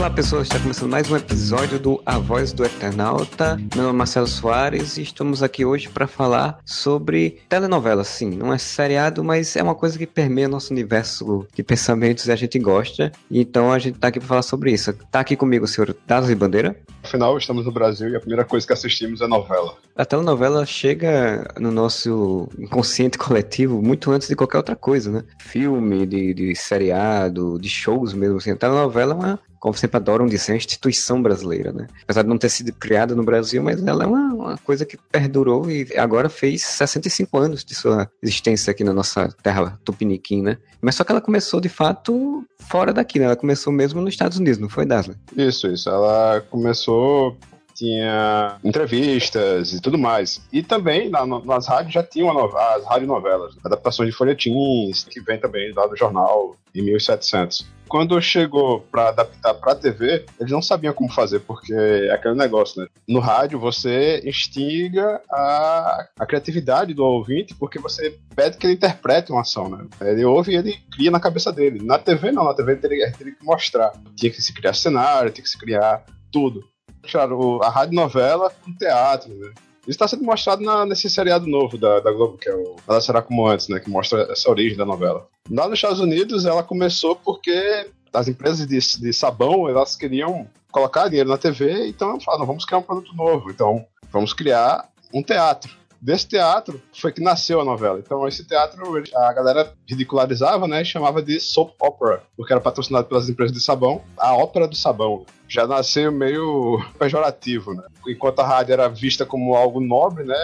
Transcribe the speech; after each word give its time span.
Olá 0.00 0.08
pessoas, 0.08 0.44
está 0.44 0.58
começando 0.58 0.90
mais 0.90 1.10
um 1.10 1.16
episódio 1.16 1.78
do 1.78 2.02
A 2.06 2.18
Voz 2.18 2.54
do 2.54 2.64
Eternauta. 2.64 3.56
Meu 3.74 3.84
nome 3.84 3.96
é 3.96 3.98
Marcelo 3.98 4.26
Soares 4.26 4.96
e 4.96 5.02
estamos 5.02 5.42
aqui 5.42 5.62
hoje 5.62 5.90
para 5.90 6.06
falar 6.06 6.58
sobre 6.64 7.42
telenovela. 7.50 8.02
Sim, 8.02 8.30
não 8.30 8.50
é 8.50 8.56
seriado, 8.56 9.22
mas 9.22 9.56
é 9.56 9.62
uma 9.62 9.74
coisa 9.74 9.98
que 9.98 10.06
permeia 10.06 10.48
nosso 10.48 10.72
universo 10.72 11.46
de 11.54 11.62
pensamentos 11.62 12.24
e 12.24 12.32
a 12.32 12.34
gente 12.34 12.58
gosta. 12.58 13.12
Então 13.30 13.70
a 13.70 13.78
gente 13.78 13.96
está 13.96 14.08
aqui 14.08 14.18
para 14.18 14.28
falar 14.28 14.42
sobre 14.42 14.72
isso. 14.72 14.88
Está 14.88 15.20
aqui 15.20 15.36
comigo 15.36 15.66
o 15.66 15.68
senhor 15.68 15.94
Dados 16.06 16.32
Bandeira. 16.32 16.74
Afinal, 17.02 17.36
estamos 17.36 17.66
no 17.66 17.72
Brasil 17.72 18.08
e 18.08 18.16
a 18.16 18.20
primeira 18.20 18.44
coisa 18.46 18.66
que 18.66 18.72
assistimos 18.72 19.20
é 19.20 19.26
novela. 19.26 19.76
A 19.94 20.06
telenovela 20.06 20.64
chega 20.64 21.46
no 21.58 21.70
nosso 21.70 22.48
inconsciente 22.58 23.18
coletivo 23.18 23.82
muito 23.82 24.10
antes 24.10 24.28
de 24.28 24.34
qualquer 24.34 24.56
outra 24.56 24.76
coisa, 24.76 25.10
né? 25.10 25.24
Filme, 25.40 26.06
de, 26.06 26.32
de 26.32 26.54
seriado, 26.54 27.58
de 27.60 27.68
shows 27.68 28.14
mesmo. 28.14 28.38
Assim. 28.38 28.52
A 28.52 28.56
telenovela 28.56 29.12
é 29.12 29.16
uma 29.16 29.40
como 29.60 29.74
sempre 29.74 29.98
adoram 29.98 30.26
dizer, 30.26 30.52
é 30.52 30.54
uma 30.54 30.58
instituição 30.58 31.22
brasileira, 31.22 31.70
né? 31.70 31.86
Apesar 32.02 32.22
de 32.22 32.28
não 32.28 32.38
ter 32.38 32.48
sido 32.48 32.72
criada 32.72 33.14
no 33.14 33.22
Brasil, 33.22 33.62
mas 33.62 33.86
ela 33.86 34.04
é 34.04 34.06
uma, 34.06 34.34
uma, 34.34 34.58
coisa 34.58 34.86
que 34.86 34.96
perdurou 34.96 35.70
e 35.70 35.86
agora 35.98 36.30
fez 36.30 36.62
65 36.62 37.38
anos 37.38 37.64
de 37.64 37.74
sua 37.74 38.10
existência 38.22 38.70
aqui 38.70 38.82
na 38.82 38.94
nossa 38.94 39.28
terra 39.42 39.78
tupiniquim, 39.84 40.42
né? 40.42 40.56
Mas 40.80 40.94
só 40.94 41.04
que 41.04 41.12
ela 41.12 41.20
começou, 41.20 41.60
de 41.60 41.68
fato, 41.68 42.42
fora 42.58 42.92
daqui, 42.92 43.18
né? 43.18 43.26
Ela 43.26 43.36
começou 43.36 43.70
mesmo 43.70 44.00
nos 44.00 44.14
Estados 44.14 44.38
Unidos, 44.38 44.58
não 44.58 44.68
foi, 44.70 44.86
Dasley? 44.86 45.16
Isso, 45.36 45.68
isso. 45.68 45.90
Ela 45.90 46.40
começou 46.50 47.36
tinha 47.80 48.58
entrevistas 48.62 49.72
e 49.72 49.80
tudo 49.80 49.96
mais. 49.96 50.42
E 50.52 50.62
também 50.62 51.08
na, 51.08 51.24
nas 51.26 51.66
rádios 51.66 51.94
já 51.94 52.02
tinham 52.02 52.30
as 52.30 52.84
radionovelas, 52.84 53.56
adaptações 53.64 54.10
de 54.10 54.14
folhetins, 54.14 55.04
que 55.04 55.20
vem 55.20 55.40
também 55.40 55.72
lá 55.72 55.86
do 55.86 55.96
jornal 55.96 56.56
em 56.74 56.82
1700 56.82 57.80
quando 57.90 58.22
chegou 58.22 58.82
para 58.82 59.08
adaptar 59.08 59.52
para 59.54 59.74
TV, 59.74 60.24
eles 60.38 60.52
não 60.52 60.62
sabiam 60.62 60.94
como 60.94 61.10
fazer, 61.10 61.40
porque 61.40 61.74
é 61.74 62.12
aquele 62.12 62.36
negócio, 62.36 62.80
né? 62.80 62.88
No 63.06 63.18
rádio 63.18 63.58
você 63.58 64.22
instiga 64.24 65.20
a, 65.28 66.06
a 66.20 66.24
criatividade 66.24 66.94
do 66.94 67.04
ouvinte, 67.04 67.52
porque 67.56 67.80
você 67.80 68.16
pede 68.36 68.58
que 68.58 68.66
ele 68.66 68.74
interprete 68.74 69.32
uma 69.32 69.40
ação, 69.40 69.68
né? 69.68 69.88
Ele 70.02 70.24
ouve 70.24 70.52
e 70.52 70.56
ele 70.56 70.78
cria 70.92 71.10
na 71.10 71.18
cabeça 71.18 71.52
dele. 71.52 71.84
Na 71.84 71.98
TV 71.98 72.30
não, 72.30 72.44
na 72.44 72.54
TV 72.54 72.72
ele 72.72 72.80
teria, 72.80 73.10
teria 73.10 73.34
que 73.34 73.44
mostrar. 73.44 73.90
Tinha 74.14 74.30
que 74.30 74.40
se 74.40 74.54
criar 74.54 74.72
cenário, 74.72 75.32
tinha 75.32 75.42
que 75.42 75.50
se 75.50 75.58
criar 75.58 76.04
tudo. 76.30 76.62
Claro, 77.02 77.62
a 77.62 77.68
rádio 77.68 77.94
novela 77.94 78.52
com 78.64 78.72
teatro, 78.74 79.32
né? 79.34 79.52
Isso 79.82 79.96
está 79.96 80.06
sendo 80.06 80.24
mostrado 80.24 80.62
na, 80.62 80.84
nesse 80.84 81.08
seriado 81.08 81.46
novo 81.46 81.78
da, 81.78 82.00
da 82.00 82.12
Globo, 82.12 82.36
que 82.36 82.48
é 82.48 82.54
o 82.54 82.76
Ela 82.86 83.00
Será 83.00 83.22
Como 83.22 83.48
Antes, 83.48 83.68
né? 83.68 83.80
Que 83.80 83.90
mostra 83.90 84.28
essa 84.30 84.50
origem 84.50 84.76
da 84.76 84.84
novela. 84.84 85.26
Lá 85.50 85.66
nos 85.66 85.78
Estados 85.78 86.00
Unidos, 86.00 86.44
ela 86.44 86.62
começou 86.62 87.16
porque 87.16 87.88
as 88.12 88.28
empresas 88.28 88.66
de, 88.66 88.78
de 88.78 89.12
sabão, 89.12 89.68
elas 89.68 89.96
queriam 89.96 90.46
colocar 90.70 91.08
dinheiro 91.08 91.30
na 91.30 91.38
TV, 91.38 91.88
então 91.88 92.20
falaram, 92.20 92.46
vamos 92.46 92.64
criar 92.64 92.78
um 92.78 92.82
produto 92.82 93.14
novo. 93.16 93.50
Então, 93.50 93.84
vamos 94.12 94.32
criar 94.32 94.88
um 95.12 95.22
teatro 95.22 95.79
desse 96.00 96.26
teatro 96.26 96.80
foi 96.92 97.12
que 97.12 97.20
nasceu 97.20 97.60
a 97.60 97.64
novela. 97.64 97.98
Então, 97.98 98.26
esse 98.26 98.44
teatro 98.44 98.80
a 99.14 99.32
galera 99.32 99.72
ridicularizava, 99.86 100.66
né? 100.66 100.82
E 100.82 100.84
chamava 100.84 101.22
de 101.22 101.38
soap 101.38 101.74
opera, 101.80 102.22
porque 102.36 102.52
era 102.52 102.60
patrocinado 102.60 103.06
pelas 103.06 103.28
empresas 103.28 103.54
de 103.54 103.62
sabão, 103.62 104.02
a 104.16 104.34
ópera 104.34 104.66
do 104.66 104.76
sabão. 104.76 105.26
Já 105.48 105.66
nasceu 105.66 106.10
meio 106.10 106.80
pejorativo, 106.98 107.74
né? 107.74 107.82
Enquanto 108.06 108.40
a 108.40 108.46
rádio 108.46 108.72
era 108.72 108.88
vista 108.88 109.26
como 109.26 109.54
algo 109.54 109.80
nobre, 109.80 110.24
né? 110.24 110.36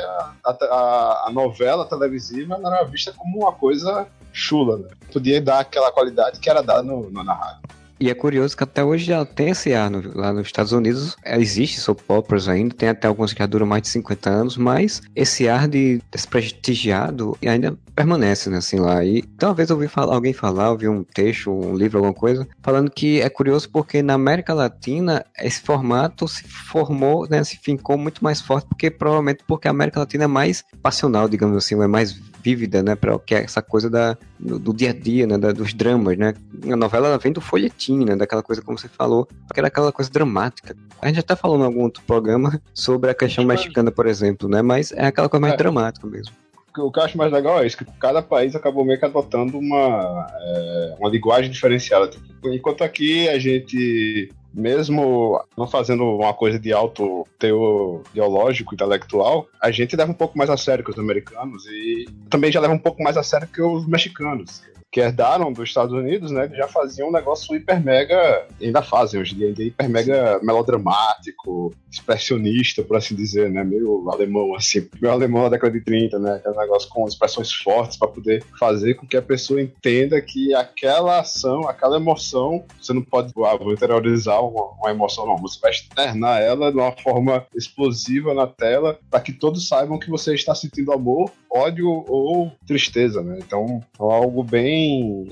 A, 0.45 0.51
a, 0.51 1.25
a 1.29 1.31
novela 1.33 1.87
televisiva 1.87 2.59
era 2.63 2.85
vista 2.85 3.13
como 3.13 3.39
uma 3.39 3.53
coisa 3.53 4.07
chula, 4.33 4.79
né? 4.79 4.89
Podia 5.13 5.41
dar 5.41 5.61
aquela 5.61 5.91
qualidade 5.91 6.39
que 6.39 6.51
era 6.51 6.63
dada 6.63 6.83
no, 6.83 7.11
no, 7.11 7.25
na 7.25 7.35
rádio. 7.35 7.63
E 7.99 8.11
é 8.11 8.15
curioso 8.15 8.57
que 8.57 8.63
até 8.63 8.85
hoje 8.85 9.07
já 9.07 9.25
tem 9.25 9.51
esse 9.51 9.73
ar 9.73 9.91
no, 9.91 10.17
lá 10.17 10.33
nos 10.33 10.47
Estados 10.47 10.73
Unidos. 10.73 11.17
Existe 11.25 11.81
soap 11.81 12.01
operas 12.09 12.49
ainda, 12.49 12.75
tem 12.75 12.89
até 12.89 13.09
alguns 13.09 13.33
que 13.33 13.39
já 13.39 13.47
duram 13.47 13.67
mais 13.67 13.83
de 13.83 13.89
50 13.89 14.31
anos, 14.31 14.57
mas 14.57 15.01
esse 15.15 15.49
ar 15.49 15.67
de 15.67 16.01
desprestigiado 16.11 17.37
ainda 17.47 17.77
permanece, 17.95 18.51
né, 18.51 18.59
assim, 18.59 18.79
lá. 18.79 19.03
E 19.03 19.23
talvez 19.23 19.71
eu 19.71 19.77
ouvi 19.77 19.89
falar, 19.89 20.15
alguém 20.15 20.35
falar, 20.35 20.71
ouvi 20.71 20.87
um 20.87 21.03
texto, 21.03 21.51
um 21.51 21.75
livro, 21.75 21.99
alguma 21.99 22.13
coisa, 22.13 22.47
falando 22.63 22.91
que 22.91 23.23
é 23.23 23.31
curioso 23.31 23.71
porque 23.71 24.03
na 24.03 24.15
América 24.15 24.53
Latina 24.53 25.25
esse 25.39 25.63
formato 25.63 26.29
se 26.29 26.47
formou, 26.47 27.27
né, 27.29 27.43
se 27.43 27.57
fincou 27.57 27.97
muito 27.97 28.23
mais 28.23 28.43
forte, 28.43 28.69
porque 28.69 28.91
provavelmente 28.91 29.43
porque 29.47 29.67
a 29.67 29.71
América 29.71 30.01
Latina 30.01 30.25
é 30.25 30.29
mais 30.29 30.63
passional, 30.83 31.29
digamos 31.29 31.57
assim, 31.57 31.81
é 31.83 31.87
mais 31.87 32.21
vívida, 32.47 32.81
né, 32.81 32.95
para 32.95 33.19
que 33.19 33.35
é 33.35 33.43
essa 33.43 33.61
coisa 33.61 33.91
da, 33.91 34.17
do, 34.39 34.57
do, 34.57 34.73
dia 34.73 34.91
a 34.91 34.93
dia, 34.93 35.27
né, 35.27 35.37
da, 35.37 35.51
dos 35.51 35.75
dramas, 35.75 36.17
né. 36.17 36.33
A 36.71 36.77
novela 36.77 37.09
ela 37.09 37.19
vem 37.19 37.33
do 37.33 37.41
folhetim, 37.41 38.05
né, 38.05 38.15
daquela 38.15 38.43
coisa 38.43 38.63
como 38.63 38.79
você 38.79 38.87
falou, 38.87 39.27
que 39.53 39.59
era 39.59 39.67
aquela 39.67 39.91
coisa 39.91 40.09
dramática. 40.09 40.77
A 41.03 41.09
gente 41.09 41.19
até 41.19 41.35
falou 41.35 41.59
em 41.59 41.65
algum 41.65 41.83
outro 41.83 42.05
programa 42.07 42.63
sobre 42.73 43.11
a 43.11 43.15
questão 43.15 43.45
mexicana, 43.45 43.91
por 43.91 44.07
exemplo, 44.07 44.49
né, 44.49 44.63
mas 44.63 44.93
é 44.93 45.07
aquela 45.07 45.29
coisa 45.29 45.41
mais 45.41 45.55
é. 45.55 45.57
dramática 45.57 46.07
mesmo 46.07 46.33
o 46.79 46.93
que 46.93 46.99
eu 46.99 47.03
acho 47.03 47.17
mais 47.17 47.33
legal 47.33 47.63
é 47.63 47.67
isso, 47.67 47.79
que 47.79 47.87
cada 47.99 48.21
país 48.21 48.55
acabou 48.55 48.85
meio 48.85 48.99
que 48.99 49.05
adotando 49.07 49.57
uma, 49.59 50.27
é, 50.31 50.97
uma 50.99 51.09
linguagem 51.09 51.51
diferenciada. 51.51 52.07
Tipo, 52.07 52.53
enquanto 52.53 52.85
aqui 52.85 53.27
a 53.31 53.39
gente 53.39 54.29
mesmo 54.57 55.45
não 55.57 55.67
fazendo 55.67 56.03
uma 56.03 56.33
coisa 56.33 56.59
de 56.59 56.73
alto 56.73 57.27
teor 57.39 58.01
ideológico, 58.11 58.75
intelectual, 58.75 59.47
a 59.61 59.71
gente 59.71 59.95
leva 59.95 60.11
um 60.11 60.15
pouco 60.15 60.39
mais 60.39 60.49
a 60.49 60.57
sério 60.57 60.83
que 60.83 60.91
os 60.91 60.99
americanos 60.99 61.67
e 61.67 62.07
também 62.31 62.51
já 62.51 62.59
leva 62.59 62.73
um 62.73 62.79
pouco 62.79 63.03
mais 63.03 63.19
a 63.19 63.23
sério 63.23 63.47
que 63.47 63.61
os 63.61 63.87
mexicanos 63.87 64.63
que 64.97 65.01
herdaram 65.03 65.53
dos 65.53 65.69
Estados 65.69 65.93
Unidos, 65.93 66.31
né, 66.31 66.49
já 66.55 66.67
faziam 66.67 67.11
um 67.11 67.13
negócio 67.13 67.55
hiper 67.55 67.85
mega, 67.85 68.47
ainda 68.59 68.81
fazem 68.81 69.21
hoje 69.21 69.35
em 69.35 69.37
dia, 69.37 69.49
ainda 69.49 69.63
hiper 69.63 69.91
mega 69.91 70.41
melodramático, 70.43 71.75
expressionista, 71.93 72.83
por 72.83 72.97
assim 72.97 73.15
dizer, 73.15 73.51
né, 73.51 73.63
meio 73.63 74.09
alemão, 74.09 74.55
assim, 74.55 74.89
meio 74.99 75.13
alemão 75.13 75.43
da 75.43 75.51
década 75.51 75.75
de 75.75 75.85
30, 75.85 76.19
né, 76.19 76.37
aquele 76.37 76.57
negócio 76.57 76.89
com 76.89 77.07
expressões 77.07 77.53
fortes 77.53 77.99
para 77.99 78.09
poder 78.09 78.43
fazer 78.59 78.95
com 78.95 79.07
que 79.07 79.19
a 79.19 79.23
pessoa 79.23 79.61
entenda 79.61 80.19
que 80.23 80.55
aquela 80.55 81.21
ação, 81.21 81.69
aquela 81.69 81.97
emoção, 81.97 82.65
você 82.81 82.95
não 82.95 83.03
pode, 83.03 83.35
ah, 83.45 83.55
vou 83.55 83.75
interiorizar 83.75 84.43
uma, 84.43 84.65
uma 84.81 84.91
emoção, 84.91 85.27
não, 85.27 85.37
você 85.37 85.61
vai 85.61 85.73
externar 85.73 86.41
ela 86.41 86.73
de 86.73 86.79
uma 86.79 86.93
forma 86.93 87.47
explosiva 87.55 88.33
na 88.33 88.47
tela 88.47 88.99
para 89.11 89.21
que 89.21 89.35
todos 89.35 89.69
saibam 89.69 89.99
que 89.99 90.09
você 90.09 90.35
está 90.35 90.55
sentindo 90.55 90.91
amor, 90.91 91.31
ódio 91.53 91.87
ou 92.09 92.51
tristeza, 92.67 93.23
né, 93.23 93.39
então 93.39 93.83
é 94.01 94.03
algo 94.03 94.43
bem 94.43 94.86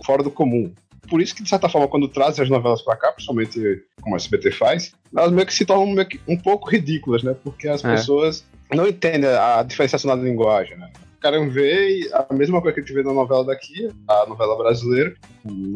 fora 0.05 0.23
do 0.23 0.31
comum. 0.31 0.73
Por 1.09 1.21
isso 1.21 1.35
que, 1.35 1.43
de 1.43 1.49
certa 1.49 1.69
forma, 1.69 1.87
quando 1.87 2.09
trazem 2.09 2.43
as 2.43 2.51
novelas 2.51 2.81
para 2.81 2.97
cá, 2.97 3.13
principalmente 3.13 3.83
como 4.01 4.15
a 4.15 4.17
SBT 4.17 4.53
faz, 4.53 4.93
elas 5.15 5.31
meio 5.31 5.47
que 5.47 5.53
se 5.53 5.67
tornam 5.67 6.03
que 6.05 6.19
um 6.27 6.37
pouco 6.37 6.71
ridículas, 6.71 7.23
né? 7.23 7.37
Porque 7.45 7.69
as 7.69 7.85
é. 7.85 7.91
pessoas 7.95 8.45
não 8.73 8.87
entendem 8.87 9.29
a 9.29 9.63
diferenciação 9.63 10.17
da 10.17 10.23
linguagem, 10.23 10.79
né? 10.79 10.91
querem 11.25 11.49
ver 11.49 12.11
a 12.13 12.35
mesma 12.35 12.61
coisa 12.61 12.75
que 12.75 12.81
a 12.81 12.83
gente 12.83 12.93
vê 12.93 13.03
na 13.03 13.15
novela 13.15 13.47
daqui, 13.47 13.91
a 14.07 14.27
novela 14.27 14.59
brasileira, 14.59 15.15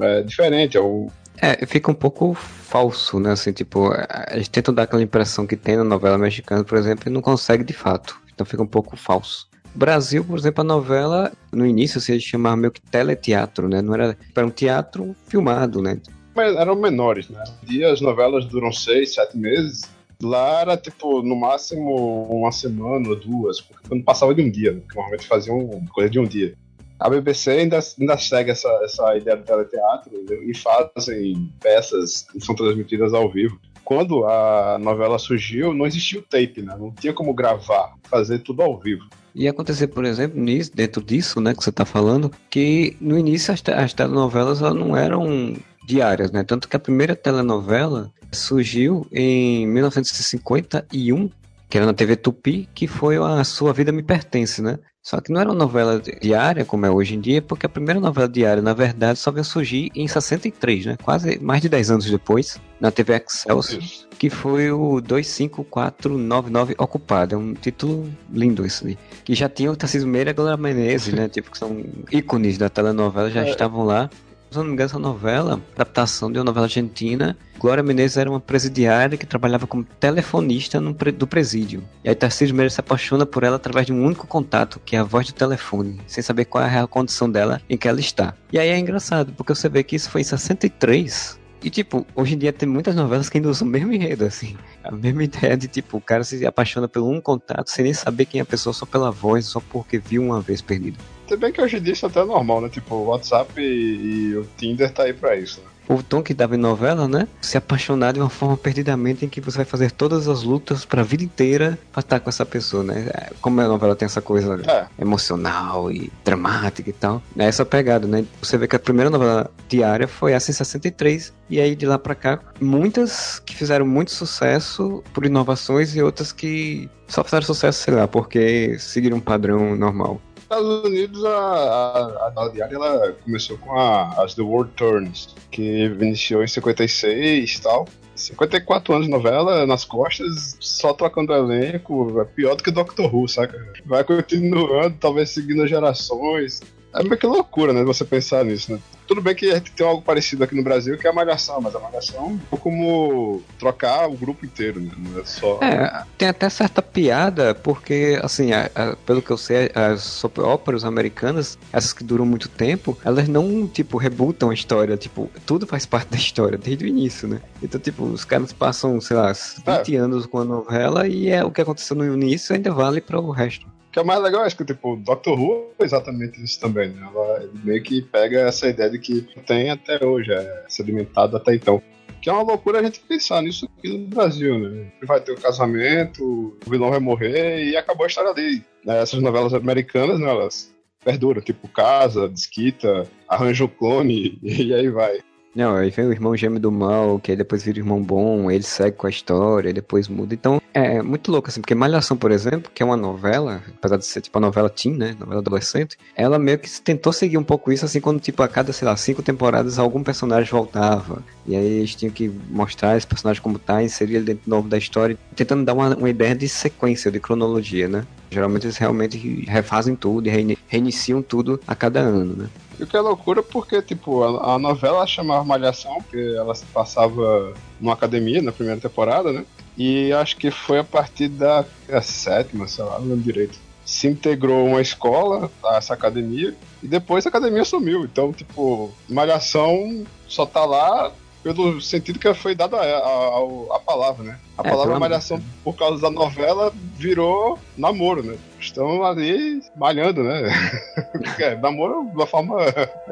é 0.02 0.22
diferente. 0.22 0.76
É, 0.76 0.80
um... 0.80 1.08
é, 1.40 1.64
fica 1.64 1.90
um 1.90 1.94
pouco 1.94 2.34
falso, 2.34 3.18
né? 3.18 3.32
Assim, 3.32 3.50
tipo, 3.50 3.90
a 3.90 4.36
gente 4.36 4.50
tenta 4.50 4.70
dar 4.70 4.82
aquela 4.82 5.02
impressão 5.02 5.46
que 5.46 5.56
tem 5.56 5.78
na 5.78 5.84
novela 5.84 6.18
mexicana, 6.18 6.62
por 6.62 6.76
exemplo, 6.76 7.08
e 7.08 7.10
não 7.10 7.22
consegue 7.22 7.64
de 7.64 7.72
fato. 7.72 8.20
Então 8.34 8.44
fica 8.44 8.62
um 8.62 8.66
pouco 8.66 8.94
falso. 8.94 9.47
Brasil, 9.78 10.24
por 10.24 10.36
exemplo, 10.36 10.62
a 10.62 10.64
novela, 10.64 11.32
no 11.52 11.64
início, 11.64 12.00
se 12.00 12.18
chamava 12.18 12.56
meio 12.56 12.72
que 12.72 12.80
teleteatro, 12.80 13.68
né? 13.68 13.80
Não 13.80 13.94
era, 13.94 14.18
era 14.34 14.44
um 14.44 14.50
teatro 14.50 15.14
filmado, 15.28 15.80
né? 15.80 16.00
Mas 16.34 16.56
eram 16.56 16.74
menores, 16.74 17.28
né? 17.28 17.44
E 17.70 17.84
as 17.84 18.00
novelas 18.00 18.44
duram 18.46 18.72
seis, 18.72 19.14
sete 19.14 19.38
meses. 19.38 19.82
Lá 20.20 20.62
era, 20.62 20.76
tipo, 20.76 21.22
no 21.22 21.36
máximo 21.36 22.24
uma 22.24 22.50
semana 22.50 23.08
ou 23.08 23.14
duas, 23.14 23.60
porque 23.60 23.94
não 23.94 24.02
passava 24.02 24.34
de 24.34 24.42
um 24.42 24.50
dia, 24.50 24.72
né? 24.72 24.82
Normalmente 24.92 25.28
faziam 25.28 25.69
coisa 25.94 26.10
de 26.10 26.19
um 26.19 26.24
dia. 26.24 26.56
A 26.98 27.08
BBC 27.08 27.52
ainda, 27.52 27.78
ainda 28.00 28.19
segue 28.19 28.50
essa, 28.50 28.69
essa 28.82 29.16
ideia 29.16 29.36
do 29.36 29.44
teleteatro 29.44 30.10
e 30.28 30.56
fazem 30.56 31.52
peças 31.60 32.26
que 32.32 32.44
são 32.44 32.56
transmitidas 32.56 33.14
ao 33.14 33.31
vivo 33.31 33.60
quando 33.84 34.26
a 34.26 34.76
novela 34.78 35.19
surgiu, 35.19 35.72
não 35.72 35.86
existia 35.86 36.19
o 36.19 36.22
tape, 36.22 36.60
né? 36.60 36.76
Não 36.78 36.92
tinha 36.92 37.14
como 37.14 37.32
gravar, 37.32 37.94
fazer 38.10 38.40
tudo 38.40 38.60
ao 38.60 38.78
vivo. 38.78 39.08
E 39.38 39.46
acontecer, 39.46 39.87
por 39.87 40.05
exemplo, 40.05 40.40
nisso, 40.40 40.73
dentro 40.75 41.00
disso, 41.00 41.40
né, 41.40 41.55
que 41.55 41.62
você 41.62 41.70
está 41.70 41.85
falando, 41.85 42.29
que 42.50 42.96
no 43.00 43.17
início 43.17 43.55
as, 43.55 43.62
as 43.69 43.94
telenovelas 43.94 44.61
não 44.61 44.96
eram 44.96 45.55
diárias, 45.87 46.32
né? 46.32 46.43
Tanto 46.43 46.69
que 46.69 46.75
a 46.75 46.81
primeira 46.81 47.14
telenovela 47.14 48.11
surgiu 48.32 49.06
em 49.12 49.64
1951, 49.69 51.31
que 51.69 51.76
era 51.76 51.87
na 51.87 51.94
TV 51.94 52.17
Tupi, 52.17 52.69
que 52.75 52.87
foi 52.87 53.17
a 53.17 53.44
Sua 53.44 53.73
Vida 53.73 53.93
Me 53.93 54.03
Pertence, 54.03 54.62
né? 54.62 54.79
Só 55.03 55.20
que 55.20 55.32
não 55.32 55.41
era 55.41 55.49
uma 55.49 55.56
novela 55.56 56.03
diária, 56.20 56.67
como 56.67 56.85
é 56.85 56.91
hoje 56.91 57.15
em 57.15 57.20
dia, 57.20 57.41
porque 57.41 57.65
a 57.65 57.69
primeira 57.69 57.99
novela 57.99 58.29
diária, 58.29 58.61
na 58.61 58.75
verdade, 58.75 59.19
só 59.19 59.31
veio 59.31 59.44
surgir 59.44 59.91
em 59.94 60.06
63, 60.06 60.85
né? 60.85 60.97
Quase 61.03 61.38
mais 61.38 61.62
de 61.62 61.69
10 61.70 61.93
anos 61.93 62.11
depois, 62.11 62.61
na 62.79 62.91
TV 62.91 63.15
Excelsior, 63.15 63.82
que 64.19 64.29
foi 64.29 64.70
o 64.70 65.00
25499 65.00 66.75
Ocupado. 66.76 67.35
É 67.35 67.38
um 67.38 67.55
título 67.55 68.06
lindo 68.31 68.67
esse 68.67 68.87
aí. 68.87 68.99
Que 69.25 69.35
já 69.35 69.49
tinha 69.49 69.73
o 69.73 69.76
Tarcísio 69.76 70.06
Meira 70.06 70.29
e 70.29 70.32
a 70.32 70.35
Glória 70.35 70.59
Menezes, 70.59 71.15
né? 71.15 71.26
Tipo, 71.26 71.50
que 71.50 71.59
são 71.59 71.82
ícones 72.12 72.59
da 72.59 72.69
telenovela, 72.69 73.31
já 73.31 73.47
é. 73.47 73.50
estavam 73.50 73.85
lá. 73.85 74.11
Se 74.50 74.56
não 74.56 74.64
me 74.64 74.72
engano, 74.72 74.86
essa 74.86 74.98
novela, 74.98 75.60
adaptação 75.74 76.32
de 76.32 76.38
uma 76.38 76.44
novela 76.44 76.64
argentina, 76.64 77.36
Glória 77.58 77.82
Menezes 77.82 78.16
era 78.16 78.30
uma 78.30 78.40
presidiária 78.40 79.18
que 79.18 79.26
trabalhava 79.26 79.66
como 79.66 79.84
telefonista 79.84 80.80
no 80.80 80.94
do 80.94 81.26
presídio. 81.26 81.84
E 82.02 82.08
aí 82.08 82.14
Tarcísio 82.14 82.54
Meira 82.54 82.70
se 82.70 82.80
apaixona 82.80 83.26
por 83.26 83.42
ela 83.42 83.56
através 83.56 83.86
de 83.86 83.92
um 83.92 84.02
único 84.02 84.26
contato, 84.26 84.80
que 84.84 84.96
é 84.96 85.00
a 85.00 85.04
voz 85.04 85.26
do 85.26 85.34
telefone, 85.34 86.00
sem 86.06 86.22
saber 86.22 86.46
qual 86.46 86.64
é 86.64 86.66
a 86.66 86.70
real 86.70 86.88
condição 86.88 87.30
dela 87.30 87.60
em 87.68 87.76
que 87.76 87.86
ela 87.86 88.00
está. 88.00 88.34
E 88.50 88.58
aí 88.58 88.68
é 88.68 88.78
engraçado, 88.78 89.34
porque 89.36 89.54
você 89.54 89.68
vê 89.68 89.82
que 89.82 89.96
isso 89.96 90.08
foi 90.08 90.22
em 90.22 90.24
63, 90.24 91.38
e, 91.62 91.70
tipo, 91.70 92.06
hoje 92.14 92.34
em 92.34 92.38
dia 92.38 92.52
tem 92.52 92.68
muitas 92.68 92.94
novelas 92.94 93.28
que 93.28 93.36
ainda 93.36 93.50
usam 93.50 93.66
o 93.66 93.70
mesmo 93.70 93.92
enredo, 93.92 94.24
assim. 94.24 94.56
A 94.84 94.92
mesma 94.92 95.24
ideia 95.24 95.56
de, 95.56 95.66
tipo, 95.66 95.96
o 95.96 96.00
cara 96.00 96.22
se 96.22 96.46
apaixona 96.46 96.86
por 96.88 97.02
um 97.02 97.20
contato 97.20 97.68
sem 97.68 97.84
nem 97.84 97.92
saber 97.92 98.26
quem 98.26 98.38
é 98.38 98.42
a 98.42 98.46
pessoa 98.46 98.72
só 98.72 98.86
pela 98.86 99.10
voz, 99.10 99.46
só 99.46 99.60
porque 99.60 99.98
viu 99.98 100.22
uma 100.22 100.40
vez 100.40 100.62
perdido. 100.62 100.98
Se 101.28 101.36
bem 101.36 101.52
que 101.52 101.60
hoje 101.60 101.76
em 101.76 101.82
dia 101.82 101.92
isso 101.92 102.06
é 102.06 102.08
até 102.08 102.25
normal, 102.25 102.62
né? 102.62 102.69
Tipo, 102.69 102.94
o 102.94 103.06
WhatsApp 103.08 103.60
e, 103.60 104.30
e 104.30 104.36
o 104.36 104.48
Tinder 104.56 104.90
tá 104.90 105.02
aí 105.04 105.12
pra 105.12 105.36
isso, 105.36 105.60
né? 105.60 105.66
o 105.88 106.02
tom 106.02 106.22
que 106.22 106.34
dava 106.34 106.54
em 106.54 106.58
novela, 106.58 107.08
né? 107.08 107.26
Se 107.40 107.56
apaixonar 107.56 108.12
de 108.12 108.20
uma 108.20 108.28
forma 108.28 108.56
perdidamente 108.56 109.25
em 109.25 109.28
que 109.28 109.40
você 109.40 109.58
vai 109.58 109.64
fazer 109.64 109.90
todas 109.90 110.28
as 110.28 110.42
lutas 110.42 110.84
para 110.84 111.00
a 111.00 111.04
vida 111.04 111.25
inteira 111.25 111.78
pra 111.90 112.00
estar 112.00 112.20
com 112.20 112.28
essa 112.28 112.44
pessoa, 112.44 112.82
né? 112.84 113.08
É, 113.12 113.32
como 113.40 113.60
a 113.60 113.66
novela 113.66 113.96
tem 113.96 114.06
essa 114.06 114.20
coisa 114.20 114.60
é. 114.66 114.86
emocional 115.00 115.90
e 115.90 116.12
dramática 116.25 116.90
e 116.90 116.92
tal, 116.92 117.22
é 117.38 117.46
essa 117.46 117.64
pegada, 117.64 118.06
né? 118.06 118.24
Você 118.40 118.58
vê 118.58 118.69
que 118.69 118.76
a 118.76 118.78
primeira 118.78 119.10
novela 119.10 119.50
diária 119.69 120.06
foi 120.06 120.32
essa 120.32 120.50
em 120.50 120.54
63 120.54 121.32
e 121.48 121.60
aí 121.60 121.74
de 121.74 121.86
lá 121.86 121.98
para 121.98 122.14
cá 122.14 122.40
muitas 122.60 123.38
que 123.38 123.54
fizeram 123.56 123.86
muito 123.86 124.10
sucesso 124.10 125.02
por 125.14 125.24
inovações 125.24 125.96
e 125.96 126.02
outras 126.02 126.32
que 126.32 126.90
só 127.06 127.24
fizeram 127.24 127.46
sucesso, 127.46 127.82
sei 127.82 127.94
lá, 127.94 128.06
porque 128.06 128.76
seguiram 128.78 129.16
um 129.16 129.20
padrão 129.20 129.74
normal. 129.74 130.20
Estados 130.48 130.84
Unidos, 130.86 131.24
a, 131.26 131.28
a, 131.28 132.32
a 132.46 132.68
ela 132.70 133.12
começou 133.22 133.58
com 133.58 133.78
a, 133.78 134.24
as 134.24 134.34
The 134.34 134.40
World 134.40 134.72
Turns, 134.76 135.34
que 135.50 135.84
iniciou 135.84 136.42
em 136.42 136.48
56 136.48 137.54
e 137.54 137.60
tal. 137.62 137.86
54 138.16 138.94
anos 138.94 139.06
de 139.06 139.12
novela 139.12 139.66
nas 139.66 139.84
costas, 139.84 140.56
só 140.58 140.94
trocando 140.94 141.34
elenco, 141.34 142.18
é 142.20 142.24
pior 142.24 142.56
do 142.56 142.64
que 142.64 142.70
Doctor 142.70 143.14
Who, 143.14 143.28
saca? 143.28 143.72
Vai 143.84 144.02
continuando, 144.02 144.96
talvez 144.98 145.30
seguindo 145.30 145.66
gerações. 145.66 146.62
É 146.98 147.02
meio 147.02 147.16
que 147.16 147.26
loucura, 147.26 147.72
né? 147.72 147.84
Você 147.84 148.04
pensar 148.04 148.44
nisso, 148.44 148.72
né? 148.72 148.80
Tudo 149.06 149.22
bem 149.22 149.34
que 149.34 149.50
a 149.50 149.54
gente 149.54 149.70
tem 149.72 149.86
algo 149.86 150.02
parecido 150.02 150.44
aqui 150.44 150.54
no 150.54 150.62
Brasil, 150.62 150.98
que 150.98 151.06
é 151.06 151.10
a 151.10 151.12
Malhação, 151.12 151.60
mas 151.60 151.74
a 151.74 151.78
Malhação 151.78 152.38
é 152.52 152.56
como 152.56 153.42
trocar 153.58 154.08
o 154.08 154.12
grupo 154.12 154.44
inteiro, 154.44 154.80
né? 154.80 154.90
Não 154.98 155.20
é 155.20 155.24
só. 155.24 155.58
É, 155.62 156.04
tem 156.18 156.28
até 156.28 156.50
certa 156.50 156.82
piada, 156.82 157.54
porque, 157.54 158.18
assim, 158.22 158.52
a, 158.52 158.68
a, 158.74 158.96
pelo 158.96 159.22
que 159.22 159.30
eu 159.30 159.38
sei, 159.38 159.70
as 159.74 160.02
soap 160.02 160.38
operas 160.38 160.84
americanas, 160.84 161.56
essas 161.72 161.92
que 161.92 162.04
duram 162.04 162.26
muito 162.26 162.48
tempo, 162.48 162.98
elas 163.04 163.28
não, 163.28 163.66
tipo, 163.66 163.96
rebutam 163.96 164.50
a 164.50 164.54
história. 164.54 164.96
Tipo, 164.96 165.30
tudo 165.46 165.66
faz 165.66 165.86
parte 165.86 166.10
da 166.10 166.16
história, 166.16 166.58
desde 166.58 166.84
o 166.84 166.88
início, 166.88 167.28
né? 167.28 167.40
Então, 167.62 167.80
tipo, 167.80 168.04
os 168.04 168.24
caras 168.24 168.52
passam, 168.52 169.00
sei 169.00 169.16
lá, 169.16 169.32
20 169.32 169.94
é. 169.94 169.98
anos 169.98 170.26
com 170.26 170.38
a 170.38 170.44
novela 170.44 171.06
e 171.06 171.28
é 171.28 171.44
o 171.44 171.50
que 171.50 171.60
aconteceu 171.60 171.96
no 171.96 172.04
início 172.04 172.54
ainda 172.54 172.72
vale 172.72 173.00
para 173.00 173.18
o 173.20 173.30
resto 173.30 173.66
que 173.98 174.00
é 174.00 174.02
o 174.02 174.06
mais 174.06 174.22
legal 174.22 174.46
é 174.46 174.50
que, 174.50 174.64
tipo, 174.64 174.94
Doctor 174.96 175.40
Who 175.40 175.72
é 175.76 175.84
exatamente 175.84 176.40
isso 176.42 176.60
também, 176.60 176.90
né? 176.90 177.08
Ela 177.12 177.50
meio 177.64 177.82
que 177.82 178.00
pega 178.00 178.42
essa 178.42 178.68
ideia 178.68 178.88
de 178.90 178.98
que 179.00 179.22
tem 179.44 179.70
até 179.70 180.04
hoje, 180.04 180.32
é 180.32 180.64
sedimentado 180.68 181.36
até 181.36 181.56
então. 181.56 181.82
Que 182.22 182.30
é 182.30 182.32
uma 182.32 182.42
loucura 182.42 182.78
a 182.78 182.82
gente 182.82 183.00
pensar 183.00 183.42
nisso 183.42 183.68
aqui 183.76 183.88
no 183.88 184.06
Brasil, 184.06 184.56
né? 184.56 184.92
Vai 185.02 185.20
ter 185.20 185.32
o 185.32 185.34
um 185.34 185.40
casamento, 185.40 186.22
o 186.64 186.70
vilão 186.70 186.90
vai 186.90 187.00
morrer 187.00 187.64
e 187.64 187.76
acabou 187.76 188.04
a 188.04 188.06
história 188.06 188.30
ali. 188.30 188.62
Né? 188.84 189.02
Essas 189.02 189.20
novelas 189.20 189.52
americanas, 189.52 190.20
né, 190.20 190.30
elas 190.30 190.72
perduram, 191.04 191.42
tipo 191.42 191.66
Casa, 191.68 192.28
Disquita, 192.28 193.04
Arranjo 193.28 193.66
Clone 193.66 194.38
e 194.42 194.72
aí 194.72 194.88
vai. 194.90 195.18
Não, 195.58 195.75
aí 195.75 195.90
vem 195.90 196.06
o 196.06 196.12
irmão 196.12 196.37
gêmeo 196.37 196.60
do 196.60 196.70
mal, 196.70 197.19
que 197.19 197.32
aí 197.32 197.37
depois 197.37 197.64
vira 197.64 197.78
o 197.78 197.81
irmão 197.81 198.00
bom, 198.00 198.49
ele 198.49 198.62
segue 198.62 198.96
com 198.96 199.08
a 199.08 199.10
história, 199.10 199.72
depois 199.72 200.06
muda. 200.06 200.32
Então, 200.32 200.62
é 200.72 201.02
muito 201.02 201.32
louco, 201.32 201.49
assim, 201.49 201.60
porque 201.60 201.75
Malhação, 201.75 202.16
por 202.16 202.31
exemplo, 202.31 202.70
que 202.72 202.81
é 202.81 202.87
uma 202.87 202.96
novela, 202.96 203.60
apesar 203.76 203.96
de 203.96 204.06
ser 204.06 204.20
tipo 204.20 204.38
a 204.38 204.40
novela 204.40 204.70
teen, 204.70 204.94
né, 204.94 205.16
novela 205.19 205.40
adolescente, 205.40 205.99
ela 206.14 206.38
meio 206.38 206.60
que 206.60 206.70
tentou 206.81 207.12
seguir 207.12 207.38
um 207.38 207.43
pouco 207.43 207.72
isso, 207.72 207.84
assim, 207.84 208.00
quando, 208.00 208.20
tipo, 208.20 208.40
a 208.40 208.46
cada, 208.46 208.72
sei 208.72 208.87
lá, 208.87 208.96
cinco 208.96 209.20
temporadas 209.20 209.81
algum 209.81 210.00
personagem 210.00 210.49
voltava. 210.49 211.25
E 211.44 211.56
aí 211.56 211.78
eles 211.78 211.93
tinham 211.96 212.12
que 212.12 212.31
mostrar 212.49 212.96
esse 212.96 213.08
personagem 213.08 213.43
como 213.43 213.58
tá, 213.58 213.82
inserir 213.82 214.14
ele 214.14 214.26
dentro 214.26 214.49
novo 214.49 214.69
da 214.69 214.78
história, 214.78 215.19
tentando 215.34 215.64
dar 215.64 215.75
uma, 215.75 215.96
uma 215.96 216.08
ideia 216.08 216.37
de 216.37 216.49
sequência, 216.49 217.10
de 217.10 217.19
cronologia, 217.19 217.88
né. 217.88 218.06
Geralmente 218.31 218.66
eles 218.66 218.76
realmente 218.76 219.44
refazem 219.49 219.96
tudo 219.96 220.28
e 220.28 220.56
reiniciam 220.69 221.20
tudo 221.20 221.58
a 221.66 221.75
cada 221.75 221.99
ano, 221.99 222.37
né. 222.37 222.49
E 222.78 222.84
o 222.84 222.86
que 222.86 222.96
é 222.96 223.00
loucura 223.00 223.42
porque, 223.42 223.82
tipo, 223.82 224.22
a, 224.22 224.54
a 224.54 224.58
novela 224.58 225.06
chamava 225.06 225.44
Malhação, 225.44 225.96
porque 225.96 226.34
ela 226.36 226.54
se 226.54 226.64
passava 226.66 227.52
numa 227.80 227.92
academia 227.92 228.40
na 228.40 228.52
primeira 228.52 228.80
temporada, 228.80 229.32
né? 229.32 229.44
E 229.76 230.12
acho 230.12 230.36
que 230.36 230.50
foi 230.50 230.78
a 230.78 230.84
partir 230.84 231.28
da 231.28 231.64
a 231.90 232.02
sétima, 232.02 232.66
sei 232.69 232.84
lá, 232.84 232.98
não 232.98 233.08
lembro 233.08 233.22
direito. 233.22 233.58
Se 233.84 234.06
integrou 234.06 234.66
uma 234.66 234.82
escola, 234.82 235.50
essa 235.72 235.94
academia, 235.94 236.54
e 236.82 236.86
depois 236.86 237.25
a 237.25 237.28
academia 237.28 237.64
sumiu. 237.64 238.04
Então, 238.04 238.32
tipo, 238.32 238.92
Malhação 239.08 240.04
só 240.26 240.44
tá 240.44 240.64
lá 240.64 241.12
pelo 241.43 241.81
sentido 241.81 242.19
que 242.19 242.32
foi 242.35 242.55
dado 242.55 242.76
a, 242.76 242.82
a, 242.82 243.76
a 243.76 243.79
palavra, 243.81 244.25
né? 244.25 244.38
A 244.56 244.67
é, 244.67 244.70
palavra 244.70 244.99
malhação, 244.99 245.40
por 245.62 245.76
causa 245.76 246.02
da 246.02 246.11
novela, 246.11 246.73
virou 246.96 247.58
namoro, 247.76 248.23
né? 248.23 248.37
Estão 248.61 249.05
ali 249.05 249.62
malhando, 249.76 250.25
né? 250.25 250.43
é, 251.38 251.56
namoro 251.56 252.05
de 252.06 252.17
uma 252.17 252.26
forma 252.26 252.56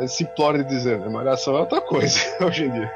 simplória 0.09 0.63
de 0.65 0.71
dizer, 0.71 0.99
né? 0.99 1.09
Malhação 1.09 1.57
é 1.57 1.61
outra 1.61 1.81
coisa 1.81 2.21
hoje 2.45 2.65
em 2.65 2.71
dia. 2.71 2.93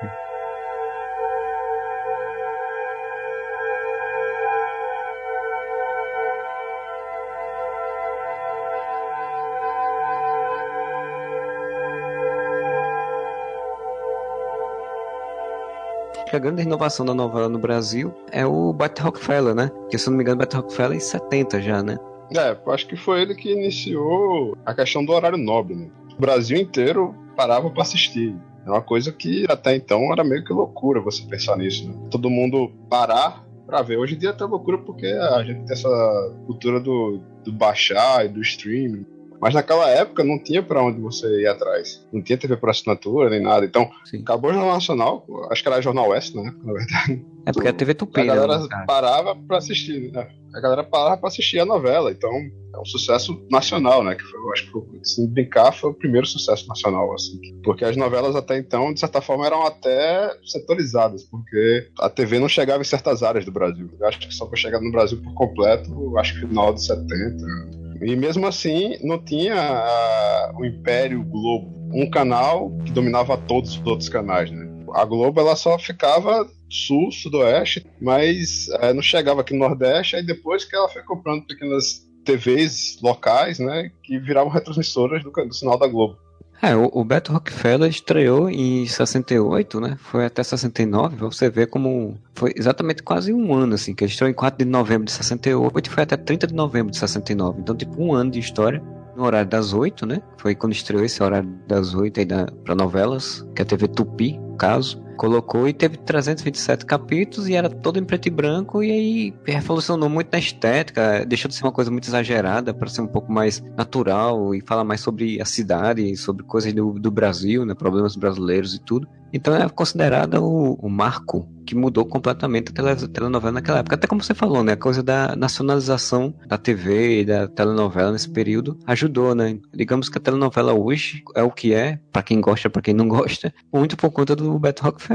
Que 16.31 16.37
a 16.37 16.39
grande 16.39 16.63
inovação 16.63 17.05
da 17.05 17.13
novela 17.13 17.49
no 17.49 17.59
Brasil 17.59 18.15
é 18.31 18.47
o 18.47 18.73
Bat 18.73 19.03
Rockefeller, 19.03 19.53
né? 19.53 19.69
Que 19.91 19.99
se 19.99 20.09
eu 20.09 20.13
não 20.13 20.19
me 20.19 20.23
engano, 20.23 20.39
Bat 20.39 20.55
Rockefeller 20.55 20.93
é 20.93 20.97
em 20.97 21.01
70 21.01 21.61
já, 21.61 21.83
né? 21.83 21.99
É, 22.33 22.57
acho 22.73 22.87
que 22.87 22.95
foi 22.95 23.23
ele 23.23 23.35
que 23.35 23.53
iniciou 23.53 24.57
a 24.65 24.73
questão 24.73 25.05
do 25.05 25.13
horário 25.13 25.37
nobre, 25.37 25.75
né? 25.75 25.91
O 26.17 26.21
Brasil 26.21 26.57
inteiro 26.57 27.13
parava 27.37 27.69
para 27.69 27.83
assistir. 27.83 28.37
É 28.65 28.71
uma 28.71 28.81
coisa 28.81 29.11
que 29.11 29.45
até 29.49 29.75
então 29.75 30.13
era 30.13 30.23
meio 30.23 30.45
que 30.45 30.53
loucura 30.53 31.01
você 31.01 31.25
pensar 31.25 31.57
nisso, 31.57 31.89
né? 31.89 31.95
Todo 32.13 32.31
mundo 32.31 32.71
parar 32.89 33.45
para 33.67 33.83
ver. 33.83 33.97
Hoje 33.97 34.15
em 34.15 34.19
dia 34.19 34.29
é 34.29 34.33
até 34.33 34.45
loucura 34.45 34.79
porque 34.79 35.07
a 35.07 35.43
gente 35.43 35.65
tem 35.65 35.73
essa 35.73 36.35
cultura 36.47 36.79
do, 36.79 37.21
do 37.43 37.53
baixar 37.53 38.25
e 38.25 38.29
do 38.29 38.41
streaming. 38.41 39.05
Mas 39.41 39.55
naquela 39.55 39.89
época 39.89 40.23
não 40.23 40.39
tinha 40.39 40.63
para 40.63 40.83
onde 40.83 41.01
você 41.01 41.27
ir 41.41 41.47
atrás. 41.47 42.07
Não 42.13 42.23
tinha 42.23 42.37
TV 42.37 42.57
por 42.57 42.69
assinatura 42.69 43.31
nem 43.31 43.41
nada. 43.41 43.65
Então, 43.65 43.91
Sim. 44.05 44.21
acabou 44.21 44.51
o 44.51 44.53
Jornal 44.53 44.75
Nacional, 44.75 45.27
acho 45.51 45.63
que 45.63 45.69
era 45.69 45.81
Jornal 45.81 46.09
Oeste 46.11 46.37
na 46.37 46.49
época, 46.49 46.67
na 46.67 46.73
verdade. 46.73 47.27
É 47.47 47.53
porque 47.53 47.69
a 47.69 47.73
TV 47.73 47.95
Tupi, 47.95 48.21
A 48.21 48.25
galera 48.25 48.59
né, 48.59 48.85
parava 48.87 49.35
para 49.35 49.57
assistir, 49.57 50.13
né? 50.13 50.29
A 50.55 50.61
galera 50.61 50.85
parava 50.85 51.17
para 51.17 51.29
assistir 51.29 51.59
a 51.59 51.65
novela. 51.65 52.11
Então, 52.11 52.31
é 52.75 52.79
um 52.79 52.85
sucesso 52.85 53.43
nacional, 53.51 54.05
né? 54.05 54.15
Que 54.15 54.23
foi, 54.23 54.41
eu 54.41 54.53
acho 54.53 54.71
que, 54.71 55.09
se 55.09 55.27
brincar, 55.27 55.73
foi 55.73 55.91
o 55.91 55.95
primeiro 55.95 56.27
sucesso 56.27 56.69
nacional, 56.69 57.13
assim. 57.15 57.39
Porque 57.65 57.85
as 57.85 57.97
novelas 57.97 58.37
até 58.37 58.59
então, 58.59 58.93
de 58.93 59.01
certa 59.01 59.23
forma, 59.23 59.47
eram 59.47 59.67
até 59.67 60.37
setorizadas, 60.45 61.25
porque 61.25 61.89
a 61.99 62.11
TV 62.11 62.39
não 62.39 62.49
chegava 62.49 62.83
em 62.83 62.85
certas 62.85 63.23
áreas 63.23 63.45
do 63.45 63.53
Brasil. 63.53 63.89
Eu 63.99 64.07
acho 64.07 64.19
que 64.19 64.33
só 64.35 64.45
para 64.45 64.57
chegar 64.57 64.81
no 64.81 64.93
Brasil 64.93 65.21
por 65.23 65.33
completo, 65.35 66.19
acho 66.19 66.35
que 66.35 66.47
final 66.47 66.75
de 66.75 66.85
70, 66.85 67.80
e 68.01 68.17
mesmo 68.17 68.47
assim, 68.47 68.97
não 69.03 69.23
tinha 69.23 70.53
o 70.59 70.65
Império 70.65 71.23
Globo, 71.23 71.71
um 71.93 72.09
canal 72.09 72.71
que 72.85 72.93
dominava 72.93 73.37
todos 73.37 73.77
os 73.77 73.87
outros 73.87 74.09
canais, 74.09 74.51
né? 74.51 74.69
A 74.95 75.05
Globo 75.05 75.41
ela 75.41 75.55
só 75.55 75.79
ficava 75.79 76.49
sul, 76.69 77.11
sudoeste, 77.13 77.87
mas 78.01 78.69
é, 78.81 78.93
não 78.93 79.03
chegava 79.03 79.41
aqui 79.41 79.53
no 79.53 79.61
Nordeste. 79.61 80.17
Aí 80.17 80.25
depois 80.25 80.65
que 80.65 80.75
ela 80.75 80.89
foi 80.89 81.03
comprando 81.03 81.47
pequenas 81.47 82.07
TVs 82.25 82.99
locais, 83.03 83.59
né, 83.59 83.91
que 84.03 84.19
viravam 84.19 84.51
retransmissoras 84.51 85.23
do, 85.23 85.31
do 85.31 85.55
sinal 85.55 85.79
da 85.79 85.87
Globo. 85.87 86.17
É, 86.63 86.77
o, 86.77 86.91
o 86.93 87.05
Beto 87.05 87.33
Rockefeller 87.33 87.89
estreou 87.89 88.51
em 88.51 88.87
68, 88.87 89.81
né? 89.81 89.97
Foi 89.99 90.27
até 90.27 90.43
69, 90.43 91.17
pra 91.17 91.27
você 91.27 91.49
ver 91.49 91.69
como 91.69 92.19
foi 92.35 92.53
exatamente 92.55 93.03
quase 93.03 93.33
um 93.33 93.55
ano, 93.55 93.75
assim, 93.75 93.95
que 93.95 94.05
ele 94.05 94.11
estreou 94.11 94.31
em 94.31 94.35
4 94.35 94.63
de 94.63 94.71
novembro 94.71 95.07
de 95.07 95.13
68 95.13 95.87
e 95.87 95.91
foi 95.91 96.03
até 96.03 96.17
30 96.17 96.47
de 96.47 96.55
novembro 96.55 96.91
de 96.91 96.99
69. 96.99 97.61
Então, 97.61 97.75
tipo, 97.75 98.03
um 98.03 98.13
ano 98.13 98.31
de 98.31 98.39
história 98.39 98.83
no 99.17 99.25
horário 99.25 99.49
das 99.49 99.73
8, 99.73 100.05
né? 100.05 100.21
Foi 100.37 100.55
quando 100.55 100.73
estreou 100.73 101.03
esse 101.03 101.23
horário 101.23 101.49
das 101.67 101.95
8 101.95 102.21
aí 102.21 102.27
da, 102.27 102.47
pra 102.65 102.75
novelas, 102.75 103.47
que 103.55 103.63
é 103.63 103.65
a 103.65 103.67
TV 103.67 103.89
Tupi, 103.89 104.39
no 104.39 104.57
caso. 104.57 105.03
Colocou 105.21 105.69
e 105.69 105.75
teve 105.75 105.99
327 105.99 106.87
capítulos 106.87 107.47
e 107.47 107.55
era 107.55 107.69
todo 107.69 107.99
em 107.99 108.05
preto 108.05 108.27
e 108.27 108.31
branco 108.31 108.83
e 108.83 108.91
aí 108.91 109.35
revolucionou 109.45 110.09
muito 110.09 110.33
na 110.33 110.39
estética, 110.39 111.27
deixou 111.27 111.47
de 111.47 111.55
ser 111.55 111.63
uma 111.63 111.73
coisa 111.73 111.91
muito 111.91 112.09
exagerada 112.09 112.73
para 112.73 112.89
ser 112.89 113.03
um 113.03 113.07
pouco 113.07 113.31
mais 113.31 113.63
natural 113.77 114.55
e 114.55 114.63
falar 114.63 114.83
mais 114.83 115.03
sobre 115.03 115.39
a 115.39 115.45
cidade, 115.45 116.17
sobre 116.17 116.43
coisas 116.43 116.73
do, 116.73 116.95
do 116.95 117.11
Brasil, 117.11 117.67
né, 117.67 117.75
problemas 117.75 118.17
brasileiros 118.17 118.75
e 118.75 118.79
tudo. 118.79 119.07
Então 119.33 119.55
é 119.55 119.69
considerada 119.69 120.41
o, 120.41 120.75
o, 120.75 120.89
marco 120.89 121.49
que 121.65 121.75
mudou 121.75 122.05
completamente 122.05 122.71
a 122.71 122.73
tele, 122.73 123.09
telenovela 123.09 123.53
naquela 123.53 123.79
época. 123.79 123.95
Até 123.95 124.07
como 124.07 124.23
você 124.23 124.35
falou, 124.35 124.65
né? 124.65 124.73
A 124.73 124.77
coisa 124.77 125.03
da 125.03 125.37
nacionalização 125.37 126.35
da 126.47 126.59
TV 126.59 127.21
e 127.21 127.25
da 127.25 127.47
telenovela 127.47 128.11
nesse 128.11 128.29
período 128.29 128.79
ajudou, 128.87 129.35
né? 129.35 129.59
Digamos 129.73 130.09
que 130.09 130.19
a 130.19 130.21
telenovela 130.21 130.73
hoje 130.73 131.23
é 131.37 131.43
o 131.43 131.51
que 131.51 131.73
é, 131.73 132.01
para 132.11 132.23
quem 132.23 132.41
gosta, 132.41 132.69
para 132.69 132.83
quem 132.83 132.95
não 132.95 133.07
gosta, 133.07 133.55
muito 133.73 133.97
por 133.97 134.11
conta 134.11 134.35
do 134.35 134.59
Beto 134.59 134.83
Rockefeller. 134.83 135.10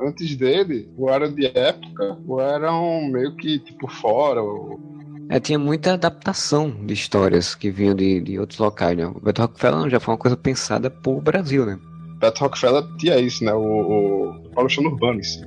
Antes 0.00 0.36
dele, 0.36 0.88
ou 0.96 1.08
eram 1.08 1.32
de 1.32 1.46
época, 1.46 2.18
ou 2.26 2.40
eram 2.40 3.04
meio 3.10 3.36
que 3.36 3.58
tipo 3.58 3.88
fora, 3.88 4.42
ou... 4.42 4.80
É, 5.28 5.38
tinha 5.38 5.58
muita 5.58 5.94
adaptação 5.94 6.70
de 6.84 6.92
histórias 6.92 7.54
que 7.54 7.70
vinham 7.70 7.94
de, 7.94 8.20
de 8.20 8.38
outros 8.38 8.58
locais, 8.58 8.96
né? 8.96 9.06
O 9.06 9.20
Beto 9.20 9.42
Rockefeller 9.42 9.88
já 9.88 10.00
foi 10.00 10.12
uma 10.12 10.18
coisa 10.18 10.36
pensada 10.36 10.90
por 10.90 11.22
Brasil, 11.22 11.64
né? 11.64 11.78
Beto 12.18 12.40
Rockefeller 12.40 12.84
tinha 12.98 13.18
isso, 13.18 13.44
né? 13.44 13.54
O, 13.54 14.30
o 14.30 14.50
Paulo 14.50 14.68
em 14.68 15.22
si. 15.22 15.40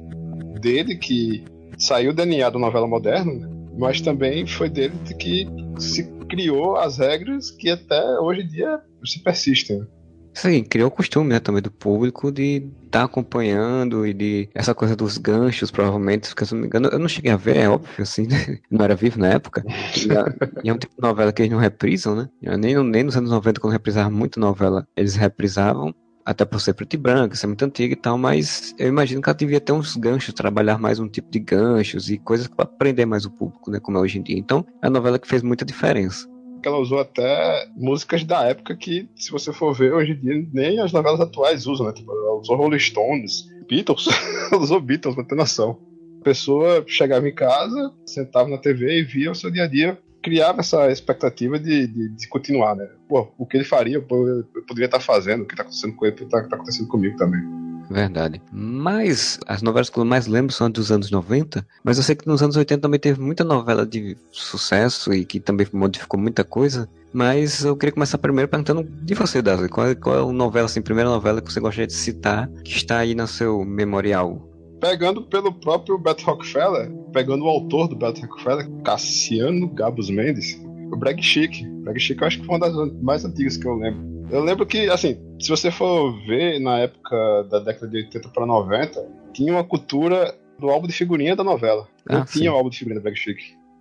Dele 0.62 0.96
que 0.96 1.44
saiu 1.78 2.12
o 2.12 2.14
DNA 2.14 2.50
da 2.50 2.58
novela 2.58 2.88
moderna, 2.88 3.34
né? 3.34 3.50
mas 3.78 4.02
também 4.02 4.48
foi 4.48 4.70
dele 4.70 4.96
que 5.20 5.48
se 5.78 6.04
criou 6.30 6.78
as 6.78 6.98
regras 6.98 7.52
que 7.52 7.70
até 7.70 8.20
hoje 8.20 8.42
em 8.42 8.48
dia 8.48 8.80
se 9.04 9.22
persistem. 9.22 9.86
Sim, 10.36 10.64
criou 10.64 10.90
o 10.90 10.92
costume 10.92 11.30
né, 11.30 11.40
também 11.40 11.62
do 11.62 11.72
público 11.72 12.30
de 12.30 12.58
estar 12.86 13.00
tá 13.00 13.04
acompanhando 13.06 14.06
e 14.06 14.14
de 14.14 14.50
essa 14.54 14.76
coisa 14.76 14.94
dos 14.94 15.18
ganchos, 15.18 15.72
provavelmente, 15.72 16.28
porque 16.28 16.46
se 16.46 16.54
não 16.54 16.62
me 16.62 16.68
engano, 16.68 16.90
eu 16.90 17.00
não 17.00 17.08
cheguei 17.08 17.32
a 17.32 17.38
ver, 17.38 17.56
é 17.56 17.70
óbvio, 17.70 18.04
assim, 18.04 18.28
né? 18.28 18.60
não 18.70 18.84
era 18.84 18.96
vivo 18.96 19.18
na 19.18 19.30
época. 19.30 19.64
E, 20.62 20.70
é 20.70 20.74
um 20.74 20.78
tipo 20.78 20.94
de 20.94 21.02
novela 21.02 21.32
que 21.32 21.42
eles 21.42 21.52
não 21.52 21.58
reprisam, 21.58 22.16
né? 22.16 22.30
Nem, 22.60 22.76
nem 22.84 23.04
nos 23.04 23.16
anos 23.16 23.32
90, 23.32 23.62
quando 23.62 23.72
reprisavam 23.72 24.12
muito 24.12 24.38
novela, 24.38 24.86
eles 24.96 25.16
reprisavam 25.16 25.96
até 26.26 26.44
por 26.44 26.60
ser 26.60 26.74
preto 26.74 26.96
e 26.96 26.98
branco, 26.98 27.38
ser 27.38 27.48
muito 27.48 27.64
antiga 27.64 27.94
e 27.94 27.96
tal, 27.96 28.18
mas 28.18 28.74
eu 28.78 28.88
imagino 28.90 29.22
que 29.22 29.30
ela 29.30 29.38
devia 29.38 29.62
ter 29.62 29.72
uns 29.72 29.96
ganchos, 29.96 30.34
trabalhar 30.34 30.78
mais 30.78 31.00
um 31.00 31.08
tipo 31.08 31.32
de 31.32 31.40
ganchos 31.40 32.10
e 32.10 32.18
coisas 32.18 32.48
para 32.48 32.66
prender 32.66 33.06
mais 33.06 33.26
o 33.26 33.32
público, 33.32 33.72
né, 33.72 33.80
como 33.80 33.98
é 34.00 34.02
hoje 34.02 34.18
em 34.18 34.24
dia. 34.24 34.38
Então, 34.38 34.66
é 34.84 34.88
a 34.88 34.90
novela 34.90 35.20
que 35.20 35.28
fez 35.28 35.44
muita 35.44 35.64
diferença. 35.64 36.28
Ela 36.68 36.78
usou 36.78 37.00
até 37.00 37.68
músicas 37.76 38.24
da 38.24 38.44
época 38.44 38.76
que, 38.76 39.08
se 39.16 39.32
você 39.32 39.54
for 39.54 39.74
ver 39.74 39.94
hoje 39.94 40.14
em 40.14 40.20
dia, 40.20 40.48
nem 40.54 40.80
as 40.80 40.92
novelas 40.92 41.20
atuais 41.20 41.68
usam, 41.68 41.86
né? 41.88 41.94
Tipo, 41.94 42.12
ela 42.12 42.40
usou 42.40 42.56
Rolling 42.56 42.80
Stones, 42.80 43.48
Beatles, 43.68 44.08
ela 44.52 44.62
usou 44.62 44.80
Beatles, 44.82 45.16
pra 45.16 45.24
ter 45.24 45.36
noção. 45.36 45.80
A 46.22 46.24
pessoa 46.24 46.84
chegava 46.88 47.28
em 47.28 47.36
casa, 47.36 47.94
sentava 48.06 48.50
na 48.50 48.58
TV 48.58 49.00
e 49.00 49.04
via 49.04 49.32
o 49.32 49.36
seu 49.36 49.52
dia 49.52 49.64
a 49.64 49.68
dia 49.68 49.98
criava 50.26 50.62
essa 50.62 50.90
expectativa 50.90 51.60
de, 51.60 51.86
de, 51.86 52.10
de, 52.10 52.28
continuar, 52.28 52.76
né? 52.76 52.90
Pô, 53.08 53.32
o 53.38 53.46
que 53.46 53.58
ele 53.58 53.64
faria, 53.64 53.98
eu, 53.98 54.02
poderia 54.02 54.86
estar 54.86 55.00
fazendo, 55.00 55.44
o 55.44 55.46
que 55.46 55.54
está 55.54 55.62
acontecendo 55.62 55.96
com 55.96 56.04
ele, 56.04 56.16
está 56.16 56.42
tá 56.48 56.56
acontecendo 56.56 56.88
comigo 56.88 57.16
também. 57.16 57.42
Verdade. 57.90 58.42
Mas 58.52 59.40
as 59.48 59.62
novelas 59.62 59.90
que 59.90 59.98
eu 59.98 60.06
mais 60.06 60.28
lembro 60.28 60.54
são 60.54 60.70
dos 60.70 60.92
anos 60.92 61.12
90, 61.12 61.66
mas 61.84 61.98
eu 61.98 62.04
sei 62.04 62.16
que 62.16 62.28
nos 62.28 62.42
anos 62.42 62.56
80 62.56 62.82
também 62.82 63.00
teve 63.00 63.22
muita 63.22 63.44
novela 63.44 63.86
de 63.86 64.18
sucesso 64.32 65.14
e 65.14 65.26
que 65.26 65.40
também 65.40 65.68
modificou 65.72 66.20
muita 66.20 66.44
coisa. 66.44 66.90
Mas 67.14 67.64
eu 67.64 67.78
queria 67.78 67.94
começar 67.94 68.18
primeiro 68.18 68.50
perguntando 68.50 68.84
de 68.84 69.14
você, 69.14 69.42
Dazi. 69.42 69.70
Qual, 69.70 69.96
qual 69.96 70.16
é 70.16 70.30
a 70.30 70.34
novela, 70.34 70.66
assim, 70.66 70.82
primeira 70.82 71.10
novela 71.10 71.42
que 71.42 71.52
você 71.52 71.60
gostaria 71.60 71.88
de 71.88 71.94
citar 71.94 72.50
que 72.64 72.72
está 72.72 72.98
aí 72.98 73.16
no 73.16 73.28
seu 73.28 73.64
memorial? 73.64 74.52
pegando 74.80 75.24
pelo 75.24 75.52
próprio 75.52 75.98
Beto 75.98 76.24
Rockefeller, 76.26 76.92
pegando 77.12 77.46
o 77.46 77.48
autor 77.48 77.88
do 77.88 77.96
Beto 77.96 78.22
Rockefeller, 78.22 78.70
Cassiano 78.84 79.68
Gabus 79.70 80.12
Mendes, 80.12 80.62
o 80.92 80.98
Brag 80.98 81.20
Chic. 81.24 81.66
Brag 81.84 82.00
Chic 82.00 82.22
eu 82.22 82.28
acho 82.28 82.40
que 82.40 82.46
foi 82.46 82.56
uma 82.56 82.70
das 82.70 83.02
mais 83.02 83.26
antigas 83.26 83.58
que 83.58 83.68
eu 83.68 83.74
lembro. 83.76 84.15
Eu 84.30 84.44
lembro 84.44 84.66
que, 84.66 84.90
assim, 84.90 85.18
se 85.40 85.50
você 85.50 85.70
for 85.70 86.12
ver 86.26 86.60
na 86.60 86.80
época 86.80 87.44
da 87.44 87.60
década 87.60 87.88
de 87.88 87.98
80 87.98 88.30
para 88.30 88.46
90, 88.46 89.08
tinha 89.34 89.54
uma 89.54 89.64
cultura 89.64 90.36
do 90.60 90.70
álbum 90.70 90.88
de 90.88 90.94
figurinha 90.94 91.36
da 91.36 91.44
novela. 91.44 91.88
Não 92.10 92.22
ah, 92.22 92.26
tinha 92.26 92.52
o 92.52 92.56
álbum 92.56 92.70
de 92.70 92.78
figurinha 92.78 93.00
do 93.00 93.04
Brag 93.04 93.16
Chic. 93.16 93.40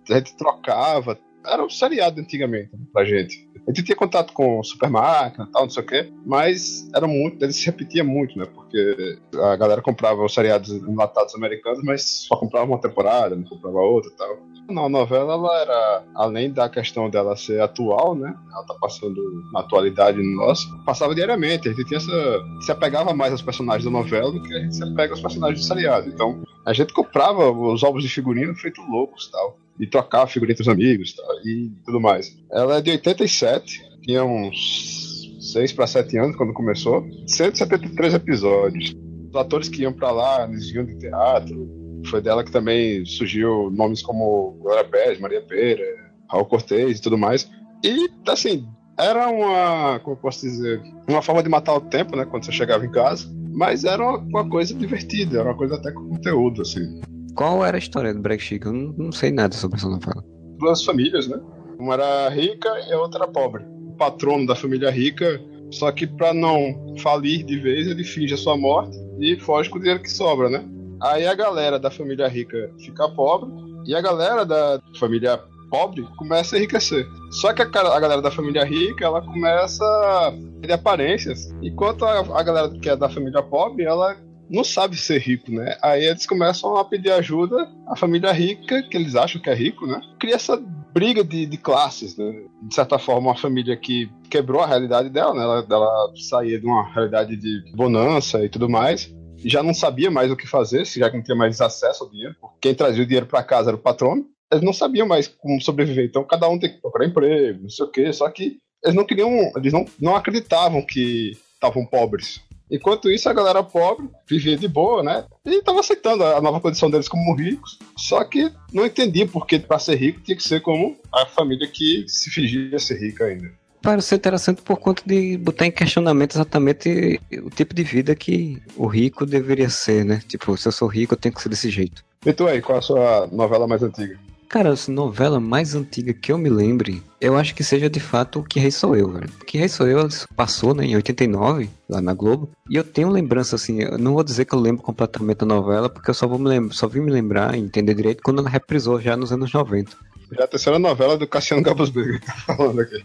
A 0.09 0.15
gente 0.15 0.37
trocava, 0.37 1.17
era 1.45 1.63
um 1.63 1.69
seriado 1.69 2.19
antigamente 2.21 2.69
pra 2.93 3.03
gente. 3.05 3.49
A 3.67 3.71
gente 3.71 3.83
tinha 3.83 3.95
contato 3.95 4.33
com 4.33 4.61
Super 4.63 4.89
Máquina 4.89 5.47
e 5.49 5.51
tal, 5.51 5.63
não 5.63 5.69
sei 5.69 5.83
o 5.83 5.85
quê, 5.85 6.13
mas 6.23 6.87
era 6.93 7.07
muito, 7.07 7.43
ele 7.43 7.53
se 7.53 7.65
repetia 7.65 8.03
muito, 8.03 8.37
né? 8.37 8.45
Porque 8.45 9.17
a 9.33 9.55
galera 9.55 9.81
comprava 9.81 10.23
os 10.23 10.33
seriados 10.33 10.69
enlatados 10.69 11.33
americanos, 11.33 11.83
mas 11.83 12.03
só 12.03 12.35
comprava 12.35 12.67
uma 12.67 12.79
temporada, 12.79 13.35
não 13.35 13.43
comprava 13.43 13.79
outra 13.79 14.11
e 14.11 14.15
tal. 14.15 14.37
Não, 14.67 14.85
a 14.85 14.89
novela, 14.89 15.33
ela 15.33 15.61
era, 15.61 16.03
além 16.15 16.51
da 16.51 16.67
questão 16.67 17.09
dela 17.09 17.35
ser 17.35 17.61
atual, 17.61 18.15
né? 18.15 18.35
Ela 18.51 18.63
tá 18.63 18.73
passando 18.81 19.21
na 19.53 19.59
atualidade 19.59 20.21
nossa, 20.35 20.67
passava 20.85 21.13
diariamente. 21.13 21.69
A 21.69 21.71
gente 21.71 21.85
tinha 21.85 21.97
essa. 21.97 22.43
se 22.61 22.71
apegava 22.71 23.13
mais 23.13 23.31
aos 23.31 23.41
personagens 23.41 23.85
da 23.85 23.91
novela 23.91 24.31
do 24.31 24.41
que 24.41 24.53
a 24.53 24.59
gente 24.59 24.75
se 24.75 24.83
apega 24.83 25.13
aos 25.13 25.21
personagens 25.21 25.61
do 25.61 25.67
seriado. 25.67 26.09
Então, 26.09 26.43
a 26.65 26.73
gente 26.73 26.93
comprava 26.93 27.51
os 27.51 27.83
ovos 27.83 28.01
de 28.01 28.09
figurino 28.09 28.55
feito 28.55 28.81
loucos 28.81 29.29
tal 29.29 29.57
e 29.79 29.85
trocar 29.85 30.27
figurinha 30.27 30.53
entre 30.53 30.63
os 30.63 30.69
amigos 30.69 31.13
tá, 31.13 31.23
e 31.43 31.71
tudo 31.85 31.99
mais. 31.99 32.35
Ela 32.51 32.77
é 32.77 32.81
de 32.81 32.91
87, 32.91 33.81
tinha 34.01 34.23
uns 34.23 35.35
6 35.51 35.73
para 35.73 35.87
7 35.87 36.17
anos 36.17 36.35
quando 36.35 36.53
começou, 36.53 37.05
173 37.27 38.13
episódios. 38.13 38.95
Os 39.29 39.35
atores 39.35 39.69
que 39.69 39.81
iam 39.81 39.93
para 39.93 40.11
lá, 40.11 40.47
eles 40.47 40.73
iam 40.73 40.85
de 40.85 40.97
teatro. 40.97 41.84
Foi 42.05 42.21
dela 42.21 42.43
que 42.43 42.51
também 42.51 43.05
surgiu 43.05 43.69
nomes 43.71 44.01
como 44.01 44.57
Glória 44.61 44.83
Pérez, 44.83 45.19
Maria 45.19 45.41
Pereira, 45.41 45.83
Raul 46.29 46.45
Cortez 46.45 46.99
e 46.99 47.01
tudo 47.01 47.17
mais. 47.17 47.49
E, 47.83 48.09
assim, 48.27 48.67
era 48.97 49.29
uma, 49.29 49.99
como 49.99 50.15
posso 50.15 50.41
dizer, 50.41 50.81
uma 51.07 51.21
forma 51.21 51.43
de 51.43 51.49
matar 51.49 51.75
o 51.75 51.81
tempo, 51.81 52.15
né, 52.15 52.25
quando 52.25 52.45
você 52.45 52.51
chegava 52.51 52.85
em 52.85 52.91
casa. 52.91 53.27
Mas 53.51 53.83
era 53.83 54.03
uma, 54.03 54.49
coisa 54.49 54.73
divertida, 54.73 55.39
era 55.39 55.49
uma 55.49 55.57
coisa 55.57 55.75
até 55.75 55.91
com 55.91 56.09
conteúdo, 56.09 56.61
assim. 56.61 57.01
Qual 57.35 57.65
era 57.65 57.77
a 57.77 57.79
história 57.79 58.13
do 58.13 58.21
Black 58.21 58.43
Chico? 58.43 58.67
Eu 58.67 58.73
não, 58.73 58.93
não 58.97 59.11
sei 59.11 59.31
nada 59.31 59.53
sobre 59.55 59.77
essa 59.77 59.89
novela. 59.89 60.23
Duas 60.57 60.83
famílias, 60.83 61.27
né? 61.27 61.39
Uma 61.79 61.93
era 61.93 62.29
rica 62.29 62.69
e 62.87 62.93
a 62.93 62.99
outra 62.99 63.23
era 63.23 63.31
pobre. 63.31 63.63
O 63.63 63.95
patrono 63.97 64.45
da 64.45 64.55
família 64.55 64.89
rica, 64.89 65.41
só 65.71 65.91
que 65.91 66.05
para 66.05 66.33
não 66.33 66.95
falir 66.99 67.45
de 67.45 67.59
vez, 67.59 67.87
ele 67.87 68.03
finge 68.03 68.33
a 68.33 68.37
sua 68.37 68.57
morte 68.57 68.97
e 69.19 69.37
foge 69.39 69.69
com 69.69 69.77
o 69.77 69.79
dinheiro 69.79 70.01
que 70.01 70.11
sobra, 70.11 70.49
né? 70.49 70.65
Aí 71.01 71.27
a 71.27 71.33
galera 71.33 71.79
da 71.79 71.91
família 71.91 72.27
rica 72.27 72.71
fica 72.79 73.09
pobre 73.09 73.51
e 73.85 73.95
a 73.95 74.01
galera 74.01 74.45
da 74.45 74.81
família 74.99 75.39
pobre 75.69 76.03
começa 76.17 76.55
a 76.55 76.59
enriquecer. 76.59 77.05
Só 77.31 77.53
que 77.53 77.61
a, 77.61 77.65
a 77.65 77.99
galera 77.99 78.21
da 78.21 78.31
família 78.31 78.63
rica, 78.63 79.05
ela 79.05 79.21
começa 79.21 79.83
a 79.83 80.33
ter 80.61 80.71
aparências, 80.71 81.51
enquanto 81.61 82.05
a, 82.05 82.19
a 82.19 82.43
galera 82.43 82.69
que 82.69 82.89
é 82.89 82.95
da 82.95 83.09
família 83.09 83.41
pobre, 83.41 83.83
ela 83.83 84.15
não 84.49 84.63
sabe 84.63 84.95
ser 84.95 85.19
rico, 85.19 85.51
né? 85.51 85.77
Aí 85.81 86.05
eles 86.05 86.25
começam 86.25 86.77
a 86.77 86.85
pedir 86.85 87.11
ajuda 87.11 87.67
à 87.87 87.95
família 87.95 88.31
rica, 88.31 88.83
que 88.83 88.95
eles 88.95 89.15
acham 89.15 89.41
que 89.41 89.49
é 89.49 89.53
rico, 89.53 89.87
né? 89.87 89.99
Cria 90.19 90.35
essa 90.35 90.61
briga 90.93 91.23
de, 91.23 91.45
de 91.45 91.57
classes, 91.57 92.15
né? 92.15 92.43
De 92.61 92.73
certa 92.73 92.97
forma, 92.99 93.29
uma 93.29 93.37
família 93.37 93.75
que 93.75 94.09
quebrou 94.29 94.61
a 94.61 94.67
realidade 94.67 95.09
dela, 95.09 95.33
né? 95.33 95.41
Ela, 95.41 95.65
ela 95.69 96.11
saía 96.15 96.59
de 96.59 96.65
uma 96.65 96.83
realidade 96.93 97.35
de 97.35 97.63
bonança 97.75 98.43
e 98.45 98.49
tudo 98.49 98.69
mais, 98.69 99.13
já 99.45 99.61
não 99.61 99.73
sabia 99.73 100.09
mais 100.09 100.31
o 100.31 100.35
que 100.35 100.47
fazer, 100.47 100.85
já 100.85 101.09
que 101.09 101.17
não 101.17 101.23
tinha 101.23 101.35
mais 101.35 101.61
acesso 101.61 102.03
ao 102.03 102.09
dinheiro. 102.09 102.35
Quem 102.59 102.73
trazia 102.73 103.03
o 103.03 103.05
dinheiro 103.05 103.25
para 103.25 103.43
casa 103.43 103.69
era 103.69 103.77
o 103.77 103.79
patrono. 103.79 104.25
Eles 104.51 104.63
não 104.63 104.73
sabiam 104.73 105.07
mais 105.07 105.27
como 105.27 105.61
sobreviver, 105.61 106.05
então 106.05 106.23
cada 106.23 106.47
um 106.47 106.59
tem 106.59 106.71
que 106.71 106.81
procurar 106.81 107.05
emprego, 107.05 107.63
não 107.63 107.69
sei 107.69 107.85
o 107.85 107.89
quê. 107.89 108.13
Só 108.13 108.29
que 108.29 108.57
eles 108.83 108.95
não 108.95 109.05
queriam, 109.05 109.51
eles 109.55 109.73
não, 109.73 109.85
não 109.99 110.15
acreditavam 110.15 110.85
que 110.85 111.37
estavam 111.53 111.85
pobres. 111.85 112.41
Enquanto 112.69 113.11
isso, 113.11 113.29
a 113.29 113.33
galera 113.33 113.63
pobre 113.63 114.09
vivia 114.27 114.57
de 114.57 114.67
boa, 114.67 115.03
né? 115.03 115.25
E 115.45 115.55
estava 115.55 115.79
aceitando 115.79 116.23
a 116.23 116.41
nova 116.41 116.59
condição 116.59 116.89
deles 116.89 117.07
como 117.07 117.35
ricos. 117.35 117.77
Só 117.95 118.23
que 118.23 118.51
não 118.73 118.85
entendia 118.85 119.27
porque 119.27 119.59
para 119.59 119.77
ser 119.77 119.95
rico 119.95 120.21
tinha 120.21 120.35
que 120.35 120.43
ser 120.43 120.61
como 120.61 120.97
a 121.13 121.25
família 121.27 121.67
que 121.67 122.05
se 122.07 122.29
fingia 122.31 122.79
ser 122.79 122.99
rica 122.99 123.25
ainda. 123.25 123.51
Parece 123.85 124.15
interessante 124.15 124.61
por 124.63 124.77
conta 124.77 125.03
de 125.05 125.37
botar 125.37 125.67
em 125.67 125.71
questionamento 125.71 126.33
exatamente 126.33 127.21
o 127.43 127.51
tipo 127.51 127.73
de 127.73 127.83
vida 127.83 128.15
que 128.15 128.59
o 128.75 128.87
rico 128.87 129.25
deveria 129.25 129.69
ser, 129.69 130.03
né? 130.03 130.21
Tipo, 130.27 130.57
se 130.57 130.67
eu 130.67 130.71
sou 130.71 130.87
rico, 130.87 131.13
eu 131.13 131.17
tenho 131.17 131.35
que 131.35 131.41
ser 131.41 131.49
desse 131.49 131.69
jeito. 131.69 132.03
E 132.25 132.33
tu 132.33 132.47
aí, 132.47 132.61
qual 132.61 132.79
a 132.79 132.81
sua 132.81 133.29
novela 133.31 133.67
mais 133.67 133.83
antiga? 133.83 134.17
Cara, 134.49 134.69
essa 134.69 134.91
novela 134.91 135.39
mais 135.39 135.75
antiga 135.75 136.13
que 136.13 136.31
eu 136.31 136.37
me 136.37 136.49
lembre, 136.49 137.03
eu 137.19 137.37
acho 137.37 137.53
que 137.53 137.63
seja 137.63 137.89
de 137.89 137.99
fato 137.99 138.39
o 138.39 138.43
Que 138.43 138.59
Rei 138.59 138.71
Sou 138.71 138.95
Eu, 138.95 139.11
velho. 139.11 139.29
Que 139.45 139.57
Rei 139.57 139.67
Sou 139.67 139.87
Eu 139.87 140.07
passou, 140.35 140.73
né, 140.73 140.85
em 140.85 140.95
89, 140.95 141.69
lá 141.89 142.01
na 142.01 142.13
Globo. 142.13 142.49
E 142.69 142.75
eu 142.75 142.83
tenho 142.83 143.09
lembrança, 143.09 143.55
assim, 143.55 143.81
eu 143.81 143.97
não 143.97 144.13
vou 144.13 144.23
dizer 144.23 144.45
que 144.45 144.55
eu 144.55 144.59
lembro 144.59 144.81
completamente 144.81 145.43
a 145.43 145.45
novela, 145.45 145.89
porque 145.89 146.09
eu 146.09 146.13
só 146.13 146.27
vou 146.27 146.39
me 146.39 146.47
lembrar, 146.47 146.73
só 146.73 146.87
vim 146.87 147.01
me 147.01 147.11
lembrar 147.11 147.55
e 147.55 147.59
entender 147.59 147.93
direito 147.93 148.23
quando 148.23 148.39
ela 148.39 148.49
reprisou 148.49 148.99
já 148.99 149.15
nos 149.15 149.31
anos 149.31 149.53
90. 149.53 149.91
Já 150.31 150.43
a 150.43 150.47
terceira 150.47 150.79
novela 150.79 151.17
do 151.17 151.27
Cassiano 151.27 151.61
Gabos 151.61 151.91
tá 152.25 152.33
falando 152.55 152.81
aqui. 152.81 153.03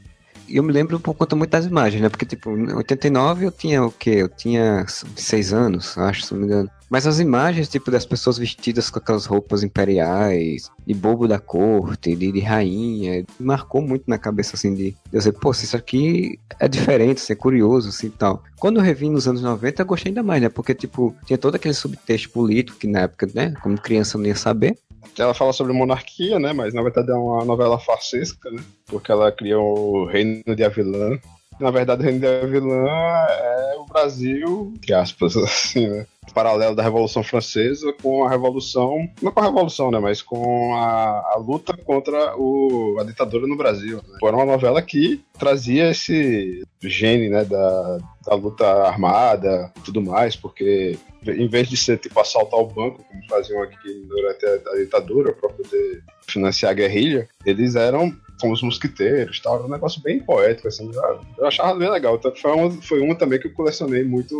Eu 0.50 0.62
me 0.62 0.72
lembro 0.72 0.98
por 0.98 1.14
conta 1.14 1.36
muito 1.36 1.50
das 1.50 1.66
imagens, 1.66 2.02
né? 2.02 2.08
Porque, 2.08 2.26
tipo, 2.26 2.50
em 2.50 2.72
89 2.74 3.46
eu 3.46 3.52
tinha 3.52 3.84
o 3.84 3.90
quê? 3.90 4.10
Eu 4.10 4.28
tinha 4.28 4.84
seis 5.16 5.52
anos, 5.52 5.96
acho, 5.96 6.22
se 6.22 6.32
não 6.32 6.40
me 6.40 6.46
engano. 6.46 6.70
Mas 6.90 7.06
as 7.06 7.20
imagens, 7.20 7.68
tipo, 7.68 7.88
das 7.88 8.04
pessoas 8.04 8.36
vestidas 8.36 8.90
com 8.90 8.98
aquelas 8.98 9.24
roupas 9.24 9.62
imperiais, 9.62 10.68
de 10.84 10.92
bobo 10.92 11.28
da 11.28 11.38
corte, 11.38 12.16
de, 12.16 12.32
de 12.32 12.40
rainha, 12.40 13.24
marcou 13.38 13.80
muito 13.80 14.04
na 14.08 14.18
cabeça, 14.18 14.56
assim, 14.56 14.74
de, 14.74 14.96
eu 15.12 15.18
dizer, 15.18 15.32
pô, 15.32 15.52
isso 15.52 15.76
aqui 15.76 16.36
é 16.58 16.66
diferente, 16.66 17.18
assim, 17.18 17.32
é 17.32 17.36
curioso, 17.36 17.90
assim, 17.90 18.10
tal. 18.10 18.42
Quando 18.58 18.78
eu 18.78 18.82
revi 18.82 19.08
nos 19.08 19.28
anos 19.28 19.40
90, 19.40 19.82
eu 19.82 19.86
gostei 19.86 20.10
ainda 20.10 20.24
mais, 20.24 20.42
né? 20.42 20.48
Porque, 20.48 20.74
tipo, 20.74 21.14
tinha 21.24 21.38
todo 21.38 21.54
aquele 21.54 21.74
subtexto 21.74 22.30
político 22.30 22.76
que 22.76 22.88
na 22.88 23.02
época, 23.02 23.28
né, 23.32 23.54
como 23.62 23.80
criança 23.80 24.18
não 24.18 24.26
ia 24.26 24.34
saber. 24.34 24.76
Ela 25.18 25.34
fala 25.34 25.52
sobre 25.52 25.72
monarquia, 25.72 26.38
né? 26.38 26.52
Mas 26.52 26.72
na 26.74 26.82
verdade 26.82 27.10
é 27.10 27.14
uma 27.14 27.44
novela 27.44 27.78
farsesca, 27.78 28.50
né? 28.50 28.62
Porque 28.86 29.12
ela 29.12 29.30
cria 29.30 29.58
o 29.58 30.06
reino 30.06 30.54
de 30.56 30.64
Avilã, 30.64 31.18
na 31.60 31.70
verdade, 31.70 32.02
o 32.02 32.04
Reino 32.04 32.20
da 32.20 32.46
Vilã 32.46 32.86
é 32.88 33.76
o 33.78 33.84
Brasil, 33.84 34.72
entre 34.74 34.94
aspas, 34.94 35.36
assim, 35.38 35.86
né? 35.86 36.06
Paralelo 36.32 36.76
da 36.76 36.82
Revolução 36.82 37.24
Francesa 37.24 37.92
com 38.00 38.24
a 38.24 38.30
Revolução. 38.30 39.08
Não 39.20 39.32
com 39.32 39.40
a 39.40 39.44
Revolução, 39.44 39.90
né? 39.90 39.98
Mas 39.98 40.22
com 40.22 40.74
a, 40.76 41.32
a 41.34 41.36
luta 41.38 41.76
contra 41.76 42.36
o, 42.36 42.96
a 43.00 43.04
ditadura 43.04 43.48
no 43.48 43.56
Brasil. 43.56 43.96
Né? 43.96 44.18
Era 44.22 44.36
uma 44.36 44.44
novela 44.44 44.80
que 44.80 45.20
trazia 45.38 45.90
esse 45.90 46.62
gene, 46.80 47.28
né? 47.28 47.44
Da, 47.44 47.98
da 48.24 48.34
luta 48.36 48.64
armada 48.64 49.72
e 49.76 49.80
tudo 49.80 50.00
mais, 50.00 50.36
porque 50.36 50.96
em 51.26 51.48
vez 51.48 51.68
de 51.68 51.76
ser 51.76 51.98
tipo 51.98 52.18
assaltar 52.20 52.60
o 52.60 52.66
banco, 52.66 53.04
como 53.04 53.28
faziam 53.28 53.62
aqui 53.62 54.06
durante 54.08 54.46
a, 54.46 54.70
a 54.72 54.76
ditadura, 54.76 55.32
para 55.32 55.50
poder 55.50 56.02
financiar 56.26 56.70
a 56.70 56.74
guerrilha, 56.74 57.28
eles 57.44 57.74
eram 57.74 58.14
com 58.40 58.50
os 58.50 58.62
mosquiteiros 58.62 59.40
tal. 59.40 59.56
Era 59.56 59.64
um 59.64 59.70
negócio 59.70 60.02
bem 60.02 60.20
poético, 60.20 60.68
assim. 60.68 60.90
Eu 61.38 61.46
achava 61.46 61.78
bem 61.78 61.90
legal. 61.90 62.16
Então, 62.16 62.34
foi, 62.34 62.52
uma, 62.52 62.70
foi 62.82 63.00
uma 63.00 63.14
também 63.14 63.38
que 63.38 63.48
eu 63.48 63.52
colecionei 63.52 64.04
muito 64.04 64.34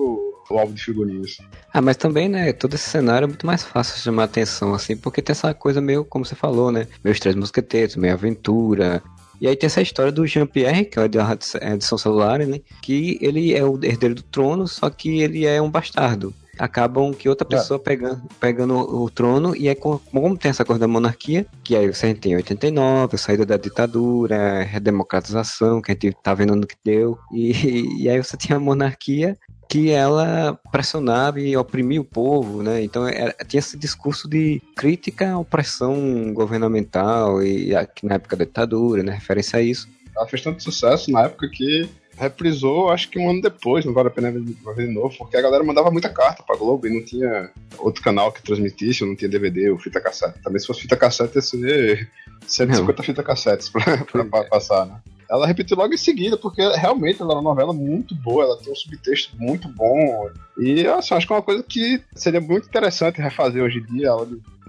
o 0.51 0.59
álbum 0.59 0.75
de 0.75 0.83
figurinhas. 0.83 1.39
Ah, 1.73 1.81
mas 1.81 1.97
também, 1.97 2.29
né, 2.29 2.53
todo 2.53 2.75
esse 2.75 2.89
cenário 2.89 3.27
é 3.27 3.29
muito 3.29 3.47
mais 3.47 3.63
fácil 3.63 3.95
de 3.95 4.01
chamar 4.01 4.25
atenção, 4.25 4.75
assim, 4.75 4.97
porque 4.97 5.23
tem 5.23 5.33
essa 5.33 5.55
coisa 5.55 5.81
meio, 5.81 6.05
como 6.05 6.25
você 6.25 6.35
falou, 6.35 6.73
né? 6.73 6.89
Meus 7.05 7.21
três 7.21 7.37
mosqueteiros, 7.37 7.95
meio 7.95 8.15
aventura, 8.15 9.01
e 9.41 9.49
aí 9.49 9.57
tem 9.57 9.67
essa 9.67 9.81
história 9.81 10.13
do 10.13 10.27
Jean-Pierre, 10.27 10.85
que 10.85 11.01
é 11.01 11.09
da 11.09 11.33
edição 11.73 11.97
celular, 11.97 12.41
né? 12.41 12.61
Que 12.83 13.19
ele 13.23 13.55
é 13.55 13.65
o 13.65 13.83
herdeiro 13.83 14.15
do 14.15 14.23
trono, 14.23 14.69
só 14.69 14.91
que 14.91 15.23
ele 15.23 15.47
é 15.47 15.63
um 15.63 15.71
bastardo 15.71 16.35
acabam 16.61 17.13
que 17.13 17.29
outra 17.29 17.47
é. 17.47 17.51
pessoa 17.51 17.81
é. 17.81 17.83
pegando, 17.83 18.23
pegando 18.39 18.77
o 18.79 19.11
trono, 19.11 19.57
e 19.57 19.69
é 19.69 19.75
como, 19.75 20.37
tem 20.37 20.51
essa 20.51 20.65
coisa 20.65 20.79
da 20.79 20.87
monarquia, 20.87 21.47
que 21.65 21.75
aí 21.75 21.93
você 21.93 22.15
tem 22.15 22.37
89, 22.37 23.15
a 23.15 23.19
saída 23.19 23.47
da 23.47 23.57
ditadura, 23.57 24.61
a 24.61 24.63
redemocratização, 24.63 25.81
que 25.81 25.91
a 25.91 25.95
gente 25.95 26.17
tá 26.23 26.35
vendo 26.35 26.55
no 26.55 26.67
que 26.67 26.77
deu, 26.85 27.19
e, 27.33 28.03
e 28.03 28.09
aí 28.09 28.23
você 28.23 28.37
tinha 28.37 28.57
a 28.57 28.61
monarquia 28.61 29.37
que 29.69 29.91
ela 29.91 30.59
pressionava 30.73 31.41
e 31.41 31.57
oprimia 31.57 32.01
o 32.01 32.05
povo, 32.05 32.61
né? 32.61 32.83
Então 32.83 33.07
era, 33.07 33.33
tinha 33.47 33.61
esse 33.61 33.79
discurso 33.79 34.29
de 34.29 34.61
crítica 34.77 35.31
à 35.31 35.39
opressão 35.39 36.35
governamental 36.35 37.41
e 37.41 37.73
aqui 37.77 38.05
na 38.05 38.17
época 38.17 38.35
da 38.35 38.45
ditadura, 38.45 39.05
né? 39.05 39.13
Referência 39.13 39.61
a 39.61 39.63
isso. 39.63 39.89
Ela 40.17 40.27
fez 40.27 40.43
tanto 40.43 40.61
sucesso 40.61 41.13
na 41.13 41.23
época 41.23 41.49
que 41.49 41.89
reprisou, 42.21 42.91
acho 42.91 43.09
que 43.09 43.19
um 43.19 43.31
ano 43.31 43.41
depois, 43.41 43.85
não 43.85 43.95
vale 43.95 44.09
a 44.09 44.11
pena 44.11 44.31
ver 44.31 44.43
de 44.43 44.93
novo, 44.93 45.17
porque 45.17 45.37
a 45.37 45.41
galera 45.41 45.65
mandava 45.65 45.91
muita 45.91 46.09
carta 46.09 46.43
pra 46.43 46.57
Globo 46.57 46.87
e 46.87 46.95
não 46.95 47.03
tinha 47.03 47.51
outro 47.79 48.03
canal 48.03 48.31
que 48.31 48.43
transmitisse, 48.43 49.05
não 49.05 49.17
tinha 49.17 49.31
DVD 49.31 49.71
ou 49.71 49.79
fita 49.79 50.01
cassete. 50.01 50.43
Também 50.43 50.61
se 50.61 50.67
fosse 50.67 50.83
fita 50.83 50.97
cassete 50.97 51.37
ia 51.37 51.43
ser 51.43 52.11
150 52.47 53.03
fita 53.03 53.23
cassetes 53.23 53.69
pra, 53.69 53.99
pra, 54.05 54.25
pra 54.25 54.45
passar, 54.45 54.87
né? 54.87 55.01
Ela 55.31 55.47
repetiu 55.47 55.77
logo 55.77 55.95
em 55.95 55.97
seguida, 55.97 56.37
porque 56.37 56.61
realmente 56.77 57.23
ela 57.23 57.35
é 57.35 57.37
uma 57.37 57.43
novela 57.43 57.73
muito 57.73 58.17
boa, 58.17 58.43
ela 58.43 58.59
tem 58.59 58.73
um 58.73 58.75
subtexto 58.75 59.37
muito 59.39 59.69
bom. 59.69 60.29
E 60.59 60.85
assim, 60.89 61.15
acho 61.15 61.25
que 61.25 61.33
é 61.33 61.37
uma 61.37 61.43
coisa 61.43 61.63
que 61.63 62.03
seria 62.17 62.41
muito 62.41 62.67
interessante 62.67 63.23
refazer 63.23 63.63
hoje 63.63 63.79
em 63.79 63.95
dia. 63.95 64.11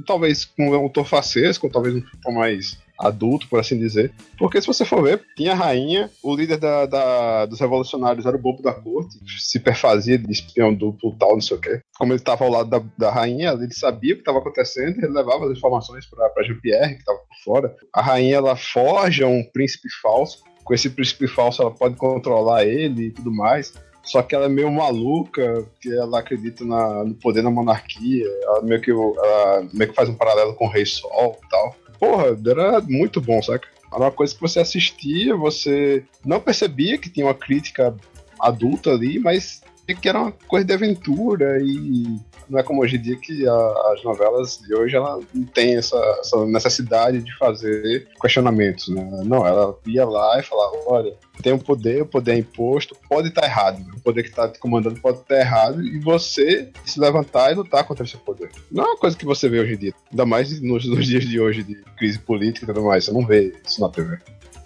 Talvez 0.06 0.46
com 0.46 0.70
um 0.70 0.76
autor 0.76 1.08
facesco, 1.08 1.68
talvez 1.68 1.96
um 1.96 2.02
pouco 2.02 2.32
mais 2.32 2.78
adulto, 3.02 3.48
por 3.48 3.60
assim 3.60 3.78
dizer. 3.78 4.14
Porque 4.38 4.62
se 4.62 4.68
você 4.68 4.86
for 4.86 5.04
ver, 5.04 5.22
tinha 5.36 5.54
a 5.54 5.56
rainha, 5.56 6.10
o 6.24 6.36
líder 6.36 6.58
da, 6.58 6.86
da, 6.86 7.46
dos 7.46 7.60
revolucionários 7.60 8.26
era 8.26 8.36
o 8.36 8.40
bobo 8.40 8.62
da 8.62 8.74
corte, 8.74 9.20
se 9.40 9.60
perfazia 9.60 10.18
de 10.18 10.32
espião 10.32 10.74
duplo 10.74 11.16
tal, 11.18 11.34
não 11.34 11.42
sei 11.42 11.58
o 11.58 11.60
quê. 11.62 11.82
Como 11.98 12.14
ele 12.14 12.20
estava 12.20 12.46
ao 12.46 12.52
lado 12.52 12.70
da, 12.70 12.82
da 12.98 13.12
rainha, 13.12 13.52
ele 13.52 13.74
sabia 13.74 14.14
o 14.14 14.16
que 14.16 14.22
estava 14.22 14.40
acontecendo, 14.40 14.98
ele 15.00 15.14
levava 15.14 15.46
as 15.46 15.58
informações 15.58 16.06
para 16.06 16.44
Jean-Pierre, 16.44 16.94
que 16.96 17.00
estava 17.00 17.20
por 17.20 17.38
fora. 17.44 17.76
A 17.94 18.02
rainha, 18.02 18.38
ela 18.38 18.56
forja 18.56 19.28
um 19.28 19.44
príncipe 19.44 19.90
falso, 20.02 20.44
com 20.64 20.74
esse 20.74 20.90
príncipe 20.90 21.28
falso 21.28 21.62
ela 21.62 21.72
pode 21.72 21.96
controlar 21.96 22.66
ele 22.66 23.08
e 23.08 23.12
tudo 23.12 23.32
mais. 23.32 23.74
Só 24.04 24.24
que 24.24 24.34
ela 24.34 24.46
é 24.46 24.50
meio 24.50 24.72
maluca, 24.72 25.64
que 25.80 25.94
ela 25.94 26.20
acredita 26.20 26.66
na, 26.66 27.04
no 27.04 27.14
poder 27.14 27.44
da 27.44 27.52
monarquia. 27.52 28.26
Ela 28.44 28.62
meio, 28.64 28.82
que, 28.82 28.90
ela 28.90 29.68
meio 29.74 29.90
que 29.90 29.96
faz 29.96 30.10
um 30.10 30.16
paralelo 30.16 30.56
com 30.56 30.66
o 30.66 30.70
Rei 30.70 30.86
Sol 30.86 31.40
e 31.44 31.50
tal 31.50 31.76
porra, 32.02 32.36
era 32.48 32.82
muito 32.82 33.22
bom, 33.22 33.40
saca? 33.44 33.68
Era 33.94 34.06
uma 34.06 34.12
coisa 34.12 34.34
que 34.34 34.42
você 34.42 34.60
assistia, 34.60 35.36
você 35.36 36.04
não 36.26 36.40
percebia 36.40 36.98
que 36.98 37.12
tinha 37.12 37.28
uma 37.28 37.36
crítica 37.36 37.96
adulta 38.40 38.90
ali, 38.90 39.20
mas 39.20 39.62
que 40.02 40.10
era 40.10 40.20
uma 40.20 40.32
coisa 40.32 40.66
de 40.66 40.74
aventura 40.74 41.60
e 41.62 42.18
não 42.52 42.60
é 42.60 42.64
como 42.64 42.82
hoje 42.82 42.98
em 42.98 43.02
dia 43.02 43.16
que 43.16 43.48
a, 43.48 43.94
as 43.94 44.04
novelas 44.04 44.60
de 44.60 44.76
hoje 44.76 44.96
ela 44.96 45.20
não 45.34 45.44
tem 45.46 45.78
essa, 45.78 45.98
essa, 46.20 46.46
necessidade 46.46 47.22
de 47.22 47.36
fazer 47.38 48.10
questionamentos, 48.22 48.90
né? 48.90 49.24
Não, 49.24 49.48
ela 49.48 49.74
ia 49.88 50.06
lá 50.06 50.38
e 50.38 50.44
falava, 50.44 50.76
olha, 50.86 51.14
tem 51.42 51.54
um 51.54 51.58
poder, 51.58 52.02
o 52.02 52.06
poder 52.06 52.34
é 52.34 52.38
imposto, 52.40 52.96
pode 53.08 53.30
estar 53.30 53.46
errado, 53.46 53.80
né? 53.80 53.94
o 53.96 54.02
poder 54.02 54.24
que 54.24 54.30
está 54.30 54.50
te 54.50 54.60
comandando 54.60 55.00
pode 55.00 55.20
estar 55.20 55.40
errado 55.40 55.82
e 55.82 55.98
você 56.00 56.70
se 56.86 57.00
levantar 57.00 57.52
e 57.52 57.56
lutar 57.56 57.86
contra 57.86 58.04
esse 58.04 58.18
poder. 58.18 58.52
Não 58.70 58.84
é 58.84 58.88
uma 58.88 58.98
coisa 58.98 59.16
que 59.16 59.26
você 59.26 59.48
vê 59.48 59.62
hoje 59.62 59.74
em 59.74 59.78
dia, 59.78 59.94
ainda 60.12 60.26
mais 60.26 60.62
nos, 60.62 60.86
nos 60.86 61.08
dias 61.08 61.24
de 61.24 61.40
hoje 61.40 61.64
de 61.64 61.76
crise 61.98 62.20
política 62.20 62.66
e 62.66 62.74
tudo 62.74 62.86
mais, 62.86 63.06
você 63.06 63.12
não 63.14 63.26
vê 63.26 63.54
isso 63.66 63.80
na 63.80 63.88
TV 63.88 64.20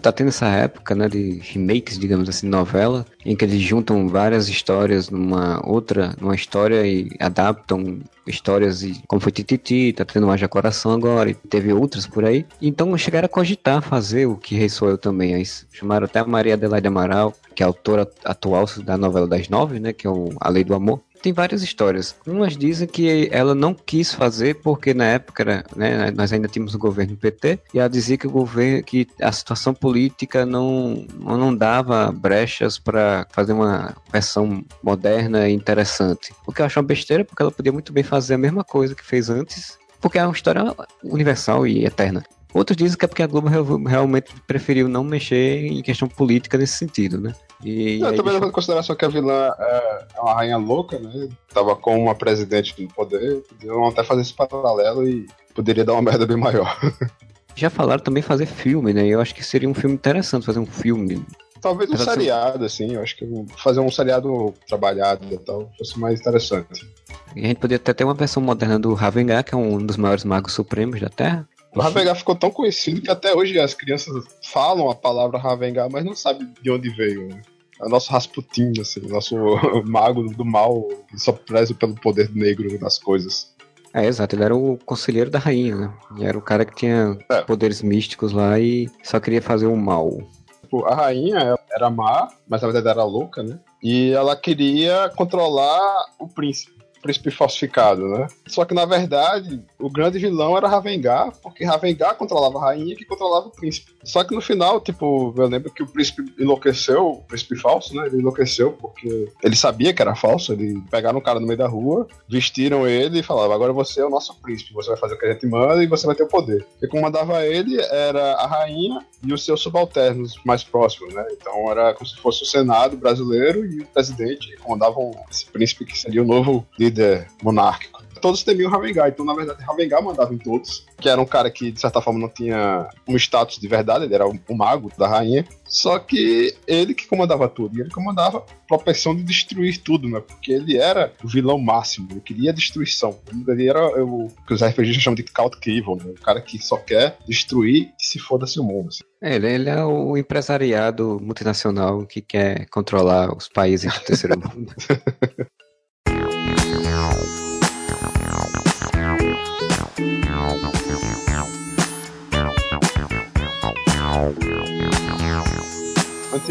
tá 0.05 0.11
tendo 0.11 0.27
essa 0.27 0.47
época, 0.47 0.93
né, 0.93 1.09
de 1.09 1.39
remakes, 1.41 1.97
digamos 1.97 2.29
assim, 2.29 2.47
novela, 2.47 3.05
em 3.25 3.35
que 3.35 3.43
eles 3.43 3.61
juntam 3.61 4.07
várias 4.07 4.47
histórias 4.47 5.09
numa 5.09 5.59
outra, 5.67 6.15
numa 6.21 6.35
história 6.35 6.85
e 6.85 7.09
adaptam 7.19 7.99
histórias 8.27 8.83
e 8.83 9.01
como 9.07 9.19
foi 9.19 9.31
Tititi, 9.31 9.93
tá 9.93 10.05
tendo 10.05 10.27
mais 10.27 10.41
Coração 10.45 10.93
agora, 10.93 11.31
e 11.31 11.33
teve 11.33 11.73
outras 11.73 12.05
por 12.05 12.23
aí. 12.23 12.45
Então 12.61 12.95
chegaram 12.97 13.25
a 13.25 13.29
cogitar 13.29 13.81
fazer 13.81 14.27
o 14.27 14.35
que 14.35 14.55
Rei 14.55 14.69
Sou 14.69 14.87
Eu 14.87 14.97
também. 14.97 15.33
Aí 15.33 15.43
chamaram 15.71 16.05
até 16.05 16.19
a 16.19 16.25
Maria 16.25 16.53
Adelaide 16.53 16.87
Amaral, 16.87 17.33
que 17.55 17.63
é 17.63 17.65
a 17.65 17.67
autora 17.67 18.07
atual 18.23 18.65
da 18.83 18.95
novela 18.95 19.27
das 19.27 19.49
nove, 19.49 19.79
né, 19.79 19.91
que 19.91 20.05
é 20.05 20.09
o 20.09 20.29
A 20.39 20.49
Lei 20.49 20.63
do 20.63 20.75
Amor 20.75 21.01
tem 21.25 21.33
várias 21.33 21.63
histórias. 21.63 22.15
Umas 22.27 22.55
dizem 22.55 22.87
que 22.87 23.27
ela 23.31 23.55
não 23.55 23.73
quis 23.73 24.13
fazer 24.13 24.61
porque 24.61 24.93
na 24.93 25.05
época 25.05 25.65
né, 25.75 26.11
nós 26.11 26.31
ainda 26.31 26.47
tínhamos 26.47 26.75
o 26.75 26.77
governo 26.77 27.17
PT 27.17 27.57
e 27.73 27.79
ela 27.79 27.89
dizia 27.89 28.15
que 28.15 28.27
o 28.27 28.29
governo 28.29 28.83
que 28.83 29.07
a 29.19 29.31
situação 29.31 29.73
política 29.73 30.45
não 30.45 31.03
não 31.19 31.55
dava 31.55 32.11
brechas 32.11 32.77
para 32.77 33.25
fazer 33.31 33.53
uma 33.53 33.95
versão 34.11 34.63
moderna 34.83 35.49
e 35.49 35.53
interessante. 35.53 36.31
O 36.45 36.53
que 36.53 36.61
eu 36.61 36.65
acho 36.67 36.79
uma 36.79 36.85
besteira 36.85 37.25
porque 37.25 37.41
ela 37.41 37.51
podia 37.51 37.71
muito 37.71 37.91
bem 37.91 38.03
fazer 38.03 38.35
a 38.35 38.37
mesma 38.37 38.63
coisa 38.63 38.93
que 38.93 39.03
fez 39.03 39.27
antes, 39.27 39.79
porque 39.99 40.19
é 40.19 40.23
uma 40.23 40.35
história 40.35 40.75
universal 41.03 41.65
e 41.65 41.85
eterna. 41.85 42.23
Outros 42.53 42.77
dizem 42.77 42.97
que 42.97 43.03
é 43.03 43.07
porque 43.07 43.23
a 43.23 43.27
Globo 43.27 43.49
realmente 43.85 44.31
preferiu 44.47 44.87
não 44.87 45.03
mexer 45.03 45.65
em 45.65 45.81
questão 45.81 46.07
política 46.07 46.57
nesse 46.57 46.77
sentido, 46.77 47.19
né? 47.19 47.33
E, 47.65 47.99
eu 47.99 48.15
também 48.15 48.39
deixa... 48.39 48.51
considerar 48.51 48.83
só 48.83 48.93
que 48.93 49.03
a 49.03 49.07
vilã 49.07 49.51
é, 49.57 50.05
é 50.15 50.21
uma 50.21 50.35
rainha 50.35 50.57
louca, 50.57 50.99
né? 50.99 51.27
Tava 51.51 51.75
com 51.75 51.99
uma 51.99 52.13
presidente 52.13 52.79
no 52.79 52.87
poder, 52.87 53.41
podiam 53.41 53.87
até 53.87 54.03
fazer 54.03 54.21
esse 54.21 54.33
paralelo 54.33 55.07
e 55.07 55.25
poderia 55.55 55.83
dar 55.83 55.93
uma 55.93 56.03
merda 56.03 56.27
bem 56.27 56.37
maior. 56.37 56.77
Já 57.55 57.71
falaram 57.71 58.03
também 58.03 58.21
fazer 58.21 58.45
filme, 58.45 58.93
né? 58.93 59.07
Eu 59.07 59.19
acho 59.19 59.33
que 59.33 59.43
seria 59.43 59.67
um 59.67 59.73
filme 59.73 59.95
interessante 59.95 60.45
fazer 60.45 60.59
um 60.59 60.65
filme. 60.65 61.25
Talvez 61.59 61.89
um 61.89 61.97
seriado, 61.97 62.63
assim. 62.63 62.93
Eu 62.93 63.01
acho 63.01 63.17
que 63.17 63.25
fazer 63.57 63.79
um 63.79 63.89
seriado 63.89 64.53
trabalhado 64.67 65.25
e 65.33 65.37
tal 65.39 65.71
fosse 65.75 65.97
mais 65.99 66.19
interessante. 66.19 66.87
E 67.35 67.39
a 67.43 67.47
gente 67.47 67.57
poderia 67.57 67.77
até 67.77 67.93
ter 67.93 68.03
uma 68.03 68.13
versão 68.13 68.43
moderna 68.43 68.77
do 68.77 68.93
Ravengar, 68.93 69.43
que 69.43 69.55
é 69.55 69.57
um 69.57 69.83
dos 69.83 69.97
maiores 69.97 70.23
magos 70.23 70.53
supremos 70.53 71.01
da 71.01 71.09
Terra. 71.09 71.49
O 71.73 71.81
Ravengar 71.81 72.15
ficou 72.15 72.35
tão 72.35 72.51
conhecido 72.51 73.01
que 73.01 73.09
até 73.09 73.33
hoje 73.33 73.59
as 73.59 73.73
crianças 73.73 74.13
falam 74.43 74.89
a 74.89 74.95
palavra 74.95 75.39
Ravengar, 75.39 75.89
mas 75.91 76.05
não 76.05 76.15
sabem 76.15 76.47
de 76.61 76.69
onde 76.69 76.89
veio. 76.89 77.29
Né? 77.29 77.41
É 77.81 77.85
o 77.85 77.89
nosso 77.89 78.11
Rasputin, 78.11 78.73
assim, 78.79 79.01
nosso 79.07 79.35
mago 79.85 80.23
do 80.23 80.45
mal, 80.45 80.87
que 81.09 81.19
só 81.19 81.31
preza 81.31 81.73
pelo 81.73 81.95
poder 81.95 82.29
negro 82.33 82.77
das 82.79 82.97
coisas. 82.97 83.53
É, 83.93 84.05
exato, 84.05 84.35
ele 84.35 84.43
era 84.43 84.55
o 84.55 84.77
conselheiro 84.85 85.29
da 85.29 85.39
rainha, 85.39 85.75
né? 85.75 85.93
E 86.17 86.25
era 86.25 86.37
o 86.37 86.41
cara 86.41 86.65
que 86.65 86.75
tinha 86.75 87.17
é. 87.31 87.41
poderes 87.43 87.81
místicos 87.81 88.33
lá 88.33 88.59
e 88.59 88.89
só 89.01 89.19
queria 89.19 89.41
fazer 89.41 89.67
o 89.67 89.75
mal. 89.77 90.17
Tipo, 90.61 90.85
a 90.85 90.93
rainha 90.95 91.57
era 91.71 91.89
má, 91.89 92.27
mas 92.47 92.61
na 92.61 92.67
verdade 92.67 92.89
era 92.89 93.05
louca, 93.05 93.41
né? 93.41 93.57
E 93.81 94.11
ela 94.11 94.35
queria 94.35 95.09
controlar 95.15 96.07
o 96.19 96.27
príncipe 96.27 96.74
príncipe 97.05 97.29
falsificado, 97.29 98.09
né? 98.09 98.27
Só 98.47 98.65
que 98.65 98.73
na 98.73 98.83
verdade, 98.83 99.61
o 99.77 99.91
grande 99.91 100.17
vilão 100.17 100.57
era 100.57 100.67
Ravengar, 100.67 101.31
porque 101.43 101.63
Ravengar 101.63 102.15
controlava 102.15 102.57
a 102.57 102.61
rainha 102.61 102.95
que 102.95 103.05
controlava 103.05 103.47
o 103.47 103.51
príncipe. 103.51 103.93
Só 104.03 104.23
que 104.23 104.33
no 104.33 104.41
final, 104.41 104.81
tipo, 104.81 105.31
eu 105.37 105.47
lembro 105.47 105.71
que 105.71 105.83
o 105.83 105.87
príncipe 105.87 106.23
enlouqueceu, 106.39 107.07
o 107.07 107.21
príncipe 107.21 107.55
falso, 107.57 107.95
né? 107.95 108.07
Ele 108.07 108.17
enlouqueceu 108.17 108.71
porque 108.71 109.31
ele 109.43 109.55
sabia 109.55 109.93
que 109.93 110.01
era 110.01 110.15
falso. 110.15 110.53
Ele 110.53 110.81
pegaram 110.89 111.19
um 111.19 111.21
cara 111.21 111.39
no 111.39 111.45
meio 111.45 111.59
da 111.59 111.67
rua, 111.67 112.07
vestiram 112.27 112.87
ele 112.87 113.19
e 113.19 113.23
falavam: 113.23 113.53
agora 113.53 113.71
você 113.71 114.01
é 114.01 114.05
o 114.05 114.09
nosso 114.09 114.35
príncipe, 114.41 114.73
você 114.73 114.89
vai 114.89 114.97
fazer 114.97 115.13
o 115.13 115.19
que 115.19 115.25
a 115.27 115.33
gente 115.33 115.45
manda 115.45 115.83
e 115.83 115.87
você 115.87 116.07
vai 116.07 116.15
ter 116.15 116.23
o 116.23 116.27
poder. 116.27 116.65
E 116.81 116.87
comandava 116.87 117.45
ele 117.45 117.79
era 117.79 118.33
a 118.33 118.47
rainha 118.47 118.99
e 119.23 119.31
os 119.31 119.45
seus 119.45 119.61
subalternos 119.61 120.39
mais 120.43 120.63
próximos, 120.63 121.13
né? 121.13 121.23
Então 121.33 121.69
era 121.69 121.93
como 121.93 122.07
se 122.07 122.17
fosse 122.17 122.41
o 122.41 122.47
Senado 122.47 122.97
brasileiro 122.97 123.63
e 123.63 123.81
o 123.81 123.85
presidente 123.85 124.47
que 124.47 124.57
comandavam 124.57 125.11
esse 125.29 125.45
príncipe 125.45 125.85
que 125.85 125.97
seria 125.97 126.23
o 126.23 126.25
novo 126.25 126.65
líder 126.79 126.94
monárquico 127.43 128.05
todos 128.25 128.41
temiam 128.41 128.71
Ravengar. 128.71 129.07
Então, 129.07 129.23
na 129.23 129.35
verdade, 129.35 129.63
Ravengar 129.63 130.03
mandava 130.03 130.33
em 130.33 130.37
todos. 130.39 130.83
Que 130.99 131.07
era 131.07 131.21
um 131.21 131.25
cara 131.25 131.51
que, 131.51 131.71
de 131.71 131.79
certa 131.79 132.01
forma, 132.01 132.19
não 132.19 132.29
tinha 132.29 132.89
um 133.07 133.15
status 133.17 133.59
de 133.59 133.67
verdade, 133.67 134.05
ele 134.05 134.15
era 134.15 134.25
o, 134.27 134.55
mago 134.55 134.91
da 134.97 135.07
rainha. 135.07 135.45
Só 135.65 135.99
que 135.99 136.55
ele 136.65 136.95
que 136.95 137.05
comandava 137.05 137.47
tudo. 137.47 137.77
E 137.77 137.81
ele 137.81 137.91
comandava 137.91 138.39
a 138.39 138.67
propensão 138.67 139.15
de 139.15 139.23
destruir 139.23 139.77
tudo, 139.77 140.09
né? 140.09 140.21
Porque 140.21 140.51
ele 140.51 140.75
era 140.75 141.13
o 141.23 141.27
vilão 141.27 141.59
máximo. 141.59 142.07
Ele 142.09 142.21
queria 142.21 142.51
destruição. 142.51 143.19
Ele 143.47 143.69
era 143.69 144.03
o 144.03 144.27
que 144.47 144.53
os 144.53 144.63
RPGs 144.63 144.99
chamam 144.99 145.15
de 145.15 145.23
Count 145.23 145.57
Evil, 145.67 145.97
né? 145.97 146.13
O 146.17 146.21
cara 146.21 146.41
que 146.41 146.57
só 146.57 146.77
quer 146.77 147.17
destruir 147.27 147.91
e 147.99 148.05
se 148.05 148.17
foda-se 148.17 148.59
o 148.59 148.63
mundo. 148.63 148.87
Assim. 148.87 149.03
É, 149.21 149.35
ele, 149.35 149.47
ele, 149.47 149.69
é 149.69 149.83
o 149.83 150.17
empresariado 150.17 151.19
multinacional 151.21 152.05
que 152.05 152.21
quer 152.21 152.67
controlar 152.67 153.35
os 153.35 153.47
países 153.47 153.93
do 153.93 153.99
terceiro 154.01 154.39
mundo. 154.39 154.73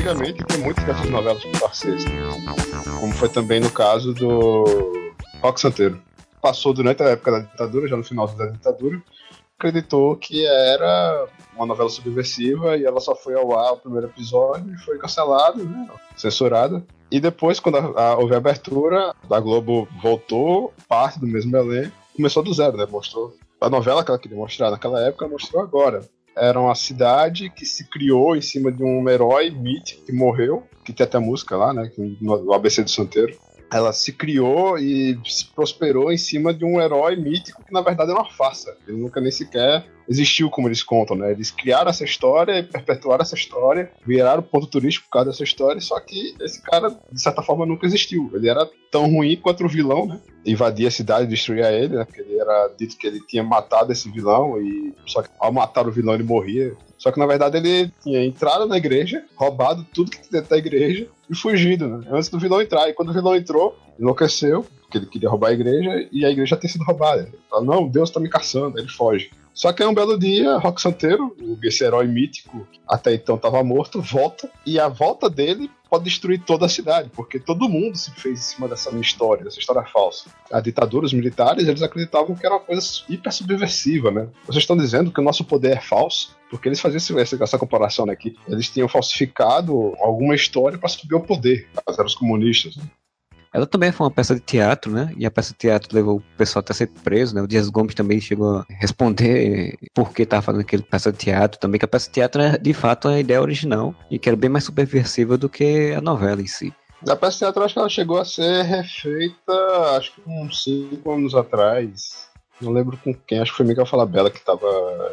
Antigamente 0.04 0.44
tem 0.44 0.58
muitas 0.58 0.84
dessas 0.84 1.08
novelas 1.08 1.42
com 1.42 1.50
parceiros, 1.52 2.04
como 3.00 3.14
foi 3.14 3.26
também 3.26 3.58
no 3.58 3.70
caso 3.70 4.12
do 4.12 4.92
Rock 5.40 5.58
Santeiro. 5.58 5.98
Passou 6.42 6.74
durante 6.74 7.02
a 7.02 7.06
época 7.06 7.30
da 7.30 7.38
ditadura, 7.38 7.88
já 7.88 7.96
no 7.96 8.04
final 8.04 8.28
da 8.28 8.48
ditadura, 8.48 9.02
acreditou 9.58 10.14
que 10.16 10.44
era 10.44 11.26
uma 11.56 11.64
novela 11.64 11.88
subversiva 11.88 12.76
e 12.76 12.84
ela 12.84 13.00
só 13.00 13.16
foi 13.16 13.32
ao 13.32 13.58
ar 13.58 13.72
o 13.72 13.76
primeiro 13.78 14.08
episódio 14.08 14.74
e 14.74 14.78
foi 14.80 14.98
cancelada, 14.98 15.64
né? 15.64 15.88
censurada. 16.14 16.84
E 17.10 17.18
depois, 17.18 17.58
quando 17.58 17.78
a, 17.78 18.08
a, 18.08 18.18
houve 18.18 18.34
a 18.34 18.36
abertura, 18.36 19.14
a 19.30 19.40
Globo 19.40 19.88
voltou, 20.02 20.74
parte 20.86 21.18
do 21.18 21.26
mesmo 21.26 21.56
elenco, 21.56 21.96
começou 22.14 22.42
do 22.42 22.52
zero, 22.52 22.76
né? 22.76 22.84
Mostrou 22.84 23.34
a 23.58 23.70
novela 23.70 24.04
que 24.04 24.10
ela 24.10 24.18
queria 24.18 24.36
mostrar 24.36 24.70
naquela 24.70 25.00
época, 25.00 25.26
mostrou 25.26 25.62
agora 25.62 26.02
era 26.36 26.60
uma 26.60 26.74
cidade 26.74 27.50
que 27.50 27.64
se 27.64 27.88
criou 27.88 28.36
em 28.36 28.40
cima 28.40 28.70
de 28.72 28.82
um 28.82 29.08
herói 29.08 29.50
mítico 29.50 30.04
que 30.04 30.12
morreu, 30.12 30.64
que 30.84 30.92
tem 30.92 31.04
até 31.04 31.18
música 31.18 31.56
lá, 31.56 31.72
né? 31.72 31.90
No 32.20 32.52
ABC 32.52 32.82
do 32.82 32.90
Santeiro. 32.90 33.36
Ela 33.74 33.92
se 33.92 34.12
criou 34.12 34.78
e 34.78 35.18
se 35.24 35.46
prosperou 35.46 36.12
em 36.12 36.16
cima 36.16 36.54
de 36.54 36.64
um 36.64 36.80
herói 36.80 37.16
mítico 37.16 37.64
que 37.64 37.72
na 37.72 37.80
verdade 37.80 38.12
é 38.12 38.14
uma 38.14 38.30
farsa. 38.30 38.76
Ele 38.86 38.98
nunca 38.98 39.20
nem 39.20 39.32
sequer 39.32 39.84
existiu 40.08 40.48
como 40.48 40.68
eles 40.68 40.82
contam, 40.82 41.16
né? 41.16 41.32
Eles 41.32 41.50
criaram 41.50 41.90
essa 41.90 42.04
história 42.04 42.62
perpetuaram 42.62 43.22
essa 43.22 43.34
história, 43.34 43.90
viraram 44.06 44.42
ponto 44.42 44.66
turístico 44.66 45.06
por 45.06 45.12
causa 45.12 45.30
dessa 45.30 45.42
história, 45.42 45.80
só 45.80 45.98
que 45.98 46.34
esse 46.40 46.62
cara, 46.62 46.96
de 47.10 47.20
certa 47.20 47.42
forma, 47.42 47.66
nunca 47.66 47.86
existiu. 47.86 48.30
Ele 48.32 48.48
era 48.48 48.68
tão 48.90 49.10
ruim 49.10 49.36
quanto 49.36 49.64
o 49.64 49.68
vilão, 49.68 50.06
né? 50.06 50.20
Invadir 50.46 50.86
a 50.86 50.90
cidade, 50.90 51.26
destruir 51.26 51.64
ele, 51.64 51.96
né? 51.96 52.04
Porque 52.04 52.20
ele 52.20 52.38
era 52.38 52.68
dito 52.78 52.96
que 52.96 53.06
ele 53.06 53.20
tinha 53.26 53.42
matado 53.42 53.92
esse 53.92 54.08
vilão 54.10 54.60
e 54.60 54.94
só 55.06 55.22
que 55.22 55.30
ao 55.38 55.52
matar 55.52 55.88
o 55.88 55.92
vilão 55.92 56.14
ele 56.14 56.22
morria. 56.22 56.76
Só 57.04 57.12
que 57.12 57.18
na 57.18 57.26
verdade 57.26 57.58
ele 57.58 57.92
tinha 58.02 58.24
entrado 58.24 58.66
na 58.66 58.78
igreja, 58.78 59.22
roubado 59.36 59.86
tudo 59.92 60.10
que 60.10 60.22
tinha 60.22 60.40
dentro 60.40 60.48
da 60.48 60.56
igreja 60.56 61.06
e 61.28 61.36
fugido, 61.36 61.86
né? 61.86 62.06
Antes 62.10 62.30
do 62.30 62.38
vilão 62.38 62.62
entrar. 62.62 62.88
E 62.88 62.94
quando 62.94 63.10
o 63.10 63.12
vilão 63.12 63.36
entrou, 63.36 63.76
enlouqueceu, 64.00 64.64
porque 64.80 64.96
ele 64.96 65.04
queria 65.04 65.28
roubar 65.28 65.48
a 65.48 65.52
igreja 65.52 66.08
e 66.10 66.24
a 66.24 66.30
igreja 66.30 66.56
tinha 66.56 66.72
sido 66.72 66.82
roubada. 66.82 67.28
Ele 67.28 67.38
fala, 67.50 67.62
não, 67.62 67.86
Deus 67.86 68.08
tá 68.08 68.18
me 68.18 68.30
caçando, 68.30 68.78
ele 68.78 68.88
foge. 68.88 69.30
Só 69.54 69.72
que 69.72 69.84
é 69.84 69.86
um 69.86 69.94
belo 69.94 70.18
dia, 70.18 70.58
Rock 70.58 70.82
Santeiro, 70.82 71.36
esse 71.62 71.84
herói 71.84 72.08
mítico, 72.08 72.66
até 72.88 73.14
então 73.14 73.36
estava 73.36 73.62
morto, 73.62 74.02
volta, 74.02 74.50
e 74.66 74.80
a 74.80 74.88
volta 74.88 75.30
dele 75.30 75.70
pode 75.88 76.04
destruir 76.04 76.42
toda 76.42 76.66
a 76.66 76.68
cidade, 76.68 77.08
porque 77.14 77.38
todo 77.38 77.68
mundo 77.68 77.96
se 77.96 78.10
fez 78.10 78.40
em 78.40 78.42
cima 78.42 78.68
dessa 78.68 78.90
minha 78.90 79.02
história, 79.02 79.44
dessa 79.44 79.60
história 79.60 79.84
falsa. 79.84 80.28
A 80.50 80.60
ditadura, 80.60 81.06
os 81.06 81.12
militares, 81.12 81.68
eles 81.68 81.82
acreditavam 81.82 82.34
que 82.34 82.44
era 82.44 82.56
uma 82.56 82.60
coisa 82.60 82.82
hiper 83.08 83.32
subversiva, 83.32 84.10
né? 84.10 84.28
Vocês 84.44 84.64
estão 84.64 84.76
dizendo 84.76 85.12
que 85.12 85.20
o 85.20 85.24
nosso 85.24 85.44
poder 85.44 85.76
é 85.76 85.80
falso? 85.80 86.34
Porque 86.50 86.68
eles 86.68 86.80
faziam 86.80 87.20
essa, 87.20 87.42
essa 87.42 87.58
comparação 87.58 88.10
aqui. 88.10 88.30
Né, 88.30 88.54
eles 88.54 88.68
tinham 88.68 88.88
falsificado 88.88 89.94
alguma 90.00 90.34
história 90.34 90.76
para 90.76 90.88
subir 90.88 91.14
ao 91.14 91.20
poder. 91.20 91.68
Eram 91.88 92.06
os 92.06 92.16
comunistas. 92.16 92.76
Né? 92.76 92.84
Ela 93.54 93.68
também 93.68 93.92
foi 93.92 94.04
uma 94.04 94.10
peça 94.10 94.34
de 94.34 94.40
teatro, 94.40 94.90
né? 94.90 95.14
E 95.16 95.24
a 95.24 95.30
peça 95.30 95.52
de 95.52 95.58
teatro 95.58 95.94
levou 95.94 96.16
o 96.16 96.22
pessoal 96.36 96.58
até 96.58 96.74
ser 96.74 96.88
preso, 96.88 97.36
né? 97.36 97.40
O 97.40 97.46
Dias 97.46 97.68
Gomes 97.68 97.94
também 97.94 98.20
chegou 98.20 98.58
a 98.58 98.66
responder 98.68 99.78
por 99.94 100.12
que 100.12 100.22
estava 100.22 100.42
fazendo 100.42 100.62
aquele 100.62 100.82
peça 100.82 101.12
de 101.12 101.18
teatro 101.18 101.60
também, 101.60 101.78
que 101.78 101.84
a 101.84 101.88
peça 101.88 102.08
de 102.08 102.14
teatro 102.14 102.42
é 102.42 102.58
de 102.58 102.74
fato 102.74 103.06
a 103.06 103.20
ideia 103.20 103.40
original 103.40 103.94
e 104.10 104.18
que 104.18 104.28
era 104.28 104.34
bem 104.36 104.50
mais 104.50 104.64
subversiva 104.64 105.38
do 105.38 105.48
que 105.48 105.94
a 105.96 106.00
novela 106.00 106.42
em 106.42 106.48
si. 106.48 106.74
A 107.08 107.14
peça 107.14 107.34
de 107.34 107.38
teatro 107.38 107.62
acho 107.62 107.74
que 107.74 107.78
ela 107.78 107.88
chegou 107.88 108.18
a 108.18 108.24
ser 108.24 108.64
refeita, 108.64 109.52
acho 109.96 110.14
que 110.14 110.22
uns 110.26 110.64
cinco 110.64 111.12
anos 111.12 111.32
atrás. 111.36 112.26
Não 112.60 112.72
lembro 112.72 112.96
com 112.96 113.14
quem, 113.14 113.38
acho 113.38 113.52
que 113.52 113.58
foi 113.58 113.66
Miguel 113.66 113.86
Falabella 113.86 114.30
que 114.30 114.38
estava 114.38 114.66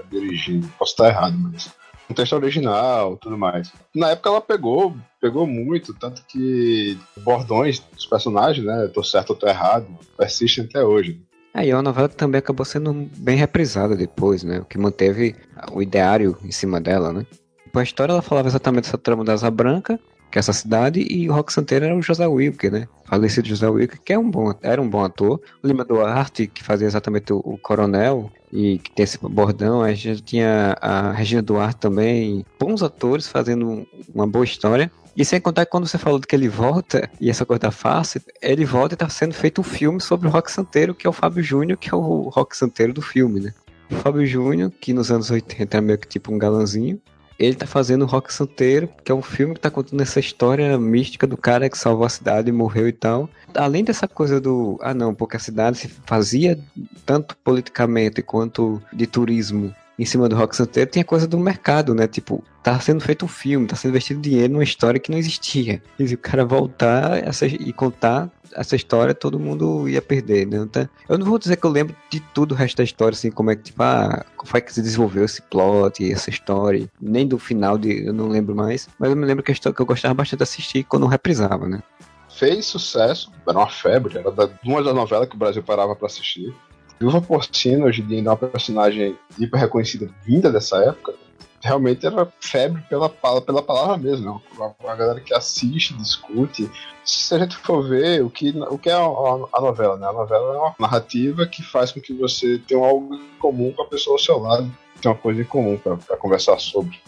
dirigindo. 0.09 0.67
Posso 0.79 0.93
estar 0.93 1.09
errado, 1.09 1.37
mas 1.37 1.69
um 2.11 2.13
texto 2.13 2.33
original, 2.33 3.17
tudo 3.17 3.37
mais. 3.37 3.71
Na 3.95 4.11
época 4.11 4.29
ela 4.29 4.41
pegou, 4.41 4.95
pegou 5.19 5.47
muito, 5.47 5.93
tanto 5.93 6.23
que 6.27 6.97
bordões 7.17 7.79
dos 7.79 8.05
personagens, 8.05 8.65
né, 8.65 8.89
tô 8.93 9.03
certo 9.03 9.31
ou 9.31 9.35
tô 9.35 9.47
errado, 9.47 9.87
persistem 10.17 10.65
até 10.65 10.83
hoje. 10.83 11.19
E 11.55 11.69
é 11.69 11.75
uma 11.75 11.81
novela 11.81 12.07
que 12.07 12.15
também 12.15 12.39
acabou 12.39 12.65
sendo 12.65 12.93
bem 13.17 13.35
reprisada 13.35 13.95
depois, 13.95 14.43
né, 14.43 14.59
o 14.59 14.65
que 14.65 14.77
manteve 14.77 15.35
o 15.71 15.81
ideário 15.81 16.37
em 16.43 16.51
cima 16.51 16.79
dela, 16.79 17.11
né. 17.11 17.25
A 17.73 17.83
história 17.83 18.11
ela 18.11 18.21
falava 18.21 18.49
exatamente 18.49 18.83
dessa 18.83 18.97
trama 18.97 19.23
da 19.23 19.33
Asa 19.33 19.49
Branca, 19.49 19.99
que 20.31 20.37
é 20.37 20.39
essa 20.39 20.53
cidade, 20.53 21.05
e 21.09 21.29
o 21.29 21.33
Rock 21.33 21.51
Santeiro 21.51 21.85
era 21.85 21.95
o 21.95 22.01
José 22.01 22.25
Wilker, 22.25 22.71
né? 22.71 22.87
Falecido 23.05 23.47
José 23.47 23.67
Wilker, 23.67 23.99
que 24.03 24.13
é 24.13 24.17
um 24.17 24.31
bom, 24.31 24.53
era 24.61 24.81
um 24.81 24.89
bom 24.89 25.03
ator. 25.03 25.41
O 25.61 25.67
Lima 25.67 25.83
Duarte, 25.83 26.47
que 26.47 26.63
fazia 26.63 26.87
exatamente 26.87 27.33
o, 27.33 27.37
o 27.43 27.57
coronel, 27.57 28.31
e 28.51 28.79
que 28.79 28.91
tem 28.91 29.03
esse 29.03 29.17
bordão. 29.17 29.81
A 29.81 29.93
gente 29.93 30.21
tinha 30.21 30.77
a 30.81 31.11
Regina 31.11 31.41
Duarte 31.41 31.79
também, 31.79 32.45
bons 32.59 32.83
atores 32.83 33.27
fazendo 33.27 33.85
uma 34.13 34.27
boa 34.27 34.45
história. 34.45 34.91
E 35.15 35.25
sem 35.25 35.41
contar 35.41 35.65
que 35.65 35.71
quando 35.71 35.87
você 35.87 35.97
falou 35.97 36.19
que 36.21 36.35
ele 36.35 36.47
volta, 36.47 37.09
e 37.19 37.29
essa 37.29 37.45
coisa 37.45 37.59
da 37.59 37.71
face, 37.71 38.21
ele 38.41 38.63
volta 38.63 38.93
e 38.93 38.97
tá 38.97 39.09
sendo 39.09 39.33
feito 39.33 39.59
um 39.59 39.63
filme 39.63 39.99
sobre 39.99 40.27
o 40.27 40.31
Rock 40.31 40.49
Santeiro, 40.51 40.95
que 40.95 41.05
é 41.05 41.09
o 41.09 41.13
Fábio 41.13 41.43
Júnior, 41.43 41.77
que 41.77 41.89
é 41.89 41.95
o 41.95 42.29
Rock 42.29 42.55
Santeiro 42.55 42.93
do 42.93 43.01
filme, 43.01 43.41
né? 43.41 43.53
O 43.89 43.95
Fábio 43.95 44.25
Júnior, 44.25 44.71
que 44.79 44.93
nos 44.93 45.11
anos 45.11 45.29
80 45.29 45.75
era 45.75 45.85
meio 45.85 45.99
que 45.99 46.07
tipo 46.07 46.33
um 46.33 46.37
galanzinho, 46.37 47.01
ele 47.41 47.55
tá 47.55 47.65
fazendo 47.65 48.05
Rock 48.05 48.31
Santeiro, 48.31 48.87
que 49.03 49.11
é 49.11 49.15
um 49.15 49.21
filme 49.21 49.55
que 49.55 49.59
tá 49.59 49.71
contando 49.71 49.99
essa 50.01 50.19
história 50.19 50.77
mística 50.77 51.25
do 51.25 51.35
cara 51.35 51.69
que 51.69 51.77
salvou 51.77 52.05
a 52.05 52.09
cidade 52.09 52.49
e 52.49 52.51
morreu 52.51 52.87
e 52.87 52.91
tal. 52.93 53.27
Além 53.55 53.83
dessa 53.83 54.07
coisa 54.07 54.39
do, 54.39 54.77
ah 54.79 54.93
não, 54.93 55.13
porque 55.13 55.37
a 55.37 55.39
cidade 55.39 55.77
se 55.77 55.87
fazia 55.87 56.59
tanto 57.03 57.35
politicamente 57.43 58.21
quanto 58.21 58.81
de 58.93 59.07
turismo 59.07 59.73
em 59.97 60.05
cima 60.05 60.27
do 60.27 60.35
Rock 60.35 60.55
Santeiro, 60.55 60.89
tinha 60.89 61.03
coisa 61.03 61.27
do 61.27 61.37
mercado, 61.37 61.93
né? 61.93 62.07
Tipo, 62.07 62.43
tá 62.63 62.79
sendo 62.79 63.01
feito 63.01 63.25
um 63.25 63.27
filme, 63.27 63.67
tá 63.67 63.75
sendo 63.75 63.91
investido 63.91 64.21
dinheiro 64.21 64.53
numa 64.53 64.63
história 64.63 64.99
que 64.99 65.11
não 65.11 65.17
existia. 65.17 65.81
E 65.99 66.07
se 66.07 66.15
o 66.15 66.17
cara 66.17 66.45
voltar 66.45 67.21
e 67.43 67.73
contar 67.73 68.31
essa 68.53 68.75
história 68.75 69.13
todo 69.13 69.39
mundo 69.39 69.87
ia 69.87 70.01
perder, 70.01 70.45
né? 70.45 70.57
Então, 70.57 70.87
eu 71.07 71.17
não 71.17 71.25
vou 71.25 71.39
dizer 71.39 71.55
que 71.55 71.65
eu 71.65 71.69
lembro 71.69 71.95
de 72.09 72.19
tudo 72.19 72.53
o 72.53 72.55
resto 72.55 72.77
da 72.77 72.83
história, 72.83 73.15
assim, 73.15 73.31
como 73.31 73.51
é 73.51 73.55
que, 73.55 73.63
tipo, 73.63 73.81
ah, 73.81 74.25
como 74.35 74.49
foi 74.49 74.61
que 74.61 74.73
se 74.73 74.81
desenvolveu 74.81 75.25
esse 75.25 75.41
plot, 75.41 76.11
essa 76.11 76.29
história, 76.29 76.89
nem 76.99 77.27
do 77.27 77.37
final, 77.37 77.77
de, 77.77 78.05
eu 78.05 78.13
não 78.13 78.27
lembro 78.27 78.55
mais, 78.55 78.89
mas 78.99 79.09
eu 79.09 79.15
me 79.15 79.25
lembro 79.25 79.43
que 79.43 79.51
a 79.51 79.53
história 79.53 79.75
que 79.75 79.81
eu 79.81 79.85
gostava 79.85 80.13
bastante 80.13 80.39
de 80.39 80.43
assistir 80.43 80.83
quando 80.83 81.07
reprisava, 81.07 81.67
né? 81.67 81.81
Fez 82.29 82.65
sucesso, 82.65 83.31
era 83.47 83.57
uma 83.57 83.69
febre, 83.69 84.17
era 84.17 84.29
uma 84.63 84.83
das 84.83 84.95
novelas 84.95 85.27
que 85.27 85.35
o 85.35 85.39
Brasil 85.39 85.61
parava 85.61 85.95
para 85.95 86.07
assistir. 86.07 86.53
Viúva 87.01 87.19
Porcina, 87.19 87.85
hoje 87.85 88.03
em 88.03 88.05
dia, 88.05 88.19
é 88.19 88.21
uma 88.21 88.37
personagem 88.37 89.17
hiper 89.39 89.59
reconhecida 89.59 90.07
vinda 90.23 90.51
dessa 90.51 90.77
época, 90.83 91.15
realmente 91.59 92.05
era 92.05 92.31
febre 92.39 92.79
pela, 92.87 93.09
pela 93.09 93.63
palavra 93.63 93.97
mesmo, 93.97 94.35
né? 94.35 94.71
Uma, 94.79 94.95
galera 94.95 95.19
que 95.19 95.33
assiste, 95.33 95.95
discute. 95.95 96.69
Se 97.03 97.33
a 97.33 97.39
gente 97.39 97.57
for 97.57 97.81
ver 97.89 98.23
o 98.23 98.29
que, 98.29 98.51
o 98.69 98.77
que 98.77 98.87
é 98.87 98.93
a, 98.93 98.99
a, 98.99 99.61
novela, 99.61 99.97
né? 99.97 100.05
A 100.05 100.13
novela 100.13 100.53
é 100.53 100.57
uma 100.59 100.75
narrativa 100.77 101.47
que 101.47 101.63
faz 101.63 101.91
com 101.91 101.99
que 101.99 102.13
você 102.13 102.59
tenha 102.67 102.85
algo 102.85 103.15
em 103.15 103.39
comum 103.39 103.73
com 103.75 103.81
a 103.81 103.87
pessoa 103.87 104.13
ao 104.13 104.19
seu 104.19 104.37
lado, 104.37 104.71
tenha 105.01 105.11
uma 105.11 105.19
coisa 105.19 105.41
em 105.41 105.45
comum 105.45 105.79
para 105.79 106.17
conversar 106.17 106.59
sobre. 106.59 106.99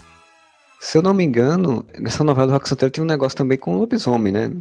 Se 0.80 0.98
eu 0.98 1.04
não 1.04 1.14
me 1.14 1.24
engano, 1.24 1.86
nessa 2.00 2.24
novela 2.24 2.48
do 2.48 2.54
Rock 2.54 2.68
Santeiro 2.68 2.92
tem 2.92 3.04
um 3.04 3.08
negócio 3.08 3.38
também 3.38 3.60
com 3.60 3.76
o 3.76 3.78
lobisomem, 3.78 4.34
né? 4.34 4.52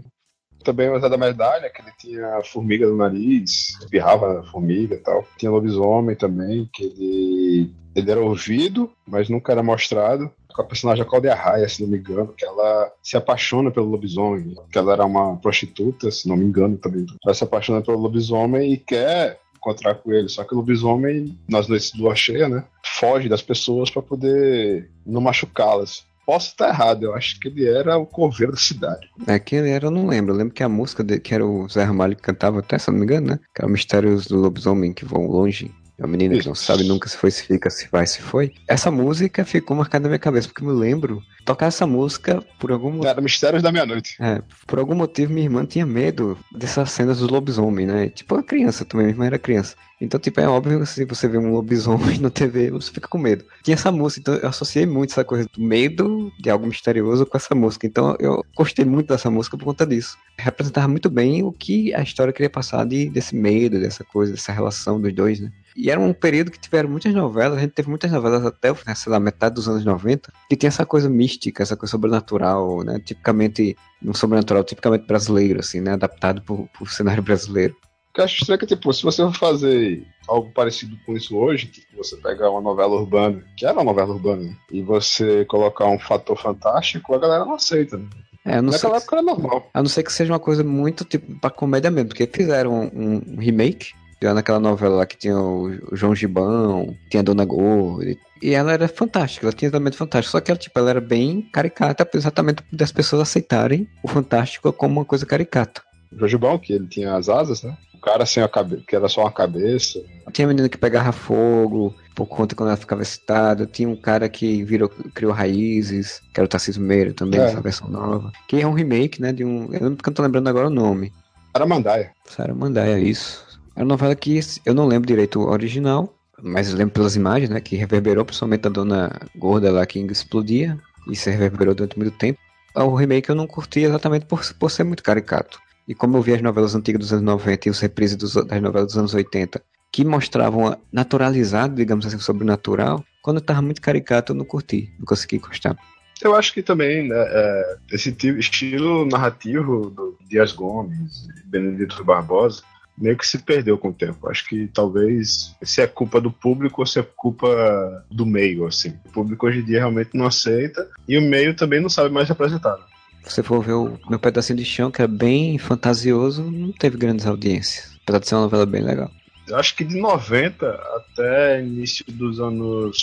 Também 0.63 0.89
o 0.91 1.01
Zé 1.01 1.09
da 1.09 1.17
Medalha, 1.17 1.71
que 1.71 1.83
ele 1.83 1.93
tinha 1.99 2.41
formiga 2.45 2.87
no 2.87 2.97
nariz, 2.97 3.71
espirrava 3.81 4.43
formiga 4.51 4.95
e 4.95 4.99
tal. 4.99 5.25
Tinha 5.37 5.51
lobisomem 5.51 6.17
também, 6.17 6.69
que 6.73 6.85
ele, 6.85 7.75
ele 7.95 8.11
era 8.11 8.21
ouvido, 8.21 8.91
mas 9.07 9.29
nunca 9.29 9.53
era 9.53 9.63
mostrado 9.63 10.31
com 10.53 10.63
a 10.63 10.67
personagem 10.67 11.05
Claudia 11.05 11.35
Raia, 11.35 11.69
se 11.69 11.83
não 11.83 11.89
me 11.89 11.99
engano, 11.99 12.33
que 12.37 12.45
ela 12.45 12.93
se 13.03 13.17
apaixona 13.17 13.71
pelo 13.71 13.89
lobisomem, 13.89 14.55
que 14.71 14.79
ela 14.79 14.93
era 14.93 15.05
uma 15.05 15.37
prostituta, 15.37 16.11
se 16.11 16.29
não 16.29 16.37
me 16.37 16.45
engano 16.45 16.77
também. 16.77 17.07
Ela 17.25 17.35
se 17.35 17.45
apaixona 17.45 17.81
pelo 17.81 17.99
lobisomem 17.99 18.73
e 18.73 18.77
quer 18.77 19.41
encontrar 19.57 19.95
com 19.95 20.13
ele. 20.13 20.29
Só 20.29 20.45
que 20.45 20.55
o 20.55 20.59
lobisomem, 20.59 21.39
nas 21.49 21.69
noites 21.69 21.93
de 21.93 22.03
lua 22.03 22.15
cheia, 22.15 22.49
né, 22.49 22.65
foge 22.85 23.29
das 23.29 23.43
pessoas 23.43 23.91
para 23.91 24.03
poder 24.03 24.91
não 25.07 25.21
machucá-las. 25.21 26.05
Posso 26.25 26.49
estar 26.51 26.69
errado, 26.69 27.05
eu 27.05 27.15
acho 27.15 27.39
que 27.41 27.49
ele 27.49 27.67
era 27.67 27.97
o 27.97 28.07
coveiro 28.07 28.53
da 28.53 28.59
cidade. 28.59 29.09
É, 29.27 29.39
que 29.39 29.57
ele 29.57 29.71
era, 29.71 29.87
eu 29.87 29.91
não 29.91 30.07
lembro. 30.07 30.33
Eu 30.33 30.39
lembro 30.39 30.55
que 30.55 30.63
a 30.63 30.69
música 30.69 31.05
que 31.19 31.35
era 31.35 31.45
o 31.45 31.69
Zé 31.69 31.83
Ramalho 31.83 32.17
que 32.17 32.23
cantava 32.23 32.61
até, 32.61 32.79
se 32.79 32.91
não 32.91 32.99
me 32.99 33.05
engano, 33.05 33.29
né? 33.29 33.39
Que 33.55 33.63
era 33.63 33.67
o 33.67 33.71
Mistérios 33.71 34.27
do 34.27 34.39
Lobisomem 34.39 34.93
que 34.93 35.05
vão 35.05 35.27
longe. 35.27 35.71
É 35.99 36.05
uma 36.05 36.11
menina 36.11 36.37
que 36.37 36.49
não 36.49 36.55
sabe 36.55 36.85
nunca 36.85 37.09
se 37.09 37.17
foi, 37.17 37.31
se 37.31 37.45
fica, 37.45 37.71
se 37.71 37.87
vai, 37.91 38.07
se 38.07 38.21
foi. 38.21 38.53
Essa 38.67 38.91
música 38.91 39.45
ficou 39.45 39.77
marcada 39.77 40.05
na 40.05 40.09
minha 40.09 40.19
cabeça, 40.19 40.49
porque 40.49 40.65
eu 40.65 40.67
me 40.67 40.73
lembro 40.73 41.23
tocar 41.45 41.67
essa 41.67 41.87
música 41.87 42.43
por 42.59 42.73
algum 42.73 42.91
motivo. 42.91 43.07
Era 43.07 43.21
Mistérios 43.21 43.63
da 43.63 43.71
Meia-Noite. 43.71 44.17
É, 44.21 44.43
por 44.67 44.79
algum 44.79 44.95
motivo 44.95 45.33
minha 45.33 45.47
irmã 45.47 45.65
tinha 45.65 45.87
medo 45.87 46.37
dessas 46.51 46.91
cenas 46.91 47.19
dos 47.19 47.29
lobisomens, 47.29 47.89
né? 47.89 48.09
Tipo, 48.09 48.37
a 48.37 48.43
criança 48.43 48.85
também, 48.85 49.07
minha 49.07 49.15
irmã 49.15 49.27
era 49.27 49.39
criança. 49.39 49.77
Então, 50.03 50.19
tipo, 50.19 50.41
é 50.41 50.49
óbvio 50.49 50.81
que 50.81 50.87
se 50.87 51.05
você 51.05 51.29
vê 51.29 51.39
um 51.39 51.53
lobisomem 51.53 52.19
na 52.21 52.29
TV, 52.29 52.73
você 52.73 52.91
fica 52.91 53.07
com 53.07 53.19
medo. 53.19 53.45
Tinha 53.63 53.75
essa 53.75 53.93
música, 53.93 54.21
então 54.21 54.35
eu 54.35 54.49
associei 54.49 54.85
muito 54.85 55.11
essa 55.11 55.25
coisa 55.25 55.49
do 55.55 55.63
medo 55.63 56.33
de 56.41 56.51
algo 56.51 56.67
misterioso 56.67 57.25
com 57.25 57.37
essa 57.37 57.55
música. 57.55 57.87
Então 57.87 58.17
eu 58.19 58.45
gostei 58.57 58.85
muito 58.85 59.07
dessa 59.07 59.31
música 59.31 59.57
por 59.57 59.65
conta 59.65 59.87
disso. 59.87 60.19
Representava 60.37 60.89
muito 60.89 61.09
bem 61.09 61.45
o 61.45 61.53
que 61.53 61.95
a 61.95 62.03
história 62.03 62.33
queria 62.33 62.51
passar 62.51 62.85
de, 62.85 63.09
desse 63.11 63.37
medo, 63.37 63.79
dessa 63.79 64.03
coisa, 64.03 64.33
dessa 64.33 64.51
relação 64.51 65.01
dos 65.01 65.15
dois, 65.15 65.39
né? 65.39 65.53
E 65.77 65.89
era 65.89 66.01
um 66.01 66.13
período 66.13 66.51
que 66.51 66.59
tiveram 66.59 66.91
muitas 66.91 67.15
novelas, 67.15 67.57
a 67.57 67.61
gente 67.61 67.73
teve 67.73 67.89
muitas 67.89 68.11
novelas 68.11 68.45
até, 68.45 68.71
né, 68.71 68.95
sei 68.95 69.11
lá, 69.11 69.19
metade 69.19 69.55
dos 69.55 69.69
anos 69.69 69.85
90, 69.85 70.31
que 70.49 70.57
tinha 70.57 70.69
essa 70.69 70.85
coisa 70.85 71.09
mística, 71.09 71.63
essa 71.63 71.77
coisa 71.77 71.93
sobrenatural, 71.93 72.83
né? 72.83 72.99
Tipicamente, 72.99 73.77
um 74.03 74.13
sobrenatural 74.13 74.65
tipicamente 74.65 75.07
brasileiro, 75.07 75.61
assim, 75.61 75.81
né? 75.81 75.93
Adaptado 75.93 76.43
por, 76.43 76.69
por 76.77 76.91
cenário 76.91 77.23
brasileiro. 77.23 77.77
Que 78.13 78.21
eu 78.21 78.25
acho 78.25 78.37
estranho 78.37 78.57
é 78.57 78.59
que, 78.59 78.67
tipo, 78.67 78.93
se 78.93 79.03
você 79.03 79.23
for 79.23 79.35
fazer 79.35 80.07
algo 80.29 80.51
parecido 80.51 80.97
com 81.07 81.17
isso 81.17 81.37
hoje, 81.37 81.67
tipo, 81.67 81.97
você 81.97 82.17
pegar 82.17 82.51
uma 82.51 82.61
novela 82.61 82.95
urbana, 82.95 83.43
que 83.57 83.65
era 83.65 83.75
uma 83.75 83.85
novela 83.85 84.13
urbana, 84.13 84.55
e 84.71 84.83
você 84.83 85.45
colocar 85.47 85.87
um 85.87 85.99
fator 85.99 86.37
fantástico, 86.37 87.15
a 87.15 87.19
galera 87.19 87.45
não 87.45 87.55
aceita, 87.55 87.97
né? 87.97 88.09
É, 88.45 88.61
não 88.61 88.73
Naquela 88.73 88.97
época 88.97 89.17
era 89.17 89.23
normal. 89.23 89.71
a 89.73 89.81
não 89.81 89.89
ser 89.89 90.03
que 90.03 90.13
seja 90.13 90.33
uma 90.33 90.41
coisa 90.41 90.65
muito 90.65 91.05
tipo 91.05 91.39
pra 91.41 91.49
comédia 91.49 91.91
mesmo, 91.91 92.09
porque 92.09 92.27
fizeram 92.27 92.91
um, 92.93 93.23
um 93.35 93.39
remake 93.39 93.93
já 94.21 94.35
naquela 94.35 94.61
novela 94.61 94.97
lá 94.97 95.07
que 95.07 95.17
tinha 95.17 95.37
o, 95.37 95.71
João 95.97 96.15
Gibão, 96.15 96.97
tinha 97.09 97.21
a 97.21 97.25
Dona 97.25 97.45
Gorda, 97.45 98.17
e, 98.43 98.55
ela 98.55 98.73
era 98.73 98.89
fantástica, 98.89 99.47
ela 99.47 99.53
tinha 99.53 99.71
também 99.71 99.93
fantástico, 99.93 100.33
só 100.33 100.41
que 100.41 100.51
ela, 100.51 100.59
tipo, 100.59 100.79
ela 100.79 100.91
era 100.91 101.01
bem 101.01 101.43
caricata, 101.53 102.09
exatamente 102.15 102.63
das 102.73 102.93
pessoas 102.93 103.23
aceitarem 103.23 103.89
o 104.03 104.09
fantástico 104.09 104.73
como 104.73 105.01
uma 105.01 105.05
coisa 105.05 105.25
caricata. 105.25 105.83
O 106.13 106.19
Jorge 106.19 106.37
Bom, 106.37 106.59
que 106.59 106.73
ele 106.73 106.87
tinha 106.87 107.15
as 107.15 107.29
asas, 107.29 107.63
né? 107.63 107.77
O 108.03 108.05
cara 108.05 108.27
sem 108.27 108.43
a 108.43 108.49
cabeça, 108.49 108.83
que 108.85 108.97
era 108.97 109.09
só 109.09 109.21
uma 109.21 109.31
cabeça. 109.31 110.03
Tinha 110.33 110.49
menina 110.49 110.69
que 110.69 110.77
pegava 110.77 111.13
fogo 111.13 111.95
por 112.17 112.27
conta 112.27 112.53
quando 112.57 112.71
ela 112.71 112.77
ficava 112.77 113.01
excitada. 113.01 113.65
Tinha 113.65 113.89
um 113.89 113.95
cara 113.95 114.29
que 114.29 114.65
virou, 114.65 114.89
criou 115.15 115.33
raízes, 115.33 116.21
que 116.35 116.41
era 116.41 116.45
o 116.45 116.49
Tarcísio 116.49 116.83
Meira 116.83 117.13
também, 117.13 117.39
É. 117.39 117.45
essa 117.45 117.61
versão 117.61 117.89
nova. 117.89 118.33
Que 118.49 118.61
é 118.61 118.67
um 118.67 118.73
remake, 118.73 119.23
né? 119.23 119.33
De 119.33 119.45
um. 119.45 119.73
Eu 119.73 119.91
não 119.91 119.97
tô 119.97 120.21
lembrando 120.21 120.49
agora 120.49 120.67
o 120.67 120.71
nome. 120.71 121.13
Era 121.55 121.65
Mandaia. 121.65 122.11
Sara 122.27 122.53
Mandaia, 122.53 122.99
isso. 122.99 123.47
Era 123.77 123.85
uma 123.85 123.91
novela 123.91 124.17
que 124.17 124.41
eu 124.67 124.75
não 124.75 124.87
lembro 124.89 125.07
direito 125.07 125.39
o 125.41 125.49
original, 125.49 126.13
mas 126.43 126.75
lembro 126.75 126.95
pelas 126.95 127.15
imagens, 127.15 127.51
né? 127.51 127.61
Que 127.61 127.77
reverberou, 127.77 128.25
principalmente 128.25 128.67
a 128.67 128.71
dona 128.71 129.13
gorda 129.37 129.71
lá 129.71 129.87
que 129.87 130.01
explodia. 130.01 130.77
E 131.09 131.15
se 131.15 131.31
reverberou 131.31 131.73
durante 131.73 131.97
muito 131.97 132.17
tempo. 132.19 132.41
O 132.75 132.97
remake 132.97 133.29
eu 133.29 133.37
não 133.37 133.47
curti 133.47 133.81
exatamente 133.81 134.27
por, 134.27 134.43
por 134.55 134.71
ser 134.73 134.83
muito 134.83 135.05
caricato. 135.05 135.61
E 135.89 135.95
como 135.95 136.17
eu 136.17 136.23
vi 136.23 136.33
as 136.35 136.43
novelas 136.43 136.75
antigas 136.75 137.01
dos 137.01 137.13
anos 137.13 137.25
90 137.25 137.69
e 137.69 137.71
os 137.71 137.81
reprises 137.81 138.17
dos- 138.17 138.35
das 138.35 138.63
novelas 138.63 138.89
dos 138.89 138.99
anos 138.99 139.15
80, 139.15 139.61
que 139.93 140.05
mostravam 140.05 140.77
naturalizado, 140.93 141.75
digamos 141.75 142.07
assim, 142.07 142.19
sobrenatural, 142.19 143.05
quando 143.21 143.39
eu 143.39 143.45
tava 143.45 143.61
muito 143.63 143.81
caricato 143.83 144.33
eu 144.33 144.37
não 144.37 144.45
curti, 144.45 144.93
não 144.99 145.05
consegui 145.05 145.39
gostar. 145.39 145.77
Eu 146.23 146.37
acho 146.37 146.55
que 146.55 146.63
também, 146.63 147.09
né, 147.09 147.17
é, 147.17 147.77
esse 147.93 148.13
ti- 148.13 148.39
estilo 148.39 149.05
narrativo 149.07 149.91
do 149.91 150.17
Dias 150.29 150.53
Gomes, 150.53 151.27
Benedito 151.47 152.03
Barbosa, 152.05 152.63
meio 152.97 153.17
que 153.17 153.27
se 153.27 153.39
perdeu 153.39 153.77
com 153.77 153.89
o 153.89 153.93
tempo. 153.93 154.29
Acho 154.31 154.47
que 154.49 154.69
talvez 154.73 155.55
se 155.63 155.81
é 155.81 155.87
culpa 155.87 156.21
do 156.21 156.31
público 156.31 156.81
ou 156.83 156.87
se 156.87 157.01
é 157.01 157.03
culpa 157.17 158.05
do 158.11 158.25
meio, 158.25 158.67
assim. 158.67 158.95
O 159.07 159.11
público 159.11 159.47
hoje 159.47 159.59
em 159.61 159.65
dia 159.65 159.81
realmente 159.81 160.11
não 160.15 160.27
aceita 160.27 160.89
e 161.09 161.19
o 161.19 161.23
meio 161.23 161.57
também 161.57 161.81
não 161.81 161.89
sabe 161.89 162.11
mais 162.11 162.29
representar. 162.29 162.77
Você 163.25 163.43
for 163.43 163.63
ver 163.63 163.75
o 163.75 163.99
meu 164.09 164.19
pedacinho 164.19 164.59
de 164.59 164.65
chão, 164.65 164.91
que 164.91 165.01
era 165.01 165.11
bem 165.11 165.59
fantasioso, 165.59 166.43
não 166.43 166.73
teve 166.73 166.97
grandes 166.97 167.27
audiências. 167.27 167.97
Apesar 168.03 168.19
de 168.19 168.29
ser 168.29 168.35
uma 168.35 168.43
novela 168.43 168.67
bem 168.67 168.83
legal. 168.83 169.11
Eu 169.49 169.57
acho 169.57 169.75
que 169.77 169.85
de 169.85 170.01
90 170.01 170.67
até 170.67 171.63
início 171.63 172.05
dos 172.09 172.41
anos 172.41 172.97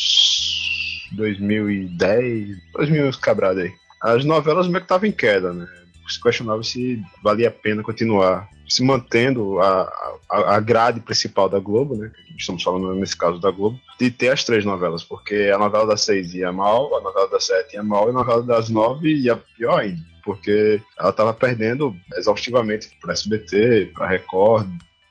2010, 1.14 2.58
2000 2.74 3.12
cabrada 3.20 3.62
aí. 3.62 3.72
As 4.02 4.24
novelas 4.24 4.68
meio 4.68 4.80
que 4.80 4.86
estavam 4.86 5.08
em 5.08 5.12
queda, 5.12 5.54
né? 5.54 5.68
Se 6.08 6.22
questionava 6.22 6.64
se 6.64 7.02
valia 7.24 7.50
a 7.50 7.52
pena 7.52 7.84
continuar 7.84 8.50
se 8.70 8.84
mantendo 8.84 9.60
a, 9.60 9.92
a, 10.30 10.56
a 10.56 10.60
grade 10.60 11.00
principal 11.00 11.50
da 11.50 11.60
Globo, 11.60 11.96
né? 11.96 12.12
Estamos 12.38 12.64
falando 12.64 12.94
nesse 12.94 13.18
caso 13.18 13.40
da 13.40 13.52
Globo, 13.52 13.80
de 14.00 14.12
ter 14.12 14.30
as 14.30 14.44
três 14.44 14.64
novelas, 14.64 15.04
porque 15.04 15.52
a 15.54 15.58
novela 15.58 15.88
das 15.88 16.02
seis 16.02 16.34
ia 16.34 16.52
mal, 16.52 16.96
a 16.96 17.02
novela 17.02 17.28
das 17.28 17.46
sete 17.46 17.76
ia 17.76 17.84
mal 17.84 18.08
e 18.08 18.10
a 18.12 18.14
novela 18.14 18.44
das 18.44 18.70
nove 18.70 19.14
ia 19.14 19.36
pior 19.58 19.80
ainda, 19.80 20.02
porque 20.24 20.82
ela 20.98 21.10
estava 21.10 21.34
perdendo 21.34 21.96
exaustivamente 22.16 22.90
para 23.02 23.14
SBT, 23.14 23.92
para 23.94 24.08
Record, 24.08 24.70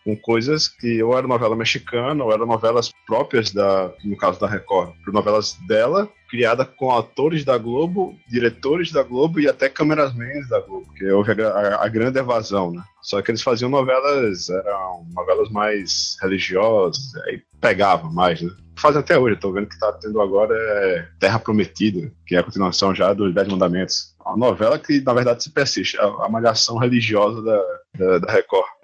com 0.08 0.16
coisas 0.16 0.68
que 0.68 1.02
ou 1.02 1.16
era 1.18 1.26
novela 1.26 1.54
mexicana 1.54 2.24
ou 2.24 2.32
eram 2.32 2.46
novelas 2.46 2.90
próprias 3.06 3.50
da, 3.50 3.92
no 4.02 4.16
caso 4.16 4.40
da 4.40 4.46
Record, 4.46 4.94
novelas 5.06 5.58
dela 5.66 6.08
criada 6.30 6.64
com 6.64 6.90
atores 6.90 7.44
da 7.44 7.58
Globo, 7.58 8.14
diretores 8.26 8.90
da 8.90 9.02
Globo 9.02 9.38
e 9.38 9.48
até 9.48 9.68
cameramans 9.68 10.48
da 10.48 10.60
Globo, 10.60 10.92
que 10.94 11.10
houve 11.10 11.42
a, 11.42 11.48
a, 11.48 11.84
a, 11.84 11.88
grande 11.88 12.18
evasão, 12.18 12.70
né? 12.70 12.82
Só 13.02 13.20
que 13.22 13.30
eles 13.30 13.42
faziam 13.42 13.70
novelas, 13.70 14.50
eram 14.50 15.06
novelas 15.14 15.50
mais 15.50 16.16
religiosas, 16.20 17.14
aí 17.26 17.42
pegava 17.60 18.10
mais, 18.10 18.42
né? 18.42 18.50
Fazem 18.76 19.00
até 19.00 19.18
hoje, 19.18 19.36
tô 19.36 19.52
vendo 19.52 19.68
que 19.68 19.78
tá 19.78 19.90
tendo 19.94 20.20
agora 20.20 20.54
é 20.54 21.08
Terra 21.18 21.38
Prometida, 21.38 22.12
que 22.26 22.36
é 22.36 22.38
a 22.38 22.44
continuação 22.44 22.94
já 22.94 23.12
dos 23.12 23.34
Dez 23.34 23.48
Mandamentos. 23.48 24.14
Uma 24.24 24.36
novela 24.36 24.78
que, 24.78 25.00
na 25.00 25.14
verdade, 25.14 25.42
se 25.42 25.50
persiste, 25.50 25.98
a, 25.98 26.04
a 26.04 26.28
malhação 26.28 26.76
religiosa 26.76 27.42
da, 27.42 27.64
da, 27.98 28.18
da 28.18 28.32
Record 28.32 28.77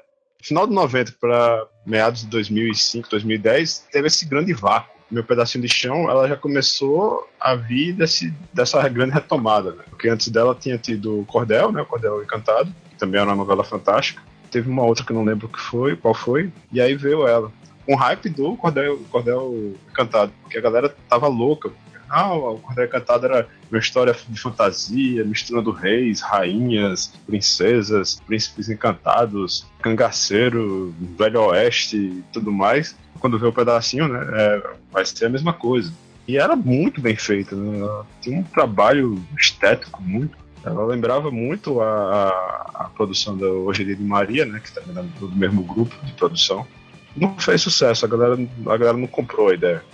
final 0.45 0.67
de 0.67 0.75
90 0.75 1.15
para 1.19 1.67
meados 1.87 2.21
de 2.21 2.27
2005, 2.29 3.09
2010, 3.09 3.87
teve 3.91 4.07
esse 4.07 4.27
grande 4.27 4.53
vácuo. 4.53 4.93
Meu 5.11 5.25
pedacinho 5.25 5.63
de 5.63 5.73
chão, 5.73 6.11
ela 6.11 6.29
já 6.29 6.37
começou 6.37 7.29
a 7.41 7.55
vir 7.55 7.93
desse, 7.93 8.33
dessa 8.53 8.87
grande 8.89 9.13
retomada, 9.13 9.73
né? 9.73 9.85
Porque 9.89 10.09
antes 10.09 10.29
dela 10.29 10.55
tinha 10.55 10.77
tido 10.77 11.21
o 11.21 11.27
Cordel, 11.27 11.73
né? 11.73 11.83
O 11.83 11.87
Cordel 11.87 12.23
Encantado, 12.23 12.75
que 12.91 12.97
também 12.97 13.21
era 13.21 13.31
uma 13.31 13.37
novela 13.37 13.65
fantástica. 13.65 14.23
Teve 14.51 14.69
uma 14.69 14.83
outra 14.83 15.05
que 15.05 15.13
eu 15.13 15.17
não 15.17 15.25
lembro 15.25 15.49
que 15.49 15.59
foi, 15.59 15.97
qual 15.97 16.15
foi, 16.15 16.53
e 16.73 16.81
aí 16.81 16.95
veio 16.95 17.27
ela. 17.27 17.51
Com 17.87 17.95
hype 17.95 18.29
do 18.29 18.57
Cordel, 18.57 18.99
Cordel 19.11 19.75
Encantado, 19.91 20.33
porque 20.43 20.59
a 20.59 20.63
galera 20.63 20.95
tava 21.09 21.29
louca. 21.29 21.71
Ah, 22.09 22.35
o 22.35 22.59
Cordel 22.59 22.87
Encantado 22.87 23.27
era 23.27 23.49
uma 23.71 23.79
história 23.79 24.15
de 24.29 24.41
fantasia, 24.41 25.25
misturando 25.25 25.71
reis, 25.71 26.21
rainhas, 26.21 27.13
princesas, 27.27 28.21
príncipes 28.27 28.69
encantados, 28.69 29.67
cangaceiro, 29.81 30.95
velho 31.19 31.41
oeste 31.43 31.97
e 31.97 32.25
tudo 32.33 32.53
mais. 32.53 32.97
Quando 33.19 33.39
vê 33.39 33.47
o 33.47 33.53
pedacinho, 33.53 34.09
né, 34.09 34.21
é, 34.33 34.63
vai 34.93 35.05
ser 35.05 35.27
a 35.27 35.31
mesma 35.31 35.53
coisa. 35.53 35.93
E 36.27 36.39
era 36.39 36.57
muito 36.57 37.01
bem 37.01 37.17
feita, 37.17 37.55
né? 37.55 38.05
Tinha 38.21 38.39
um 38.39 38.43
trabalho 38.43 39.23
estético 39.39 40.03
muito. 40.03 40.37
Ela 40.65 40.85
lembrava 40.87 41.31
muito 41.31 41.83
a, 41.83 41.87
a, 41.87 42.85
a 42.85 42.85
produção 42.89 43.37
da 43.37 43.47
Hojeria 43.47 43.95
de 43.95 44.03
Maria, 44.03 44.47
né, 44.47 44.61
que 44.61 44.73
também 44.73 44.97
era 44.97 45.07
do 45.21 45.31
mesmo 45.31 45.63
grupo 45.63 45.95
de 46.05 46.13
produção. 46.13 46.67
Não 47.15 47.39
fez 47.39 47.61
sucesso, 47.61 48.05
a 48.07 48.09
galera, 48.09 48.35
a 48.35 48.77
galera 48.77 48.97
não 48.97 49.07
comprou 49.07 49.49
a 49.51 49.55
ideia. 49.55 49.85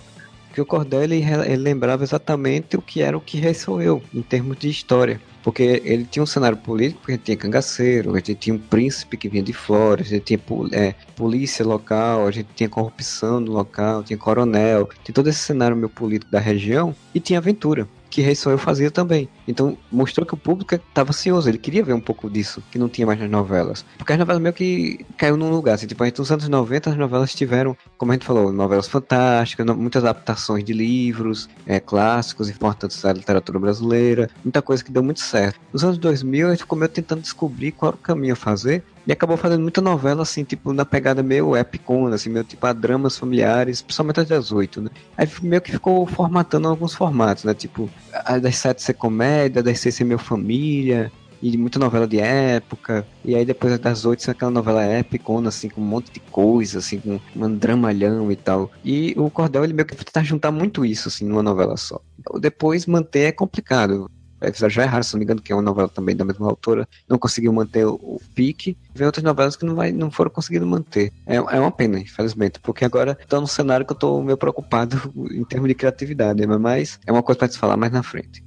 Porque 0.51 0.61
o 0.61 0.67
Cordel 0.67 1.05
ele, 1.05 1.23
ele 1.23 1.57
lembrava 1.57 2.03
exatamente 2.03 2.77
o 2.77 2.83
que 2.83 3.01
era 3.01 3.17
o 3.17 3.21
que 3.21 3.39
Rei 3.39 3.55
Sou 3.55 3.81
Eu, 3.81 4.03
em 4.13 4.21
termos 4.21 4.59
de 4.59 4.69
história. 4.69 5.21
Porque 5.45 5.81
ele 5.85 6.05
tinha 6.05 6.23
um 6.23 6.27
cenário 6.27 6.59
político, 6.59 7.11
gente 7.11 7.23
tinha 7.23 7.37
cangaceiro, 7.37 8.13
a 8.13 8.17
gente 8.17 8.35
tinha 8.35 8.55
um 8.55 8.59
príncipe 8.59 9.17
que 9.17 9.29
vinha 9.29 9.45
de 9.45 9.53
fora, 9.53 10.03
a 10.03 10.05
gente 10.05 10.25
tinha 10.25 10.41
é, 10.73 10.95
polícia 11.15 11.65
local, 11.65 12.27
a 12.27 12.31
gente 12.33 12.49
tinha 12.55 12.69
corrupção 12.69 13.39
no 13.39 13.53
local, 13.53 14.03
tinha 14.03 14.19
coronel, 14.19 14.89
tinha 15.05 15.15
todo 15.15 15.29
esse 15.29 15.39
cenário 15.39 15.77
meio 15.77 15.89
político 15.89 16.33
da 16.33 16.41
região 16.41 16.95
e 17.15 17.21
tinha 17.21 17.39
aventura. 17.39 17.89
Que 18.11 18.21
Rei 18.21 18.35
Sou 18.35 18.53
Eu 18.53 18.59
fazia 18.59 18.91
também. 18.91 19.29
Então 19.47 19.79
mostrou 19.91 20.27
que 20.27 20.35
o 20.35 20.37
público 20.37 20.75
estava 20.75 21.11
ansioso, 21.11 21.49
ele 21.49 21.59
queria 21.59 21.85
ver 21.85 21.93
um 21.93 22.01
pouco 22.01 22.29
disso, 22.29 22.63
que 22.71 22.79
não 22.79 22.89
tinha 22.89 23.07
mais 23.07 23.19
nas 23.19 23.31
novelas. 23.31 23.85
Porque 23.97 24.13
as 24.13 24.19
novelas 24.19 24.43
meio 24.43 24.53
que 24.53 25.05
caiu 25.17 25.37
num 25.37 25.51
lugar, 25.51 25.75
assim, 25.75 25.87
tipo, 25.87 26.05
nos 26.05 26.33
anos 26.33 26.49
90 26.49 26.91
as 26.91 26.97
novelas 26.97 27.35
tiveram, 27.35 27.77
como 27.97 28.13
a 28.13 28.15
gente 28.15 28.27
falou, 28.27 28.53
novelas 28.53 28.89
fantásticas, 28.89 29.65
muitas 29.77 30.05
adaptações 30.05 30.65
de 30.65 30.73
livros, 30.73 31.49
é, 31.67 31.79
clássicos 31.79 32.51
importantes 32.51 33.01
da 33.01 33.13
literatura 33.13 33.59
brasileira, 33.59 34.29
muita 34.45 34.61
coisa 34.61 34.83
que 34.83 34.91
deu 34.91 35.03
muito 35.03 35.21
certo. 35.21 35.61
Nos 35.73 35.85
anos 35.85 35.99
2000 35.99 36.49
a 36.49 36.51
gente 36.51 36.61
ficou 36.61 36.79
meio 36.79 36.89
tentando 36.89 37.23
descobrir 37.23 37.73
qual 37.73 37.91
era 37.91 37.97
o 37.97 38.01
caminho 38.01 38.33
a 38.33 38.37
fazer, 38.37 38.83
e 39.11 39.13
acabou 39.13 39.37
fazendo 39.37 39.63
muita 39.63 39.81
novela, 39.81 40.23
assim, 40.23 40.45
tipo, 40.45 40.73
na 40.73 40.85
pegada 40.85 41.21
meio 41.21 41.57
epicona, 41.57 42.15
assim, 42.15 42.31
meio 42.31 42.45
tipo 42.45 42.65
a 42.65 42.73
dramas 42.73 43.19
familiares, 43.19 43.83
principalmente 43.83 44.21
as 44.21 44.29
das 44.29 44.53
oito, 44.53 44.81
né? 44.81 44.89
Aí 45.17 45.29
meio 45.43 45.61
que 45.61 45.73
ficou 45.73 46.07
formatando 46.07 46.69
alguns 46.69 46.95
formatos, 46.95 47.43
né? 47.43 47.53
Tipo, 47.53 47.91
a 48.13 48.39
das 48.39 48.55
sete 48.57 48.81
ser 48.81 48.95
comédia, 48.95 49.65
das 49.65 49.81
seis 49.81 49.97
ser 49.97 50.05
meio 50.05 50.21
família, 50.21 51.11
e 51.43 51.57
muita 51.57 51.81
novela 51.81 52.07
de 52.07 52.21
época. 52.21 53.05
E 53.25 53.35
aí 53.35 53.45
depois 53.45 53.77
das 53.81 54.05
oito 54.05 54.23
ser 54.23 54.31
aquela 54.31 54.53
novela 54.53 54.85
épicona, 54.85 55.49
assim, 55.49 55.69
com 55.69 55.81
um 55.81 55.85
monte 55.85 56.13
de 56.13 56.21
coisa, 56.21 56.79
assim, 56.79 57.01
com 57.01 57.19
um 57.35 57.57
dramalhão 57.57 58.31
e 58.31 58.37
tal. 58.37 58.71
E 58.85 59.13
o 59.17 59.29
Cordel, 59.29 59.65
ele 59.65 59.73
meio 59.73 59.87
que 59.87 59.97
tenta 59.97 60.23
juntar 60.23 60.53
muito 60.53 60.85
isso, 60.85 61.09
assim, 61.09 61.25
numa 61.25 61.43
novela 61.43 61.77
só. 61.77 62.01
Depois 62.39 62.87
manter 62.87 63.25
é 63.25 63.33
complicado 63.33 64.09
episódios 64.41 64.75
já 64.75 64.83
erraram, 64.83 65.03
se 65.03 65.13
não 65.15 65.19
me 65.19 65.25
engano, 65.25 65.41
que 65.41 65.53
é 65.53 65.55
uma 65.55 65.63
novela 65.63 65.89
também 65.89 66.17
da 66.17 66.25
mesma 66.25 66.47
autora, 66.47 66.89
não 67.09 67.19
conseguiu 67.19 67.53
manter 67.53 67.85
o, 67.85 67.95
o 67.95 68.21
pique. 68.35 68.77
Vem 68.95 69.07
outras 69.07 69.23
novelas 69.23 69.57
que 69.57 69.65
não, 69.65 69.75
vai, 69.75 69.93
não 69.93 70.11
foram 70.11 70.31
conseguindo 70.31 70.67
manter. 70.67 71.13
É, 71.27 71.37
é 71.37 71.61
uma 71.61 71.71
pena, 71.71 71.99
infelizmente, 71.99 72.59
porque 72.61 72.85
agora 72.85 73.17
estou 73.21 73.41
num 73.41 73.47
cenário 73.47 73.85
que 73.85 73.93
eu 73.93 73.95
estou 73.95 74.23
meio 74.23 74.37
preocupado 74.37 75.13
em 75.31 75.45
termos 75.45 75.69
de 75.69 75.75
criatividade, 75.75 76.47
mas 76.47 76.99
é 77.07 77.13
uma 77.13 77.23
coisa 77.23 77.39
para 77.39 77.49
se 77.49 77.59
falar 77.59 77.77
mais 77.77 77.93
na 77.93 78.03
frente. 78.03 78.43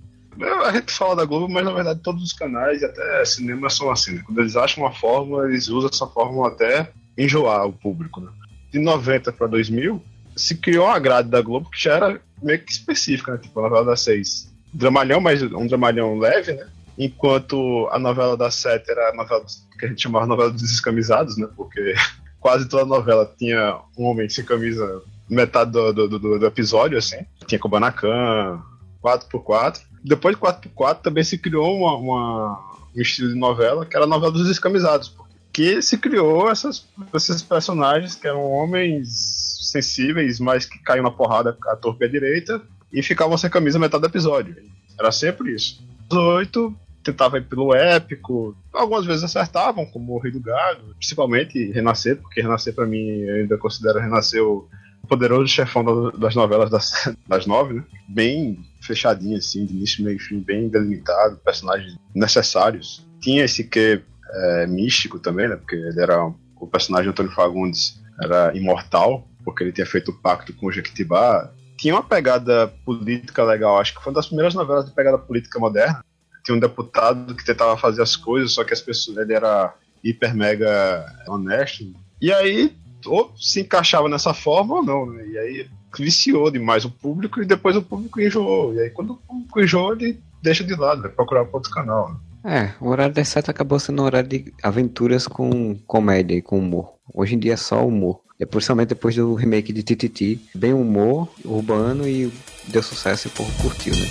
A 0.66 0.72
gente 0.72 0.92
fala 0.92 1.16
da 1.16 1.26
Globo, 1.26 1.48
mas 1.48 1.64
na 1.64 1.72
verdade 1.72 2.00
todos 2.00 2.24
os 2.24 2.34
canais, 2.34 2.84
até 2.84 3.24
cinema, 3.24 3.70
são 3.70 3.92
assim. 3.92 4.16
Né? 4.16 4.24
Quando 4.26 4.40
eles 4.40 4.56
acham 4.56 4.84
uma 4.84 4.92
fórmula, 4.92 5.48
eles 5.48 5.68
usam 5.68 5.90
essa 5.94 6.08
fórmula 6.08 6.48
até 6.48 6.92
enjoar 7.18 7.68
o 7.68 7.74
público. 7.74 8.20
Né? 8.20 8.32
De 8.72 8.80
90 8.80 9.32
para 9.32 9.46
2000, 9.46 10.02
se 10.36 10.56
criou 10.56 10.88
uma 10.88 10.98
grade 10.98 11.30
da 11.30 11.42
Globo 11.42 11.70
que 11.70 11.84
já 11.84 11.96
era 11.96 12.22
meio 12.42 12.60
que 12.60 12.72
específica, 12.72 13.34
né? 13.34 13.38
tipo 13.38 13.60
a 13.60 13.64
novela 13.64 13.86
das 13.86 14.02
seis 14.02 14.53
dramalhão, 14.74 15.22
mas 15.22 15.42
um 15.42 15.68
dramalhão 15.68 16.18
leve, 16.18 16.54
né? 16.54 16.68
Enquanto 16.98 17.88
a 17.92 18.00
novela 18.00 18.38
da 18.38 18.52
Sete 18.52 18.92
era 18.92 19.10
a 19.10 19.16
novela 19.16 19.44
que 19.80 19.86
a 19.86 19.90
gente 19.90 20.02
chamava 20.02 20.26
novela 20.26 20.52
dos 20.52 20.62
descamisados, 20.62 21.38
né? 21.38 21.48
Porque 21.56 21.94
quase 22.40 22.68
toda 22.68 22.86
novela 22.86 23.32
tinha 23.38 23.80
um 23.98 24.06
homem 24.06 24.30
sem 24.30 24.44
camisa 24.44 25.02
metade 25.30 25.72
do, 25.72 25.94
do, 25.94 26.08
do, 26.08 26.40
do 26.40 26.46
episódio, 26.46 26.98
assim. 26.98 27.18
Tinha 27.48 27.60
Kubanacan, 27.60 28.62
4x4. 29.04 29.82
Depois 30.04 30.36
de 30.36 30.42
4x4 30.42 31.02
também 31.02 31.24
se 31.24 31.38
criou 31.38 31.76
uma, 31.76 31.96
uma, 31.96 32.60
um 32.96 33.02
estilo 33.02 33.30
de 33.30 33.40
novela 33.40 33.86
que 33.86 33.96
era 33.96 34.06
a 34.06 34.08
novela 34.08 34.32
dos 34.32 34.48
descamisados. 34.48 35.16
Que 35.52 35.82
se 35.82 35.98
criou 35.98 36.50
essas, 36.50 36.88
esses 37.14 37.42
personagens 37.44 38.16
que 38.16 38.28
eram 38.28 38.44
homens 38.44 39.44
sensíveis, 39.72 40.40
mas 40.40 40.66
que 40.66 40.80
caíam 40.80 41.04
na 41.04 41.12
porrada 41.12 41.58
a 41.68 41.76
torpe 41.76 42.06
à 42.06 42.08
direita, 42.08 42.62
e 42.94 43.02
ficavam 43.02 43.38
sem 43.38 43.50
camisa 43.50 43.80
metade 43.80 44.02
do 44.02 44.08
episódio. 44.08 44.56
Era 45.00 45.12
sempre 45.12 45.54
isso. 45.54 45.84
Os 46.10 46.18
oito 46.18 46.76
tentavam 47.04 47.40
ir 47.40 47.44
pelo 47.44 47.74
épico, 47.74 48.56
algumas 48.72 49.06
vezes 49.06 49.24
acertavam, 49.24 49.86
como 49.86 50.14
o 50.14 50.20
Rei 50.20 50.32
do 50.32 50.40
Gado, 50.40 50.96
principalmente 50.96 51.72
Renascer, 51.72 52.18
porque 52.18 52.42
Renascer 52.42 52.74
para 52.74 52.86
mim 52.86 53.06
eu 53.06 53.36
ainda 53.36 53.58
considero 53.58 54.00
Renascer 54.00 54.42
o 54.42 54.70
poderoso 55.08 55.48
chefão 55.48 55.84
das 56.18 56.34
novelas 56.34 56.70
das, 56.70 57.14
das 57.28 57.46
nove, 57.46 57.74
né? 57.74 57.84
Bem 58.08 58.60
fechadinho, 58.82 59.38
assim, 59.38 59.66
de 59.66 59.74
início, 59.74 60.04
meio 60.04 60.20
fim, 60.20 60.40
bem 60.40 60.70
delimitado, 60.70 61.38
personagens 61.44 61.98
necessários. 62.16 63.06
Tinha 63.20 63.44
esse 63.44 63.66
que 63.66 64.02
é, 64.32 64.68
místico 64.68 65.20
também, 65.20 65.50
né? 65.50 65.56
Porque 65.56 65.76
ele 65.76 66.02
era 66.02 66.26
o 66.60 66.68
personagem 66.68 67.10
Antônio 67.10 67.32
Fagundes 67.32 68.02
era 68.22 68.56
imortal, 68.56 69.28
porque 69.44 69.64
ele 69.64 69.74
tinha 69.74 69.86
feito 69.86 70.12
o 70.12 70.22
pacto 70.22 70.54
com 70.54 70.68
o 70.68 70.72
Jequitibá, 70.72 71.52
tinha 71.84 71.96
uma 71.96 72.04
pegada 72.04 72.74
política 72.86 73.44
legal, 73.44 73.78
acho 73.78 73.94
que 73.94 74.02
foi 74.02 74.10
uma 74.10 74.16
das 74.16 74.28
primeiras 74.28 74.54
novelas 74.54 74.86
de 74.86 74.92
pegada 74.92 75.18
política 75.18 75.60
moderna. 75.60 76.02
Tinha 76.42 76.56
um 76.56 76.60
deputado 76.60 77.36
que 77.36 77.44
tentava 77.44 77.76
fazer 77.76 78.02
as 78.02 78.16
coisas, 78.16 78.54
só 78.54 78.64
que 78.64 78.72
as 78.72 78.80
pessoas, 78.80 79.18
ele 79.18 79.34
era 79.34 79.74
hiper 80.02 80.34
mega 80.34 81.06
honesto. 81.28 81.94
E 82.22 82.32
aí, 82.32 82.74
ou 83.06 83.34
se 83.36 83.60
encaixava 83.60 84.08
nessa 84.08 84.34
forma 84.34 84.76
ou 84.76 84.84
não, 84.84 85.08
né? 85.08 85.28
E 85.28 85.38
aí 85.38 85.70
viciou 86.00 86.50
demais 86.50 86.86
o 86.86 86.90
público 86.90 87.42
e 87.42 87.46
depois 87.46 87.76
o 87.76 87.82
público 87.82 88.22
enjoou. 88.22 88.74
E 88.74 88.80
aí 88.80 88.90
quando 88.90 89.12
o 89.12 89.18
público 89.18 89.60
enjoou, 89.60 89.92
ele 89.92 90.22
deixa 90.42 90.64
de 90.64 90.76
lado, 90.76 91.02
vai 91.02 91.12
procurar 91.12 91.46
outro 91.52 91.70
canal. 91.70 92.14
Né? 92.14 92.16
É, 92.46 92.74
o 92.82 92.90
horário 92.90 93.14
das 93.14 93.30
sete 93.30 93.50
acabou 93.50 93.80
sendo 93.80 94.02
um 94.02 94.06
horário 94.06 94.28
de 94.28 94.54
aventuras 94.62 95.28
com 95.28 95.76
comédia 95.88 96.36
e 96.36 96.42
com 96.42 96.60
humor. 96.60 96.94
Hoje 97.14 97.36
em 97.36 97.40
dia 97.40 97.54
é 97.54 97.58
só 97.58 97.88
humor. 97.88 98.20
É 98.38 98.46
principalmente 98.46 98.90
depois 98.90 99.16
do 99.16 99.34
remake 99.34 99.72
de 99.72 99.82
Tititi, 99.82 100.42
bem 100.54 100.74
humor, 100.74 101.30
urbano 101.46 102.06
e 102.06 102.34
deu 102.68 102.84
sucesso 102.84 103.28
e 103.28 103.30
o 103.30 103.32
povo 103.32 103.52
curtiu, 103.62 103.94
né? 103.94 104.08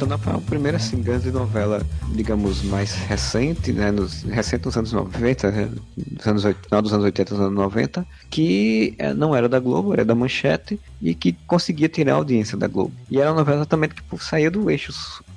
Pantanal 0.00 0.18
foi 0.18 0.32
a 0.32 0.38
primeira 0.38 0.76
assim, 0.78 1.02
grande 1.02 1.30
novela, 1.30 1.82
digamos, 2.14 2.62
mais 2.62 2.94
recente, 2.94 3.70
né, 3.70 3.90
nos, 3.90 4.22
recente 4.22 4.64
nos 4.64 4.76
anos 4.76 4.92
90, 4.92 5.50
né, 5.50 5.70
nos 6.16 6.26
anos, 6.26 6.42
final 6.64 6.82
dos 6.82 6.92
anos 6.92 7.04
80, 7.04 7.34
nos 7.34 7.42
anos 7.42 7.54
90, 7.54 8.06
que 8.30 8.94
é, 8.98 9.12
não 9.12 9.36
era 9.36 9.46
da 9.46 9.58
Globo, 9.58 9.92
era 9.92 10.02
da 10.04 10.14
Manchete, 10.14 10.80
e 11.02 11.14
que 11.14 11.34
conseguia 11.46 11.88
tirar 11.88 12.14
a 12.14 12.16
audiência 12.16 12.56
da 12.56 12.66
Globo. 12.66 12.92
E 13.10 13.20
era 13.20 13.30
uma 13.30 13.40
novela 13.40 13.58
exatamente 13.58 13.94
que 13.94 14.02
pô, 14.02 14.16
saía 14.18 14.50
do 14.50 14.70
eixo 14.70 14.92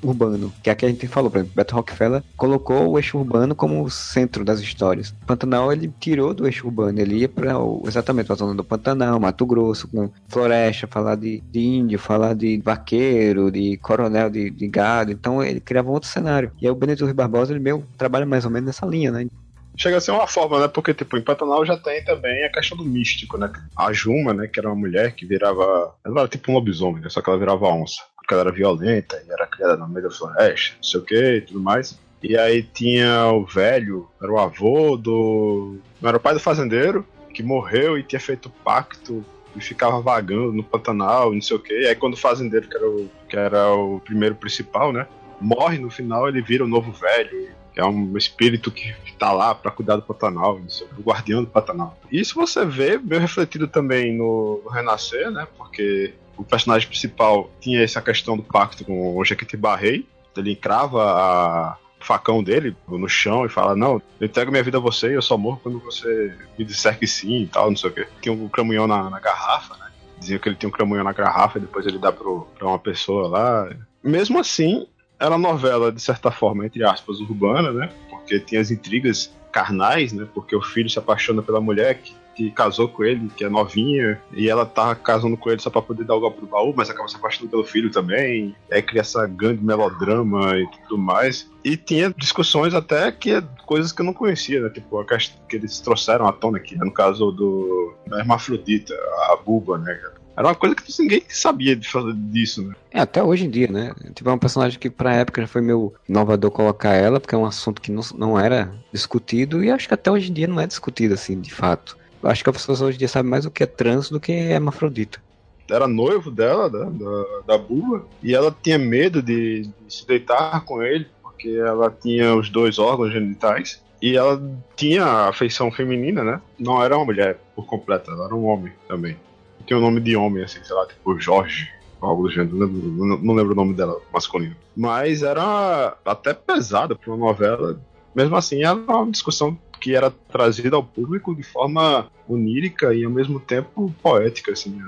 urbano, 0.07 0.53
que 0.61 0.69
é 0.69 0.75
que 0.75 0.85
a 0.85 0.89
gente 0.89 1.07
falou, 1.07 1.29
por 1.29 1.37
exemplo, 1.37 1.55
Beto 1.55 1.75
Rockefeller 1.75 2.23
colocou 2.35 2.89
o 2.89 2.97
eixo 2.97 3.17
urbano 3.17 3.55
como 3.55 3.83
o 3.83 3.89
centro 3.89 4.43
das 4.43 4.59
histórias. 4.59 5.13
Pantanal 5.25 5.71
ele 5.71 5.91
tirou 5.99 6.33
do 6.33 6.45
eixo 6.45 6.67
urbano, 6.67 6.99
ele 6.99 7.17
ia 7.17 7.29
para 7.29 7.53
exatamente 7.85 8.31
a 8.31 8.35
zona 8.35 8.53
do 8.53 8.63
Pantanal, 8.63 9.19
Mato 9.19 9.45
Grosso, 9.45 9.87
com 9.87 10.09
floresta, 10.27 10.87
falar 10.87 11.15
de, 11.15 11.41
de 11.51 11.59
índio, 11.59 11.99
falar 11.99 12.33
de 12.33 12.61
vaqueiro, 12.63 13.51
de 13.51 13.77
coronel 13.77 14.29
de, 14.29 14.49
de 14.49 14.67
gado, 14.67 15.11
então 15.11 15.43
ele 15.43 15.59
criava 15.59 15.89
um 15.89 15.93
outro 15.93 16.09
cenário. 16.09 16.51
E 16.61 16.65
aí 16.65 16.71
o 16.71 16.75
Benedito 16.75 17.05
Rui 17.05 17.13
Barbosa, 17.13 17.53
ele 17.53 17.59
meio 17.59 17.83
trabalha 17.97 18.25
mais 18.25 18.45
ou 18.45 18.51
menos 18.51 18.67
nessa 18.67 18.85
linha, 18.85 19.11
né? 19.11 19.27
chega 19.75 19.97
a 19.97 20.01
ser 20.01 20.11
uma 20.11 20.27
forma, 20.27 20.59
né? 20.59 20.67
Porque, 20.67 20.93
tipo, 20.93 21.17
em 21.17 21.21
Pantanal 21.21 21.65
já 21.65 21.77
tem 21.77 22.03
também 22.03 22.43
a 22.43 22.51
questão 22.51 22.77
do 22.77 22.85
místico, 22.85 23.37
né? 23.37 23.51
A 23.75 23.91
Juma, 23.91 24.33
né? 24.33 24.47
Que 24.47 24.59
era 24.59 24.69
uma 24.69 24.75
mulher 24.75 25.13
que 25.13 25.25
virava. 25.25 25.95
Ela 26.05 26.21
era 26.21 26.27
tipo 26.27 26.51
um 26.51 26.55
lobisomem, 26.55 27.01
né? 27.01 27.09
Só 27.09 27.21
que 27.21 27.29
ela 27.29 27.39
virava 27.39 27.67
onça. 27.67 28.01
Porque 28.23 28.33
ela 28.33 28.43
era 28.43 28.51
violenta 28.51 29.21
e 29.27 29.31
era 29.31 29.45
criada 29.45 29.77
no 29.77 29.87
meio 29.87 30.07
da 30.07 30.15
floresta, 30.15 30.75
não 30.77 30.83
sei 30.83 30.99
o 30.99 31.03
que 31.03 31.35
e 31.35 31.41
tudo 31.41 31.59
mais. 31.59 31.99
E 32.23 32.37
aí 32.37 32.63
tinha 32.63 33.27
o 33.27 33.45
velho, 33.45 34.09
era 34.21 34.31
o 34.31 34.39
avô 34.39 34.95
do. 34.95 35.77
Não 36.01 36.07
era 36.07 36.17
o 36.17 36.21
pai 36.21 36.33
do 36.33 36.39
fazendeiro, 36.39 37.05
que 37.33 37.43
morreu 37.43 37.97
e 37.97 38.03
tinha 38.03 38.19
feito 38.19 38.49
pacto 38.63 39.23
e 39.55 39.61
ficava 39.61 39.99
vagando 40.01 40.53
no 40.53 40.63
Pantanal, 40.63 41.33
não 41.33 41.41
sei 41.41 41.57
o 41.57 41.59
que. 41.59 41.81
E 41.81 41.87
aí 41.87 41.95
quando 41.95 42.13
o 42.13 42.17
fazendeiro, 42.17 42.67
que 42.67 42.77
era 42.77 42.89
o, 42.89 43.09
que 43.27 43.37
era 43.37 43.73
o 43.73 43.99
primeiro 43.99 44.35
principal, 44.35 44.93
né? 44.93 45.05
Morre 45.39 45.77
no 45.77 45.89
final, 45.89 46.29
ele 46.29 46.41
vira 46.41 46.63
o 46.63 46.67
novo 46.67 46.93
velho 46.93 47.51
que 47.73 47.79
é 47.79 47.85
um 47.85 48.15
espírito 48.15 48.71
que 48.71 48.93
está 49.05 49.33
lá 49.33 49.55
para 49.55 49.71
cuidar 49.71 49.95
do 49.95 50.03
Pantanal, 50.03 50.61
o 50.97 51.01
guardião 51.01 51.43
do 51.43 51.49
Pantanal. 51.49 51.97
Isso 52.11 52.35
você 52.35 52.63
vê 52.63 52.97
bem 52.99 53.19
refletido 53.19 53.67
também 53.67 54.15
no, 54.15 54.61
Renascer, 54.71 55.31
né? 55.31 55.47
Porque 55.57 56.13
o 56.37 56.43
personagem 56.43 56.87
principal 56.87 57.49
tinha 57.59 57.81
essa 57.81 58.01
questão 58.01 58.35
do 58.35 58.43
pacto 58.43 58.83
com 58.83 59.15
o 59.15 59.25
Jequitibá 59.25 59.75
Rei, 59.75 60.07
ele 60.35 60.51
encrava 60.51 61.77
o 62.01 62.03
facão 62.03 62.43
dele 62.43 62.75
no 62.87 63.07
chão 63.07 63.45
e 63.45 63.49
fala: 63.49 63.75
Não, 63.75 64.01
eu 64.19 64.27
entrego 64.27 64.51
minha 64.51 64.63
vida 64.63 64.77
a 64.77 64.81
você 64.81 65.09
e 65.09 65.13
eu 65.13 65.21
só 65.21 65.37
morro 65.37 65.59
quando 65.61 65.79
você 65.79 66.35
me 66.57 66.65
disser 66.65 66.97
que 66.97 67.07
sim 67.07 67.43
e 67.43 67.47
tal, 67.47 67.69
não 67.69 67.77
sei 67.77 67.89
o 67.89 67.93
quê. 67.93 68.07
Tinha 68.21 68.33
um 68.33 68.49
cramunhão 68.49 68.87
na, 68.87 69.09
na 69.09 69.19
garrafa, 69.19 69.75
né? 69.77 69.91
Dizia 70.19 70.39
que 70.39 70.49
ele 70.49 70.55
tinha 70.55 70.69
um 70.69 70.73
cramunhão 70.73 71.03
na 71.03 71.13
garrafa 71.13 71.57
e 71.57 71.61
depois 71.61 71.85
ele 71.85 71.97
dá 71.97 72.11
para 72.11 72.27
uma 72.61 72.79
pessoa 72.79 73.27
lá. 73.27 73.69
Mesmo 74.03 74.39
assim, 74.39 74.87
era 75.19 75.37
novela, 75.37 75.91
de 75.91 76.01
certa 76.01 76.31
forma, 76.31 76.65
entre 76.65 76.83
aspas, 76.83 77.19
urbana, 77.19 77.71
né? 77.71 77.89
Porque 78.09 78.39
tinha 78.39 78.59
as 78.59 78.71
intrigas 78.71 79.33
carnais, 79.51 80.11
né? 80.11 80.27
Porque 80.33 80.55
o 80.55 80.61
filho 80.61 80.89
se 80.89 80.99
apaixona 80.99 81.41
pela 81.41 81.61
mulher 81.61 81.95
que, 82.01 82.15
que 82.35 82.51
casou 82.51 82.87
com 82.87 83.03
ele, 83.03 83.29
que 83.35 83.43
é 83.43 83.49
novinha, 83.49 84.19
e 84.31 84.49
ela 84.49 84.65
tava 84.65 84.95
casando 84.95 85.37
com 85.37 85.49
ele 85.49 85.61
só 85.61 85.69
pra 85.69 85.81
poder 85.81 86.03
dar 86.03 86.15
o 86.15 86.19
golpe 86.19 86.41
do 86.41 86.47
baú, 86.47 86.73
mas 86.75 86.89
acaba 86.89 87.07
se 87.07 87.15
apaixonando 87.15 87.51
pelo 87.51 87.63
filho 87.63 87.91
também. 87.91 88.55
Aí 88.71 88.81
cria 88.81 89.01
essa 89.01 89.25
grande 89.27 89.63
melodrama 89.63 90.57
e 90.57 90.67
tudo 90.83 90.97
mais. 90.97 91.49
E 91.63 91.77
tinha 91.77 92.13
discussões 92.17 92.73
até 92.73 93.11
que 93.11 93.31
é 93.31 93.43
coisas 93.65 93.91
que 93.91 94.01
eu 94.01 94.05
não 94.05 94.13
conhecia, 94.13 94.61
né? 94.61 94.69
Tipo, 94.69 94.99
a 94.99 95.05
que 95.05 95.55
eles 95.55 95.79
trouxeram 95.79 96.27
à 96.27 96.31
tona 96.31 96.57
aqui, 96.57 96.77
né? 96.77 96.83
no 96.83 96.91
caso 96.91 97.31
do 97.31 97.93
da 98.07 98.19
hermafrodita, 98.19 98.93
a 99.29 99.37
buba, 99.37 99.77
né? 99.77 99.97
Era 100.35 100.47
uma 100.47 100.55
coisa 100.55 100.75
que 100.75 100.91
ninguém 100.99 101.23
sabia 101.29 101.75
de 101.75 101.87
fazer 101.87 102.13
disso, 102.13 102.67
né? 102.67 102.75
É, 102.91 102.99
até 102.99 103.21
hoje 103.23 103.45
em 103.45 103.49
dia, 103.49 103.67
né? 103.67 103.93
Tipo, 104.15 104.29
é 104.29 104.33
um 104.33 104.37
personagem 104.37 104.79
que 104.79 104.89
pra 104.89 105.13
época 105.13 105.41
já 105.41 105.47
foi 105.47 105.61
meio 105.61 105.93
inovador 106.09 106.49
colocar 106.49 106.93
ela, 106.93 107.19
porque 107.19 107.35
é 107.35 107.37
um 107.37 107.45
assunto 107.45 107.81
que 107.81 107.91
não, 107.91 108.01
não 108.15 108.39
era 108.39 108.73
discutido, 108.91 109.63
e 109.63 109.69
acho 109.69 109.87
que 109.87 109.93
até 109.93 110.11
hoje 110.11 110.31
em 110.31 110.33
dia 110.33 110.47
não 110.47 110.59
é 110.59 110.65
discutido, 110.65 111.13
assim, 111.13 111.39
de 111.39 111.53
fato. 111.53 111.97
Acho 112.23 112.43
que 112.43 112.49
as 112.49 112.55
pessoas 112.55 112.81
hoje 112.81 112.95
em 112.95 112.99
dia 112.99 113.07
sabem 113.07 113.29
mais 113.29 113.45
o 113.45 113.51
que 113.51 113.63
é 113.63 113.65
trans 113.65 114.09
do 114.09 114.19
que 114.19 114.31
é 114.31 114.51
hermafrodita 114.53 115.21
era 115.69 115.87
noivo 115.87 116.29
dela, 116.29 116.69
da, 116.69 116.83
da, 116.83 117.25
da 117.47 117.57
Bula, 117.57 118.05
e 118.21 118.35
ela 118.35 118.55
tinha 118.61 118.77
medo 118.77 119.23
de, 119.23 119.61
de, 119.61 119.71
se 119.87 120.05
deitar 120.05 120.63
com 120.65 120.83
ele, 120.83 121.07
porque 121.23 121.49
ela 121.49 121.89
tinha 121.89 122.35
os 122.35 122.49
dois 122.49 122.77
órgãos 122.77 123.13
genitais, 123.13 123.81
e 123.99 124.15
ela 124.15 124.39
tinha 124.75 125.05
afeição 125.05 125.71
feminina, 125.71 126.21
né? 126.21 126.41
Não 126.59 126.83
era 126.83 126.95
uma 126.95 127.05
mulher 127.05 127.39
por 127.55 127.65
completo, 127.65 128.11
ela 128.11 128.25
era 128.25 128.35
um 128.35 128.45
homem 128.45 128.73
também 128.87 129.17
tem 129.65 129.77
o 129.77 129.79
um 129.79 129.83
nome 129.83 129.99
de 129.99 130.15
homem, 130.15 130.43
assim, 130.43 130.63
sei 130.63 130.75
lá, 130.75 130.85
tipo 130.85 131.19
Jorge, 131.19 131.69
algo 132.01 132.23
do 132.23 132.31
gênero, 132.31 132.55
não, 132.55 132.67
não, 132.67 133.17
não, 133.17 133.33
lembro 133.33 133.53
o 133.53 133.55
nome 133.55 133.73
dela 133.73 133.99
masculino. 134.11 134.55
Mas 134.75 135.23
era 135.23 135.95
até 136.05 136.33
pesada 136.33 136.95
para 136.95 137.13
uma 137.13 137.27
novela. 137.27 137.79
Mesmo 138.13 138.35
assim, 138.35 138.63
era 138.63 138.73
uma 138.73 139.09
discussão 139.09 139.57
que 139.83 139.93
era 139.93 140.09
trazida 140.09 140.77
ao 140.77 140.83
público 140.83 141.35
de 141.35 141.43
forma 141.43 142.07
onírica 142.25 142.93
e 142.93 143.03
ao 143.03 143.11
mesmo 143.11 143.37
tempo 143.37 143.93
poética, 144.01 144.53
assim. 144.53 144.79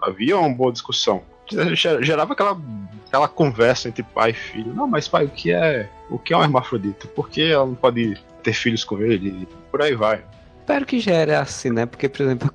Havia 0.00 0.38
uma 0.38 0.48
boa 0.48 0.70
discussão. 0.70 1.22
Gerava 1.74 2.34
aquela, 2.34 2.56
aquela 3.08 3.26
conversa 3.26 3.88
entre 3.88 4.04
pai 4.04 4.30
e 4.30 4.34
filho. 4.34 4.72
Não, 4.72 4.86
mas 4.86 5.08
pai, 5.08 5.24
o 5.24 5.28
que 5.28 5.50
é 5.50 5.90
o 6.08 6.16
que 6.20 6.32
é 6.32 6.36
um 6.36 6.42
hermafrodita? 6.42 7.08
Por 7.08 7.28
que 7.28 7.42
ela 7.42 7.66
não 7.66 7.74
pode 7.74 8.16
ter 8.44 8.52
filhos 8.52 8.84
com 8.84 9.00
ele? 9.00 9.48
Por 9.72 9.82
aí 9.82 9.96
vai. 9.96 10.22
Espero 10.60 10.86
que 10.86 11.00
gere 11.00 11.34
assim, 11.34 11.70
né? 11.70 11.84
Porque, 11.84 12.08
por 12.08 12.22
exemplo, 12.22 12.48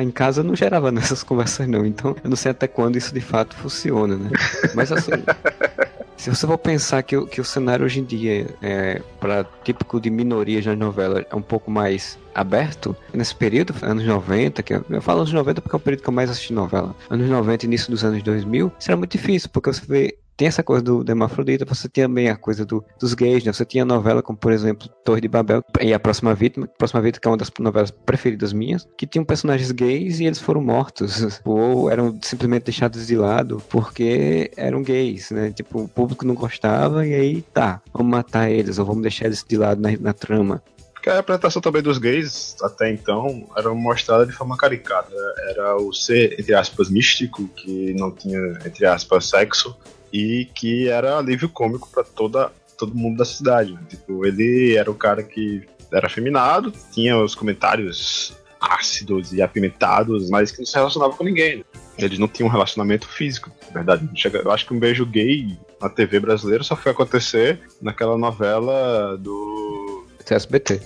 em 0.00 0.10
casa 0.10 0.40
eu 0.40 0.44
não 0.44 0.56
gerava 0.56 0.90
nessas 0.90 1.22
conversas, 1.22 1.68
não. 1.68 1.84
Então, 1.84 2.16
eu 2.24 2.30
não 2.30 2.36
sei 2.36 2.50
até 2.52 2.66
quando 2.66 2.96
isso 2.96 3.12
de 3.12 3.20
fato 3.20 3.54
funciona, 3.56 4.16
né? 4.16 4.30
Mas 4.74 4.90
assim. 4.90 5.12
Se 6.16 6.30
você 6.30 6.46
for 6.46 6.58
pensar 6.58 7.02
que, 7.02 7.24
que 7.26 7.40
o 7.40 7.44
cenário 7.44 7.84
hoje 7.84 8.00
em 8.00 8.04
dia, 8.04 8.46
é, 8.62 9.02
para 9.20 9.44
típico 9.62 10.00
de 10.00 10.10
minorias 10.10 10.64
nas 10.64 10.76
novelas, 10.76 11.24
é 11.30 11.36
um 11.36 11.42
pouco 11.42 11.70
mais 11.70 12.18
aberto, 12.34 12.96
nesse 13.12 13.34
período, 13.34 13.74
anos 13.82 14.04
90, 14.04 14.62
que 14.62 14.74
eu, 14.74 14.84
eu 14.90 15.02
falo 15.02 15.20
anos 15.20 15.32
90 15.32 15.60
porque 15.60 15.76
é 15.76 15.78
o 15.78 15.80
período 15.80 16.02
que 16.02 16.08
eu 16.08 16.12
mais 16.12 16.30
assisti 16.30 16.52
novela, 16.52 16.94
anos 17.08 17.28
90 17.28 17.66
início 17.66 17.90
dos 17.90 18.04
anos 18.04 18.22
2000, 18.22 18.72
isso 18.78 18.90
era 18.90 18.96
muito 18.96 19.12
difícil, 19.12 19.48
porque 19.50 19.72
você 19.72 19.82
vê 19.86 20.18
tem 20.36 20.48
essa 20.48 20.62
coisa 20.62 20.82
do, 20.82 21.04
hermafrodita, 21.08 21.64
você 21.64 21.88
tinha 21.88 22.06
também 22.06 22.28
a 22.28 22.36
coisa 22.36 22.64
do, 22.64 22.84
dos 22.98 23.14
gays, 23.14 23.44
né? 23.44 23.52
Você 23.52 23.64
tinha 23.64 23.84
novela 23.84 24.22
como, 24.22 24.38
por 24.38 24.52
exemplo, 24.52 24.88
Torre 25.04 25.20
de 25.20 25.28
Babel 25.28 25.62
e 25.80 25.92
A 25.92 25.98
Próxima 25.98 26.34
Vítima, 26.34 26.66
Próxima 26.78 27.00
Vítima 27.00 27.20
que 27.20 27.28
é 27.28 27.30
uma 27.30 27.36
das 27.36 27.50
novelas 27.58 27.90
preferidas 27.90 28.52
minhas, 28.52 28.86
que 28.96 29.06
tinham 29.06 29.24
personagens 29.24 29.70
gays 29.70 30.20
e 30.20 30.24
eles 30.24 30.40
foram 30.40 30.62
mortos, 30.62 31.40
ou 31.44 31.90
eram 31.90 32.18
simplesmente 32.22 32.64
deixados 32.64 33.06
de 33.06 33.16
lado 33.16 33.62
porque 33.68 34.50
eram 34.56 34.82
gays, 34.82 35.30
né? 35.30 35.50
Tipo, 35.50 35.82
o 35.82 35.88
público 35.88 36.26
não 36.26 36.34
gostava 36.34 37.06
e 37.06 37.14
aí 37.14 37.42
tá, 37.42 37.80
vamos 37.92 38.10
matar 38.10 38.50
eles, 38.50 38.78
ou 38.78 38.84
vamos 38.84 39.02
deixar 39.02 39.26
eles 39.26 39.44
de 39.46 39.56
lado 39.56 39.80
na, 39.80 39.90
na 39.98 40.12
trama 40.12 40.62
que 41.02 41.10
a 41.10 41.14
representação 41.14 41.62
também 41.62 41.80
dos 41.80 41.98
gays, 41.98 42.56
até 42.60 42.90
então, 42.90 43.46
era 43.56 43.72
mostrada 43.72 44.26
de 44.26 44.32
forma 44.32 44.56
caricata. 44.56 45.14
Era 45.50 45.76
o 45.76 45.92
ser, 45.92 46.34
entre 46.36 46.52
aspas, 46.52 46.90
místico, 46.90 47.46
que 47.46 47.94
não 47.94 48.10
tinha, 48.10 48.58
entre 48.66 48.84
aspas, 48.84 49.26
sexo, 49.26 49.76
e 50.16 50.46
que 50.46 50.88
era 50.88 51.18
alívio 51.18 51.48
cômico 51.48 51.88
para 51.92 52.02
toda 52.02 52.50
todo 52.78 52.94
mundo 52.94 53.18
da 53.18 53.24
cidade. 53.24 53.78
Tipo, 53.88 54.24
ele 54.24 54.74
era 54.74 54.90
o 54.90 54.94
cara 54.94 55.22
que 55.22 55.62
era 55.92 56.06
afeminado, 56.06 56.72
tinha 56.92 57.18
os 57.18 57.34
comentários 57.34 58.34
ácidos 58.60 59.32
e 59.32 59.42
apimentados, 59.42 60.30
mas 60.30 60.50
que 60.50 60.58
não 60.58 60.66
se 60.66 60.74
relacionava 60.74 61.14
com 61.14 61.24
ninguém. 61.24 61.58
Né? 61.58 61.64
Eles 61.98 62.18
não 62.18 62.28
tinham 62.28 62.48
um 62.48 62.52
relacionamento 62.52 63.08
físico, 63.08 63.50
na 63.68 63.82
verdade. 63.82 64.08
Eu 64.32 64.50
acho 64.50 64.66
que 64.66 64.74
um 64.74 64.78
beijo 64.78 65.06
gay 65.06 65.58
na 65.80 65.88
TV 65.88 66.20
brasileira 66.20 66.64
só 66.64 66.76
foi 66.76 66.92
acontecer 66.92 67.60
naquela 67.80 68.16
novela 68.16 69.16
do. 69.18 70.06
SBT. 70.28 70.80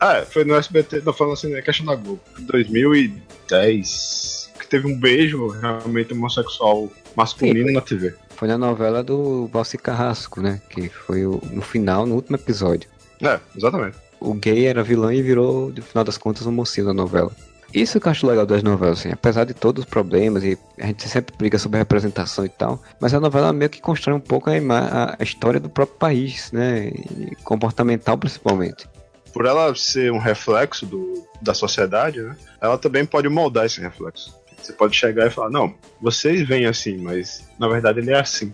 É, 0.00 0.24
foi 0.24 0.44
no 0.44 0.54
SBT, 0.54 1.02
não 1.04 1.12
falando 1.12 1.32
assim, 1.32 1.54
é 1.54 1.62
questão 1.62 1.86
da 1.86 1.94
Globo. 1.94 2.20
2010, 2.40 4.52
que 4.60 4.68
teve 4.68 4.86
um 4.86 4.98
beijo 4.98 5.48
realmente 5.48 6.12
homossexual 6.12 6.90
masculino 7.16 7.68
Sim, 7.68 7.74
na 7.74 7.80
TV. 7.80 8.14
Foi 8.38 8.46
na 8.46 8.56
novela 8.56 9.02
do 9.02 9.48
Valci 9.48 9.76
Carrasco, 9.76 10.40
né? 10.40 10.60
Que 10.70 10.88
foi 10.88 11.26
o, 11.26 11.42
no 11.50 11.60
final, 11.60 12.06
no 12.06 12.14
último 12.14 12.36
episódio. 12.36 12.88
É, 13.20 13.40
exatamente. 13.56 13.98
O 14.20 14.32
gay 14.32 14.66
era 14.66 14.80
vilão 14.80 15.12
e 15.12 15.20
virou, 15.20 15.72
no 15.74 15.82
final 15.82 16.04
das 16.04 16.16
contas, 16.16 16.46
um 16.46 16.52
mocinho 16.52 16.86
da 16.86 16.94
novela. 16.94 17.32
Isso 17.74 17.98
que 17.98 18.06
eu 18.06 18.12
acho 18.12 18.28
legal 18.28 18.46
das 18.46 18.62
novelas, 18.62 19.00
assim, 19.00 19.10
apesar 19.10 19.42
de 19.42 19.54
todos 19.54 19.82
os 19.82 19.90
problemas, 19.90 20.44
e 20.44 20.56
a 20.78 20.86
gente 20.86 21.08
sempre 21.08 21.36
briga 21.36 21.58
sobre 21.58 21.78
a 21.78 21.80
representação 21.80 22.44
e 22.44 22.48
tal, 22.48 22.80
mas 23.00 23.12
a 23.12 23.18
novela 23.18 23.52
meio 23.52 23.68
que 23.68 23.80
constrói 23.80 24.16
um 24.16 24.20
pouco 24.20 24.48
a, 24.48 25.16
a, 25.18 25.22
história 25.22 25.58
do 25.58 25.68
próprio 25.68 25.98
país, 25.98 26.52
né? 26.52 26.86
E 26.86 27.34
comportamental 27.42 28.16
principalmente. 28.16 28.88
Por 29.32 29.46
ela 29.46 29.74
ser 29.74 30.12
um 30.12 30.18
reflexo 30.18 30.86
do, 30.86 31.26
da 31.42 31.54
sociedade, 31.54 32.22
né? 32.22 32.36
Ela 32.60 32.78
também 32.78 33.04
pode 33.04 33.28
moldar 33.28 33.66
esse 33.66 33.80
reflexo. 33.80 34.37
Você 34.60 34.72
pode 34.72 34.96
chegar 34.96 35.26
e 35.26 35.30
falar, 35.30 35.50
não, 35.50 35.74
vocês 36.00 36.46
veem 36.46 36.66
assim, 36.66 36.98
mas 36.98 37.48
na 37.58 37.68
verdade 37.68 38.00
ele 38.00 38.10
é 38.10 38.20
assim. 38.20 38.52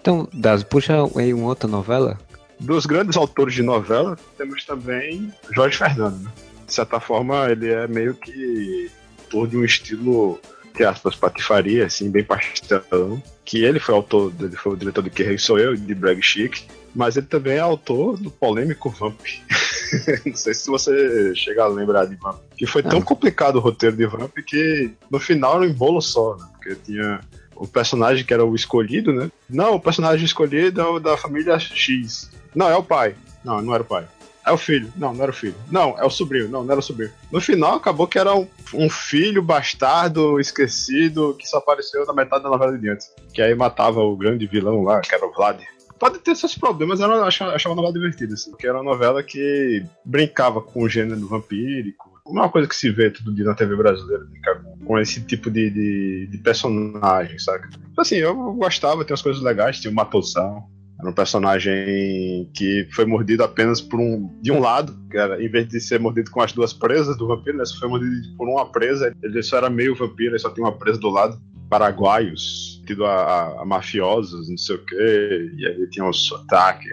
Então, 0.00 0.28
Das, 0.32 0.62
puxa 0.62 0.94
aí 1.16 1.32
uma 1.32 1.48
outra 1.48 1.68
novela. 1.68 2.18
Dos 2.58 2.86
grandes 2.86 3.16
autores 3.16 3.54
de 3.54 3.62
novela, 3.62 4.16
temos 4.36 4.64
também 4.64 5.32
Jorge 5.54 5.78
Fernando, 5.78 6.18
né? 6.20 6.30
De 6.66 6.72
certa 6.72 7.00
forma, 7.00 7.50
ele 7.50 7.70
é 7.70 7.86
meio 7.86 8.14
que 8.14 8.90
autor 9.32 9.48
de 9.48 9.56
um 9.56 9.64
estilo, 9.64 10.38
entre 10.70 10.84
aspas, 10.84 11.16
patifaria, 11.16 11.86
assim, 11.86 12.10
bem 12.10 12.22
pastelão. 12.24 13.22
Que 13.44 13.64
ele 13.64 13.80
foi 13.80 13.94
autor, 13.94 14.32
ele 14.38 14.56
foi 14.56 14.72
o 14.72 14.76
diretor 14.76 15.02
de 15.02 15.10
Que 15.10 15.22
Rei 15.22 15.38
Sou 15.38 15.58
Eu, 15.58 15.74
de 15.74 15.94
Brag 15.94 16.22
Chic, 16.22 16.64
mas 16.94 17.16
ele 17.16 17.26
também 17.26 17.54
é 17.54 17.60
autor 17.60 18.16
do 18.16 18.30
polêmico 18.30 18.90
Vamp. 18.90 19.20
não 20.26 20.34
sei 20.34 20.54
se 20.54 20.68
você 20.68 21.34
chega 21.34 21.64
a 21.64 21.68
lembrar 21.68 22.06
de 22.06 22.16
Vamp. 22.16 22.38
Que 22.56 22.66
foi 22.66 22.82
tão 22.82 23.00
complicado 23.00 23.56
o 23.56 23.60
roteiro 23.60 23.96
de 23.96 24.06
Vamp 24.06 24.34
que 24.46 24.92
no 25.10 25.18
final 25.18 25.56
era 25.56 25.62
um 25.62 25.66
embolo 25.66 26.00
só, 26.00 26.36
né? 26.36 26.46
Porque 26.52 26.74
tinha 26.76 27.20
o 27.54 27.66
personagem 27.66 28.24
que 28.24 28.32
era 28.32 28.44
o 28.44 28.54
escolhido, 28.54 29.12
né? 29.12 29.30
Não, 29.48 29.74
o 29.74 29.80
personagem 29.80 30.24
escolhido 30.24 30.80
é 30.80 30.84
o 30.84 30.98
da 30.98 31.16
família 31.16 31.58
X. 31.58 32.30
Não, 32.54 32.68
é 32.68 32.76
o 32.76 32.82
pai. 32.82 33.14
Não, 33.44 33.60
não 33.60 33.74
era 33.74 33.82
o 33.82 33.86
pai. 33.86 34.06
É 34.44 34.50
o 34.50 34.56
filho. 34.56 34.92
Não, 34.96 35.14
não 35.14 35.22
era 35.22 35.30
o 35.30 35.34
filho. 35.34 35.54
Não, 35.70 35.96
é 35.98 36.04
o 36.04 36.10
sobrinho. 36.10 36.48
Não, 36.48 36.64
não 36.64 36.72
era 36.72 36.80
o 36.80 36.82
sobrinho. 36.82 37.12
No 37.30 37.40
final, 37.40 37.76
acabou 37.76 38.08
que 38.08 38.18
era 38.18 38.34
um, 38.34 38.48
um 38.74 38.90
filho 38.90 39.40
bastardo, 39.40 40.40
esquecido, 40.40 41.36
que 41.38 41.46
só 41.46 41.58
apareceu 41.58 42.04
na 42.04 42.12
metade 42.12 42.42
da 42.42 42.50
novela 42.50 42.72
de 42.72 42.80
diante. 42.80 43.06
Que 43.32 43.40
aí 43.40 43.54
matava 43.54 44.00
o 44.00 44.16
grande 44.16 44.46
vilão 44.46 44.82
lá, 44.82 45.00
que 45.00 45.14
era 45.14 45.24
o 45.24 45.32
Vlad 45.32 45.60
pode 46.02 46.18
ter 46.18 46.34
seus 46.34 46.58
problemas, 46.58 46.98
eu 46.98 47.24
achava, 47.24 47.52
achava 47.52 47.76
uma 47.76 47.82
novela 47.82 47.94
divertida, 47.94 48.34
assim, 48.34 48.50
porque 48.50 48.66
era 48.66 48.76
uma 48.76 48.90
novela 48.90 49.22
que 49.22 49.84
brincava 50.04 50.60
com 50.60 50.82
o 50.82 50.88
gênero 50.88 51.28
vampírico. 51.28 52.20
É 52.26 52.30
uma 52.30 52.48
coisa 52.48 52.66
que 52.66 52.74
se 52.74 52.90
vê 52.90 53.08
todo 53.08 53.32
dia 53.32 53.44
na 53.44 53.54
TV 53.54 53.76
brasileira, 53.76 54.24
brincar 54.24 54.60
com 54.84 54.98
esse 54.98 55.20
tipo 55.20 55.48
de, 55.48 55.70
de, 55.70 56.26
de 56.26 56.38
personagem, 56.38 57.38
saca? 57.38 57.68
Então, 57.92 58.02
assim, 58.02 58.16
eu 58.16 58.34
gostava, 58.54 59.04
tem 59.04 59.12
umas 59.12 59.22
coisas 59.22 59.40
legais, 59.40 59.78
tinha 59.78 59.92
uma 59.92 60.02
atuação, 60.02 60.64
era 60.98 61.08
um 61.08 61.14
personagem 61.14 62.50
que 62.52 62.88
foi 62.90 63.04
mordido 63.04 63.44
apenas 63.44 63.80
por 63.80 64.00
um. 64.00 64.28
de 64.42 64.50
um 64.50 64.58
lado, 64.58 64.98
era, 65.12 65.40
em 65.40 65.48
vez 65.48 65.68
de 65.68 65.80
ser 65.80 66.00
mordido 66.00 66.32
com 66.32 66.40
as 66.40 66.52
duas 66.52 66.72
presas 66.72 67.16
do 67.16 67.28
vampiro, 67.28 67.58
né? 67.58 67.64
Só 67.64 67.78
foi 67.78 67.88
mordido 67.88 68.36
por 68.36 68.48
uma 68.48 68.66
presa. 68.66 69.14
Ele 69.22 69.40
só 69.40 69.58
era 69.58 69.70
meio 69.70 69.94
vampiro, 69.94 70.32
ele 70.32 70.38
só 70.40 70.50
tinha 70.50 70.66
uma 70.66 70.76
presa 70.76 70.98
do 70.98 71.10
lado 71.10 71.40
paraguaios, 71.72 72.71
tido 72.82 73.04
a, 73.04 73.14
a, 73.14 73.62
a, 73.62 73.64
mafiosos, 73.64 74.48
não 74.48 74.58
sei 74.58 74.76
o 74.76 74.84
quê, 74.84 75.50
e 75.56 75.66
aí 75.66 75.90
tinha 75.90 76.04
um 76.04 76.12
sotaque. 76.12 76.88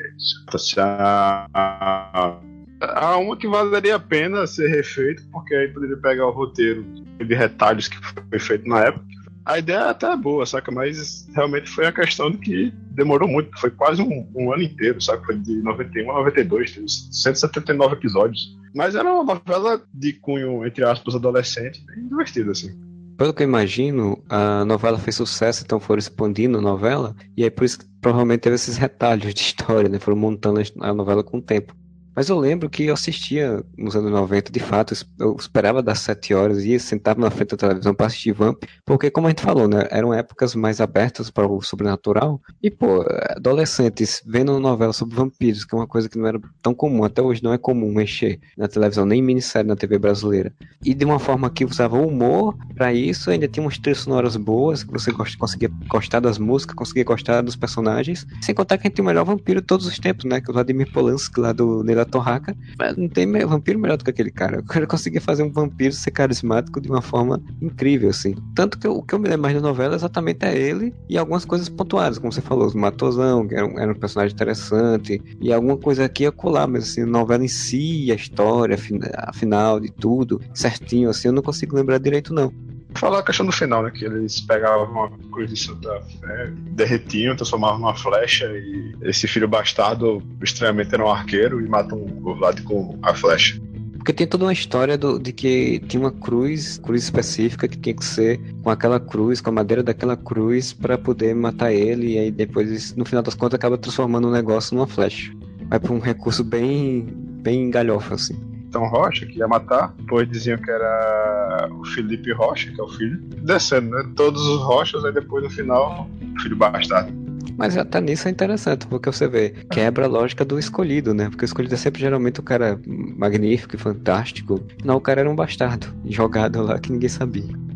Há 2.82 3.18
uma 3.18 3.36
que 3.36 3.48
valeria 3.48 3.96
a 3.96 4.00
pena 4.00 4.48
ser 4.48 4.70
refeito, 4.70 5.24
porque 5.32 5.54
aí 5.54 5.68
poderia 5.68 5.98
pegar 5.98 6.28
o 6.28 6.32
roteiro 6.32 6.84
de 6.84 7.36
retalhos 7.36 7.88
que 7.88 7.98
foi 8.30 8.40
feito 8.40 8.68
na 8.68 8.86
época. 8.86 9.06
A 9.46 9.58
ideia 9.58 9.90
até 9.90 10.12
é 10.12 10.16
boa, 10.16 10.46
saca? 10.46 10.72
Mas 10.72 11.28
realmente 11.34 11.70
foi 11.70 11.88
a 11.88 11.92
questão 11.92 12.30
de 12.30 12.38
que 12.38 12.74
demorou 12.92 13.28
muito, 13.28 13.58
foi 13.60 13.72
quase 13.72 14.02
um, 14.02 14.30
um 14.36 14.54
ano 14.54 14.64
inteiro, 14.64 15.02
saca? 15.02 15.26
Foi 15.26 15.38
de 15.38 15.62
91 15.62 16.12
a 16.12 16.20
92, 16.20 16.72
teve 16.72 16.86
179 16.88 17.96
episódios. 17.96 18.58
Mas 18.76 18.96
era 18.96 19.12
uma 19.12 19.24
novela 19.24 19.82
de 19.94 20.14
cunho, 20.14 20.66
entre 20.66 20.86
aspas, 20.86 21.16
adolescente, 21.16 21.84
bem 21.86 22.08
divertida, 22.08 22.52
assim 22.52 22.89
pelo 23.20 23.34
que 23.34 23.44
eu 23.44 23.48
imagino, 23.48 24.24
a 24.30 24.64
novela 24.64 24.98
fez 24.98 25.18
sucesso, 25.18 25.62
então 25.66 25.78
foram 25.78 26.00
expandindo 26.00 26.58
a 26.58 26.62
novela, 26.62 27.14
e 27.36 27.44
aí 27.44 27.52
por 27.52 27.66
isso 27.66 27.80
que 27.80 27.86
provavelmente 28.00 28.40
teve 28.40 28.56
esses 28.56 28.78
retalhos 28.78 29.34
de 29.34 29.42
história, 29.42 29.90
né? 29.90 30.00
Foram 30.00 30.18
montando 30.18 30.62
a 30.80 30.94
novela 30.94 31.22
com 31.22 31.38
o 31.38 31.42
tempo. 31.42 31.76
Mas 32.20 32.28
eu 32.28 32.38
lembro 32.38 32.70
que 32.70 32.84
eu 32.84 32.94
assistia 32.94 33.64
nos 33.78 33.96
anos 33.96 34.12
90, 34.12 34.52
de 34.52 34.60
fato, 34.60 34.94
eu 35.18 35.38
esperava 35.40 35.82
das 35.82 36.00
7 36.00 36.34
horas 36.34 36.66
e 36.66 36.72
ia 36.72 36.80
sentar 36.80 37.18
na 37.18 37.32
frente 37.32 37.52
da 37.52 37.58
televisão 37.58 37.96
para 37.96 38.08
assistir 38.08 38.34
Vamp, 38.34 38.62
porque 38.86 39.10
como 39.10 39.28
a 39.28 39.30
gente 39.30 39.42
falou, 39.42 39.70
né, 39.70 39.88
eram 39.90 40.14
épocas 40.14 40.54
mais 40.54 40.82
abertas 40.82 41.30
para 41.30 41.48
o 41.48 41.62
sobrenatural. 41.62 42.42
E, 42.62 42.70
pô, 42.70 43.06
adolescentes 43.30 44.22
vendo 44.28 44.60
novela 44.60 44.92
sobre 44.92 45.16
vampiros, 45.16 45.64
que 45.64 45.74
é 45.74 45.78
uma 45.78 45.88
coisa 45.88 46.10
que 46.10 46.18
não 46.18 46.28
era 46.28 46.42
tão 46.62 46.74
comum, 46.74 47.06
até 47.06 47.22
hoje 47.22 47.42
não 47.42 47.54
é 47.54 47.58
comum 47.58 47.94
mexer 47.94 48.38
na 48.58 48.68
televisão, 48.68 49.06
nem 49.06 49.22
minissérie 49.22 49.70
na 49.70 49.78
TV 49.78 49.98
brasileira. 49.98 50.52
E 50.84 50.94
de 50.94 51.06
uma 51.06 51.20
forma 51.20 51.50
que 51.50 51.64
usava 51.64 51.98
humor 51.98 52.54
para 52.76 52.94
isso, 52.94 53.32
ainda 53.32 53.48
tinha 53.48 53.64
umas 53.64 53.78
trilhas 53.78 54.00
sonoras 54.00 54.36
boas, 54.36 54.84
que 54.84 54.92
você 54.92 55.14
conseguia 55.38 55.72
gostar 55.88 56.20
das 56.20 56.38
músicas, 56.38 56.76
conseguia 56.76 57.06
gostar 57.06 57.40
dos 57.44 57.56
personagens. 57.56 58.28
Sem 58.42 58.54
contar 58.54 58.78
que 58.78 58.86
a 58.86 58.90
gente 58.90 58.96
tem 58.96 59.06
o 59.06 59.08
melhor 59.08 59.24
vampiro 59.24 59.62
de 59.62 59.68
todos 59.68 59.86
os 59.86 59.98
tempos, 59.98 60.26
né? 60.26 60.42
Que 60.42 60.50
é 60.50 60.52
o 60.52 60.54
Vladimir 60.54 60.92
Polanski, 60.92 61.40
lá 61.40 61.54
do 61.54 61.82
Torraca. 62.10 62.55
Não 62.97 63.07
tem 63.07 63.26
vampiro 63.45 63.80
melhor 63.80 63.97
do 63.97 64.03
que 64.03 64.10
aquele 64.10 64.32
cara. 64.32 64.60
O 64.60 64.66
cara 64.66 64.88
conseguia 64.88 65.22
fazer 65.22 65.43
um 65.43 65.51
vampiro 65.51 65.93
ser 65.93 66.12
carismático 66.12 66.82
de 66.82 66.89
uma 66.89 67.01
forma 67.01 67.41
incrível, 67.62 68.10
assim. 68.10 68.36
Tanto 68.55 68.78
que 68.78 68.88
o 68.88 69.01
que 69.01 69.14
eu 69.14 69.20
me 69.20 69.28
lembro 69.28 69.43
mais 69.43 69.55
da 69.55 69.62
novela 69.62 69.95
exatamente 69.95 70.45
é 70.45 70.57
ele 70.57 70.93
e 71.10 71.18
algumas 71.18 71.45
coisas 71.45 71.70
pontuadas, 71.70 72.18
como 72.18 72.32
você 72.32 72.41
falou, 72.41 72.66
os 72.66 72.74
Matosão, 72.74 73.47
que 73.47 73.55
era 73.55 73.66
um, 73.66 73.80
era 73.80 73.91
um 73.91 73.95
personagem 73.95 74.34
interessante, 74.34 75.22
e 75.39 75.51
alguma 75.53 75.78
coisa 75.78 76.05
aqui 76.05 76.24
ia 76.24 76.32
colar, 76.32 76.68
mas 76.68 76.89
assim, 76.89 77.01
a 77.01 77.05
novela 77.05 77.43
em 77.43 77.47
si, 77.47 78.12
a 78.12 78.16
história, 78.16 78.78
a 79.16 79.34
final 79.34 79.80
de 79.80 79.91
tudo, 79.91 80.41
certinho, 80.53 81.10
assim, 81.10 81.28
eu 81.28 81.34
não 81.34 81.41
consigo 81.41 81.76
lembrar 81.76 81.97
direito, 81.97 82.34
não 82.34 82.51
falar 82.96 83.20
a 83.20 83.24
questão 83.24 83.46
do 83.46 83.52
final, 83.52 83.84
né? 83.84 83.92
Que 83.92 84.06
eles 84.06 84.42
pegavam 84.42 84.92
uma 84.92 85.10
cruz 85.32 85.50
de 85.50 85.58
Santa 85.58 86.02
Fé, 86.02 86.52
derretiam, 86.72 87.36
transformavam 87.36 87.80
numa 87.80 87.96
flecha 87.96 88.46
e 88.46 88.96
esse 89.04 89.28
filho 89.28 89.48
bastardo 89.48 90.22
extremamente 90.42 90.94
era 90.94 91.04
um 91.04 91.10
arqueiro 91.10 91.62
e 91.62 91.68
matam 91.68 92.00
o 92.00 92.36
Vlad 92.36 92.62
com 92.64 92.98
a 93.02 93.14
flecha. 93.14 93.60
Porque 94.00 94.14
tem 94.14 94.26
toda 94.26 94.46
uma 94.46 94.54
história 94.54 94.98
do, 94.98 95.20
de 95.20 95.34
que 95.34 95.80
tinha 95.88 96.00
uma 96.00 96.12
cruz, 96.12 96.78
cruz 96.78 97.04
específica, 97.04 97.68
que 97.68 97.78
tinha 97.78 97.94
que 97.94 98.06
ser 98.06 98.40
com 98.64 98.70
aquela 98.70 98.98
cruz, 99.00 99.42
com 99.42 99.50
a 99.50 99.54
madeira 99.54 99.84
daquela 99.84 100.16
cruz, 100.16 100.72
para 100.72 100.98
poder 100.98 101.36
matar 101.36 101.74
ele, 101.74 102.14
e 102.14 102.18
aí 102.18 102.32
depois, 102.32 102.96
no 102.96 103.04
final 103.04 103.22
das 103.22 103.36
contas, 103.36 103.56
acaba 103.56 103.78
transformando 103.78 104.30
o 104.30 104.32
negócio 104.32 104.74
numa 104.74 104.88
flecha. 104.88 105.34
Vai 105.68 105.80
pra 105.82 105.94
um 105.94 106.00
recurso 106.00 106.46
bem, 106.46 107.08
bem 107.42 107.70
galhofa, 107.70 108.16
assim. 108.16 108.40
Então 108.70 108.88
Rocha, 108.88 109.26
que 109.26 109.40
ia 109.40 109.48
matar, 109.48 109.94
depois 109.98 110.30
diziam 110.30 110.58
que 110.58 110.70
era 110.70 111.68
o 111.72 111.84
Felipe 111.88 112.32
Rocha, 112.32 112.72
que 112.72 112.80
é 112.80 112.84
o 112.84 112.88
filho, 112.88 113.18
descendo, 113.42 113.90
né? 113.90 114.08
Todos 114.16 114.46
os 114.46 114.62
Rochas, 114.62 115.04
aí 115.04 115.12
depois 115.12 115.44
no 115.44 115.50
final, 115.50 116.08
o 116.38 116.42
filho 116.42 116.56
bastardo. 116.56 117.12
Mas 117.58 117.76
até 117.76 118.00
nisso 118.00 118.28
é 118.28 118.32
interessante, 118.32 118.86
porque 118.88 119.12
você 119.12 119.28
vê, 119.28 119.50
quebra 119.72 120.06
a 120.06 120.08
lógica 120.08 120.46
do 120.46 120.58
escolhido, 120.58 121.14
né? 121.16 121.30
Porque 121.30 121.44
o 121.44 121.48
escolhido 121.48 121.74
é 121.74 121.78
sempre 121.78 122.00
geralmente 122.00 122.40
o 122.40 122.44
cara 122.44 122.80
magnífico 122.86 123.76
e 123.76 123.80
fantástico. 123.80 124.62
Não, 124.86 124.98
o 124.98 125.02
cara 125.02 125.22
era 125.22 125.30
um 125.30 125.36
bastardo, 125.36 125.88
jogado 126.06 126.62
lá 126.62 126.80
que 126.80 126.92
ninguém 126.92 127.10
sabia. 127.10 127.69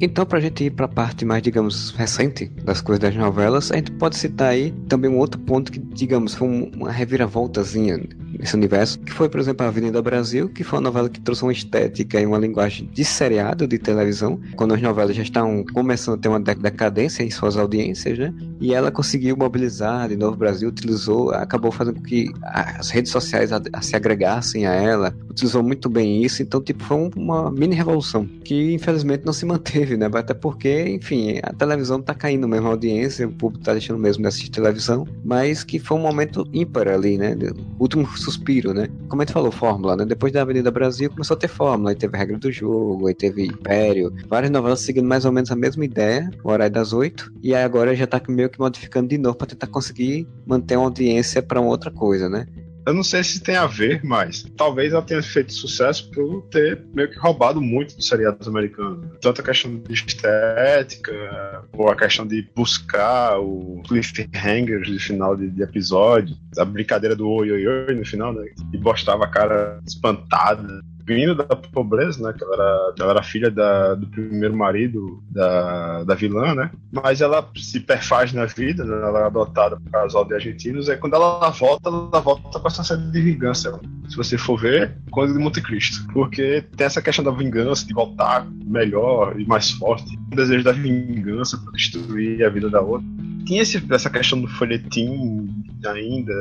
Então, 0.00 0.26
para 0.26 0.38
a 0.38 0.40
gente 0.40 0.64
ir 0.64 0.70
para 0.70 0.86
a 0.86 0.88
parte 0.88 1.24
mais, 1.24 1.42
digamos, 1.42 1.90
recente 1.92 2.46
das 2.64 2.80
coisas 2.80 3.00
das 3.00 3.14
novelas, 3.14 3.70
a 3.70 3.76
gente 3.76 3.92
pode 3.92 4.16
citar 4.16 4.48
aí 4.48 4.72
também 4.88 5.10
um 5.10 5.18
outro 5.18 5.40
ponto 5.40 5.70
que, 5.70 5.78
digamos, 5.78 6.34
foi 6.34 6.48
uma 6.48 6.90
reviravoltazinha 6.90 8.00
nesse 8.38 8.54
universo, 8.54 8.98
que 9.00 9.12
foi, 9.12 9.28
por 9.28 9.40
exemplo, 9.40 9.64
a 9.64 9.68
Avenida 9.68 10.02
Brasil, 10.02 10.48
que 10.48 10.64
foi 10.64 10.78
uma 10.78 10.84
novela 10.84 11.08
que 11.08 11.20
trouxe 11.20 11.42
uma 11.42 11.52
estética 11.52 12.20
e 12.20 12.26
uma 12.26 12.38
linguagem 12.38 12.88
de 12.92 13.04
seriado 13.04 13.66
de 13.66 13.78
televisão, 13.78 14.40
quando 14.56 14.74
as 14.74 14.82
novelas 14.82 15.14
já 15.14 15.22
estão 15.22 15.64
começando 15.72 16.16
a 16.16 16.18
ter 16.18 16.28
uma 16.28 16.40
decadência 16.40 17.22
em 17.22 17.30
suas 17.30 17.56
audiências, 17.56 18.18
né? 18.18 18.34
E 18.60 18.74
ela 18.74 18.90
conseguiu 18.90 19.36
mobilizar 19.36 20.08
de 20.08 20.16
novo 20.16 20.34
o 20.34 20.38
Brasil, 20.38 20.68
utilizou, 20.68 21.30
acabou 21.30 21.70
fazendo 21.70 21.96
com 21.96 22.02
que 22.02 22.30
as 22.42 22.90
redes 22.90 23.12
sociais 23.12 23.52
a, 23.52 23.60
a 23.72 23.80
se 23.80 23.94
agregassem 23.94 24.66
a 24.66 24.72
ela, 24.72 25.14
utilizou 25.28 25.62
muito 25.62 25.88
bem 25.88 26.24
isso, 26.24 26.42
então, 26.42 26.60
tipo, 26.60 26.82
foi 26.84 27.10
uma 27.16 27.50
mini 27.50 27.74
revolução, 27.74 28.26
que 28.44 28.72
infelizmente 28.72 29.24
não 29.24 29.32
se 29.32 29.44
manteve, 29.46 29.93
né? 29.96 30.08
Até 30.12 30.34
porque, 30.34 30.88
enfim, 30.88 31.40
a 31.42 31.52
televisão 31.52 32.00
tá 32.00 32.14
caindo 32.14 32.48
mesmo 32.48 32.66
a 32.66 32.70
audiência, 32.70 33.26
o 33.26 33.32
público 33.32 33.64
tá 33.64 33.72
deixando 33.72 33.98
mesmo 33.98 34.22
de 34.22 34.28
assistir 34.28 34.50
televisão, 34.50 35.06
mas 35.24 35.64
que 35.64 35.78
foi 35.78 35.96
um 35.96 36.00
momento 36.00 36.48
ímpar 36.52 36.88
ali, 36.88 37.18
né? 37.18 37.36
Último 37.78 38.06
suspiro, 38.16 38.72
né? 38.72 38.88
Como 39.08 39.22
a 39.22 39.24
gente 39.24 39.32
falou, 39.32 39.50
Fórmula, 39.50 39.96
né? 39.96 40.04
Depois 40.04 40.32
da 40.32 40.42
Avenida 40.42 40.70
Brasil 40.70 41.10
começou 41.10 41.36
a 41.36 41.38
ter 41.38 41.48
Fórmula, 41.48 41.90
aí 41.90 41.96
teve 41.96 42.16
regra 42.16 42.38
do 42.38 42.50
jogo, 42.50 43.06
aí 43.06 43.14
teve 43.14 43.46
Império, 43.46 44.12
várias 44.28 44.50
novelas 44.50 44.80
seguindo 44.80 45.06
mais 45.06 45.24
ou 45.24 45.32
menos 45.32 45.50
a 45.50 45.56
mesma 45.56 45.84
ideia, 45.84 46.30
o 46.42 46.50
horário 46.50 46.74
das 46.74 46.92
oito, 46.92 47.32
e 47.42 47.54
aí 47.54 47.62
agora 47.62 47.94
já 47.94 48.06
tá 48.06 48.20
meio 48.28 48.50
que 48.50 48.58
modificando 48.58 49.08
de 49.08 49.18
novo 49.18 49.36
para 49.36 49.48
tentar 49.48 49.66
conseguir 49.66 50.26
manter 50.46 50.76
uma 50.76 50.86
audiência 50.86 51.42
para 51.42 51.60
outra 51.60 51.90
coisa, 51.90 52.28
né? 52.28 52.46
Eu 52.86 52.92
não 52.92 53.02
sei 53.02 53.24
se 53.24 53.40
tem 53.40 53.56
a 53.56 53.66
ver, 53.66 54.04
mas 54.04 54.44
talvez 54.56 54.92
ela 54.92 55.00
tenha 55.00 55.22
feito 55.22 55.52
sucesso 55.52 56.10
por 56.10 56.42
ter 56.50 56.84
meio 56.94 57.10
que 57.10 57.18
roubado 57.18 57.60
muito 57.60 57.96
dos 57.96 58.06
seriados 58.06 58.46
americanos. 58.46 59.06
Tanto 59.20 59.40
a 59.40 59.44
questão 59.44 59.76
de 59.76 59.92
estética, 59.94 61.64
ou 61.72 61.88
a 61.88 61.96
questão 61.96 62.26
de 62.26 62.46
buscar 62.54 63.38
o 63.38 63.82
cliffhangers 63.86 64.86
de 64.86 64.98
final 64.98 65.34
de, 65.34 65.48
de 65.48 65.62
episódio, 65.62 66.36
a 66.58 66.64
brincadeira 66.64 67.16
do 67.16 67.28
oi 67.28 67.50
oi 67.50 67.66
oi 67.66 67.94
no 67.94 68.04
final, 68.04 68.34
né? 68.34 68.46
E 68.72 68.78
postava 68.78 69.24
a 69.24 69.28
cara 69.28 69.80
espantada 69.86 70.82
vindo 71.06 71.34
da 71.34 71.44
pobreza, 71.44 72.22
né? 72.22 72.34
Que 72.36 72.42
ela 72.42 72.54
era, 72.54 72.94
ela 72.98 73.10
era 73.12 73.22
filha 73.22 73.50
da, 73.50 73.94
do 73.94 74.06
primeiro 74.06 74.56
marido 74.56 75.22
da, 75.30 76.04
da 76.04 76.14
vilã, 76.14 76.54
né? 76.54 76.70
Mas 76.90 77.20
ela 77.20 77.48
se 77.56 77.80
perfaz 77.80 78.32
na 78.32 78.46
vida, 78.46 78.84
né? 78.84 78.94
ela 78.94 79.20
é 79.20 79.24
adotada 79.24 79.76
por 79.76 79.90
casal 79.90 80.24
de 80.24 80.34
argentinos, 80.34 80.88
e 80.88 80.96
quando 80.96 81.14
ela 81.14 81.50
volta, 81.50 81.88
ela 81.88 82.20
volta 82.20 82.58
com 82.58 82.68
essa 82.68 82.82
série 82.82 83.02
de 83.10 83.20
vingança. 83.20 83.78
Se 84.08 84.16
você 84.16 84.38
for 84.38 84.58
ver, 84.58 84.96
quando 85.10 85.32
de 85.32 85.38
Monte 85.38 85.60
Cristo. 85.60 86.06
Porque 86.12 86.64
tem 86.76 86.86
essa 86.86 87.02
questão 87.02 87.24
da 87.24 87.30
vingança, 87.30 87.86
de 87.86 87.94
voltar 87.94 88.46
melhor 88.64 89.38
e 89.38 89.46
mais 89.46 89.70
forte. 89.70 90.18
O 90.32 90.36
desejo 90.36 90.64
da 90.64 90.72
vingança 90.72 91.58
para 91.58 91.72
destruir 91.72 92.44
a 92.44 92.48
vida 92.48 92.70
da 92.70 92.80
outra 92.80 93.06
tinha 93.44 93.62
esse, 93.62 93.82
essa 93.90 94.10
questão 94.10 94.40
do 94.40 94.48
folhetim 94.48 95.48
ainda, 95.86 96.32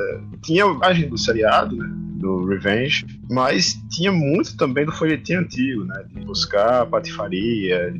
tinha 0.41 0.65
a 0.65 0.71
imagem 0.71 1.09
do 1.09 1.17
seriado, 1.17 1.75
né, 1.75 1.85
do 2.23 2.45
Revenge, 2.45 3.05
mas 3.29 3.77
tinha 3.91 4.11
muito 4.11 4.55
também 4.55 4.85
do 4.85 4.91
folhetim 4.91 5.33
antigo, 5.33 5.83
né, 5.83 6.05
de 6.09 6.21
buscar 6.21 6.85
patifaria, 6.85 7.93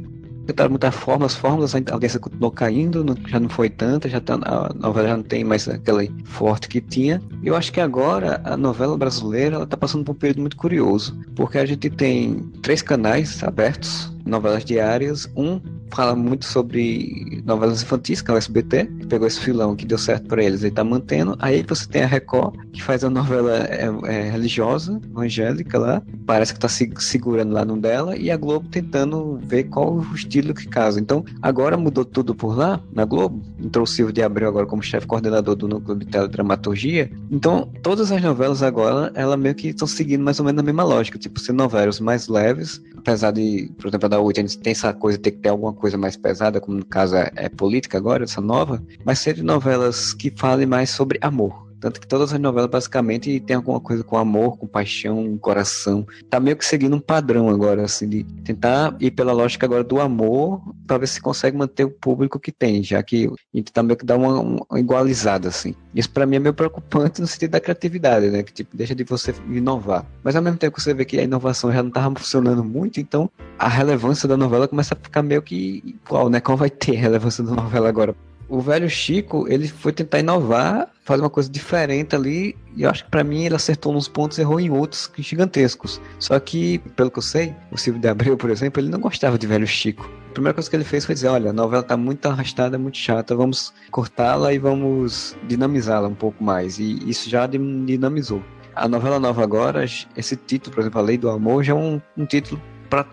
tentaram 0.45 0.71
mudar 0.71 0.91
formas, 0.91 1.35
fórmulas, 1.35 1.73
a 1.73 1.79
audiência 1.91 2.19
continuou 2.19 2.51
caindo, 2.51 3.03
não, 3.03 3.15
já 3.27 3.39
não 3.39 3.49
foi 3.49 3.69
tanta, 3.69 4.09
já 4.09 4.19
tá, 4.19 4.35
a 4.43 4.73
novela 4.73 5.07
já 5.07 5.17
não 5.17 5.23
tem 5.23 5.43
mais 5.43 5.67
aquela 5.67 6.01
forte 6.25 6.67
que 6.67 6.81
tinha. 6.81 7.21
Eu 7.41 7.55
acho 7.55 7.71
que 7.71 7.79
agora 7.79 8.41
a 8.43 8.57
novela 8.57 8.97
brasileira 8.97 9.55
ela 9.55 9.67
tá 9.67 9.77
passando 9.77 10.03
por 10.03 10.11
um 10.11 10.15
período 10.15 10.41
muito 10.41 10.57
curioso, 10.57 11.17
porque 11.35 11.57
a 11.57 11.65
gente 11.65 11.89
tem 11.89 12.39
três 12.61 12.81
canais 12.81 13.43
abertos, 13.43 14.12
novelas 14.25 14.63
diárias, 14.65 15.29
um 15.35 15.59
fala 15.93 16.15
muito 16.15 16.45
sobre 16.45 17.41
novelas 17.45 17.83
infantis, 17.83 18.21
que 18.21 18.31
é 18.31 18.33
o 18.33 18.37
SBT, 18.37 18.85
que 18.85 19.07
pegou 19.07 19.27
esse 19.27 19.39
filão 19.39 19.75
que 19.75 19.85
deu 19.85 19.97
certo 19.97 20.27
para 20.27 20.43
eles 20.43 20.63
e 20.63 20.71
tá 20.71 20.83
mantendo. 20.83 21.35
Aí 21.39 21.63
você 21.67 21.87
tem 21.87 22.03
a 22.03 22.07
Record, 22.07 22.55
que 22.71 22.81
faz 22.81 23.03
a 23.03 23.09
novela 23.09 23.57
é, 23.65 23.89
é, 24.05 24.29
religiosa, 24.31 24.99
evangélica 25.03 25.77
lá, 25.77 26.01
parece 26.25 26.53
que 26.53 26.59
tá 26.59 26.67
se 26.67 26.91
segurando 26.97 27.53
lá 27.53 27.63
no 27.63 27.77
dela, 27.77 28.17
e 28.17 28.31
a 28.31 28.37
Globo 28.37 28.67
tentando 28.69 29.39
ver 29.43 29.65
qual 29.65 29.93
o 29.97 30.15
estilo 30.15 30.53
que 30.53 30.67
casa. 30.67 30.99
Então, 30.99 31.23
agora 31.41 31.77
mudou 31.77 32.03
tudo 32.03 32.33
por 32.33 32.57
lá, 32.57 32.81
na 32.91 33.05
Globo, 33.05 33.41
entrou 33.59 33.83
o 33.83 33.87
Silvio 33.87 34.13
de 34.13 34.23
Abreu 34.23 34.49
agora 34.49 34.65
como 34.65 34.81
chefe 34.81 35.05
coordenador 35.05 35.55
do 35.55 35.67
núcleo 35.67 35.97
de 35.97 36.05
teledramaturgia. 36.05 37.11
Então, 37.29 37.69
todas 37.81 38.11
as 38.11 38.21
novelas 38.21 38.63
agora, 38.63 39.11
ela 39.13 39.37
meio 39.37 39.53
que 39.53 39.69
estão 39.69 39.87
seguindo 39.87 40.23
mais 40.23 40.39
ou 40.39 40.45
menos 40.45 40.59
a 40.59 40.63
mesma 40.63 40.83
lógica, 40.83 41.19
tipo, 41.19 41.39
ser 41.39 41.53
novelas 41.53 41.99
mais 41.99 42.27
leves, 42.27 42.81
apesar 42.97 43.31
de, 43.31 43.71
por 43.77 43.87
exemplo, 43.87 44.07
8 44.19 44.39
a 44.39 44.41
gente 44.41 44.57
tem 44.59 44.71
essa 44.71 44.93
coisa 44.93 45.17
de 45.17 45.23
ter 45.23 45.31
que 45.31 45.39
ter 45.39 45.49
alguma 45.49 45.73
coisa 45.73 45.97
mais 45.97 46.15
pesada, 46.15 46.59
como 46.59 46.77
no 46.77 46.85
caso 46.85 47.15
é, 47.15 47.31
é 47.35 47.49
política 47.49 47.97
agora, 47.97 48.23
essa 48.23 48.41
nova, 48.41 48.81
mas 49.03 49.19
sempre 49.19 49.41
novelas 49.41 50.13
que 50.13 50.31
falem 50.35 50.65
mais 50.65 50.89
sobre 50.89 51.19
amor. 51.21 51.62
Tanto 51.83 51.99
que 51.99 52.07
todas 52.07 52.31
as 52.31 52.39
novelas 52.39 52.69
basicamente 52.69 53.41
tem 53.41 53.57
alguma 53.57 53.77
coisa 53.77 54.05
com 54.05 54.15
amor, 54.15 54.57
com 54.57 54.65
paixão, 54.65 55.37
coração. 55.37 56.07
Tá 56.29 56.39
meio 56.39 56.55
que 56.55 56.63
seguindo 56.63 56.95
um 56.95 56.99
padrão 56.99 57.49
agora, 57.49 57.83
assim, 57.83 58.07
de 58.07 58.23
tentar 58.23 58.95
ir 59.01 59.11
pela 59.11 59.33
lógica 59.33 59.65
agora 59.65 59.83
do 59.83 59.99
amor, 59.99 60.61
para 60.87 60.99
ver 60.99 61.07
se 61.07 61.21
consegue 61.21 61.57
manter 61.57 61.83
o 61.83 61.91
público 61.91 62.39
que 62.39 62.53
tem, 62.53 62.81
já 62.81 63.03
que 63.03 63.27
a 63.27 63.57
gente 63.57 63.73
tá 63.73 63.83
meio 63.83 63.97
que 63.97 64.05
dá 64.05 64.15
uma, 64.15 64.39
uma 64.39 64.79
igualizada, 64.79 65.49
assim. 65.49 65.75
Isso 65.93 66.09
para 66.09 66.25
mim 66.25 66.37
é 66.37 66.39
meio 66.39 66.53
preocupante 66.53 67.19
no 67.19 67.27
sentido 67.27 67.51
da 67.51 67.59
criatividade, 67.59 68.29
né? 68.29 68.43
Que 68.43 68.53
tipo, 68.53 68.77
deixa 68.77 68.95
de 68.95 69.03
você 69.03 69.35
inovar. 69.49 70.05
Mas 70.23 70.37
ao 70.37 70.41
mesmo 70.41 70.57
tempo 70.57 70.77
que 70.77 70.81
você 70.81 70.93
vê 70.93 71.03
que 71.03 71.19
a 71.19 71.23
inovação 71.23 71.69
já 71.69 71.83
não 71.83 71.91
tava 71.91 72.15
funcionando 72.17 72.63
muito, 72.63 73.01
então 73.01 73.29
a 73.59 73.67
relevância 73.67 74.25
da 74.25 74.37
novela 74.37 74.69
começa 74.69 74.93
a 74.93 74.97
ficar 74.97 75.21
meio 75.21 75.41
que 75.41 75.83
igual, 75.85 76.29
né? 76.29 76.39
Qual 76.39 76.57
vai 76.57 76.69
ter 76.69 76.95
a 76.95 77.01
relevância 77.01 77.43
da 77.43 77.51
novela 77.51 77.89
agora? 77.89 78.15
O 78.53 78.61
velho 78.61 78.87
Chico, 78.87 79.47
ele 79.49 79.67
foi 79.67 79.91
tentar 79.91 80.19
inovar, 80.19 80.87
fazer 81.03 81.23
uma 81.23 81.29
coisa 81.29 81.49
diferente 81.49 82.15
ali, 82.15 82.55
e 82.75 82.83
eu 82.83 82.89
acho 82.91 83.03
que 83.03 83.09
para 83.09 83.23
mim 83.23 83.45
ele 83.45 83.55
acertou 83.55 83.91
nos 83.91 84.07
pontos 84.07 84.37
e 84.37 84.41
errou 84.41 84.59
em 84.59 84.69
outros 84.69 85.11
gigantescos. 85.17 85.99
Só 86.19 86.39
que, 86.39 86.77
pelo 86.95 87.09
que 87.09 87.17
eu 87.17 87.23
sei, 87.23 87.55
o 87.71 87.77
Silvio 87.79 87.99
de 87.99 88.07
Abreu, 88.07 88.37
por 88.37 88.51
exemplo, 88.51 88.79
ele 88.79 88.89
não 88.89 88.99
gostava 88.99 89.39
de 89.39 89.47
velho 89.47 89.65
Chico. 89.65 90.07
A 90.29 90.33
primeira 90.33 90.53
coisa 90.53 90.69
que 90.69 90.75
ele 90.75 90.83
fez 90.83 91.03
foi 91.03 91.15
dizer, 91.15 91.29
olha, 91.29 91.49
a 91.49 91.53
novela 91.53 91.81
tá 91.81 91.97
muito 91.97 92.27
arrastada, 92.27 92.77
muito 92.77 92.99
chata, 92.99 93.35
vamos 93.35 93.73
cortá-la 93.89 94.53
e 94.53 94.59
vamos 94.59 95.35
dinamizá-la 95.47 96.07
um 96.07 96.15
pouco 96.15 96.43
mais. 96.43 96.77
E 96.77 97.09
isso 97.09 97.31
já 97.31 97.47
dinamizou. 97.47 98.43
A 98.75 98.87
novela 98.87 99.19
nova 99.19 99.41
agora, 99.43 99.83
esse 99.83 100.35
título, 100.35 100.75
por 100.75 100.81
exemplo, 100.81 100.99
A 100.99 101.03
Lei 101.03 101.17
do 101.17 101.27
Amor, 101.27 101.63
já 101.63 101.73
é 101.73 101.75
um, 101.75 101.99
um 102.15 102.25
título 102.25 102.61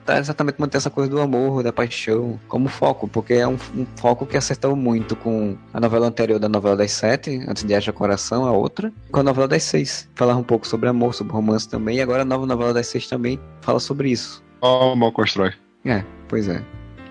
para 0.04 0.18
exatamente 0.18 0.60
manter 0.60 0.76
essa 0.76 0.90
coisa 0.90 1.08
do 1.08 1.18
amor, 1.18 1.62
da 1.62 1.72
paixão 1.72 2.38
como 2.48 2.68
foco, 2.68 3.08
porque 3.08 3.32
é 3.32 3.48
um, 3.48 3.56
um, 3.74 3.86
foco 3.96 4.26
que 4.26 4.36
acertou 4.36 4.76
muito 4.76 5.16
com 5.16 5.56
a 5.72 5.80
novela 5.80 6.06
anterior 6.06 6.38
da 6.38 6.50
novela 6.50 6.76
das 6.76 6.92
sete, 6.92 7.42
antes 7.48 7.64
de 7.64 7.74
Haja 7.74 7.90
Coração, 7.90 8.44
a 8.44 8.52
outra, 8.52 8.92
com 9.10 9.20
a 9.20 9.22
novela 9.22 9.48
das 9.48 9.62
seis. 9.62 10.06
Falar 10.14 10.36
um 10.36 10.42
pouco 10.42 10.66
sobre 10.66 10.86
amor, 10.86 11.14
sobre 11.14 11.32
romance 11.32 11.66
também, 11.66 11.96
e 11.96 12.02
agora 12.02 12.22
a 12.22 12.24
nova 12.26 12.44
novela 12.44 12.74
das 12.74 12.88
seis 12.88 13.08
também 13.08 13.40
fala 13.62 13.80
sobre 13.80 14.10
isso. 14.10 14.44
Oh, 14.60 14.94
mal 14.94 15.12
constrói. 15.12 15.54
É, 15.86 16.04
pois 16.28 16.46
é. 16.46 16.62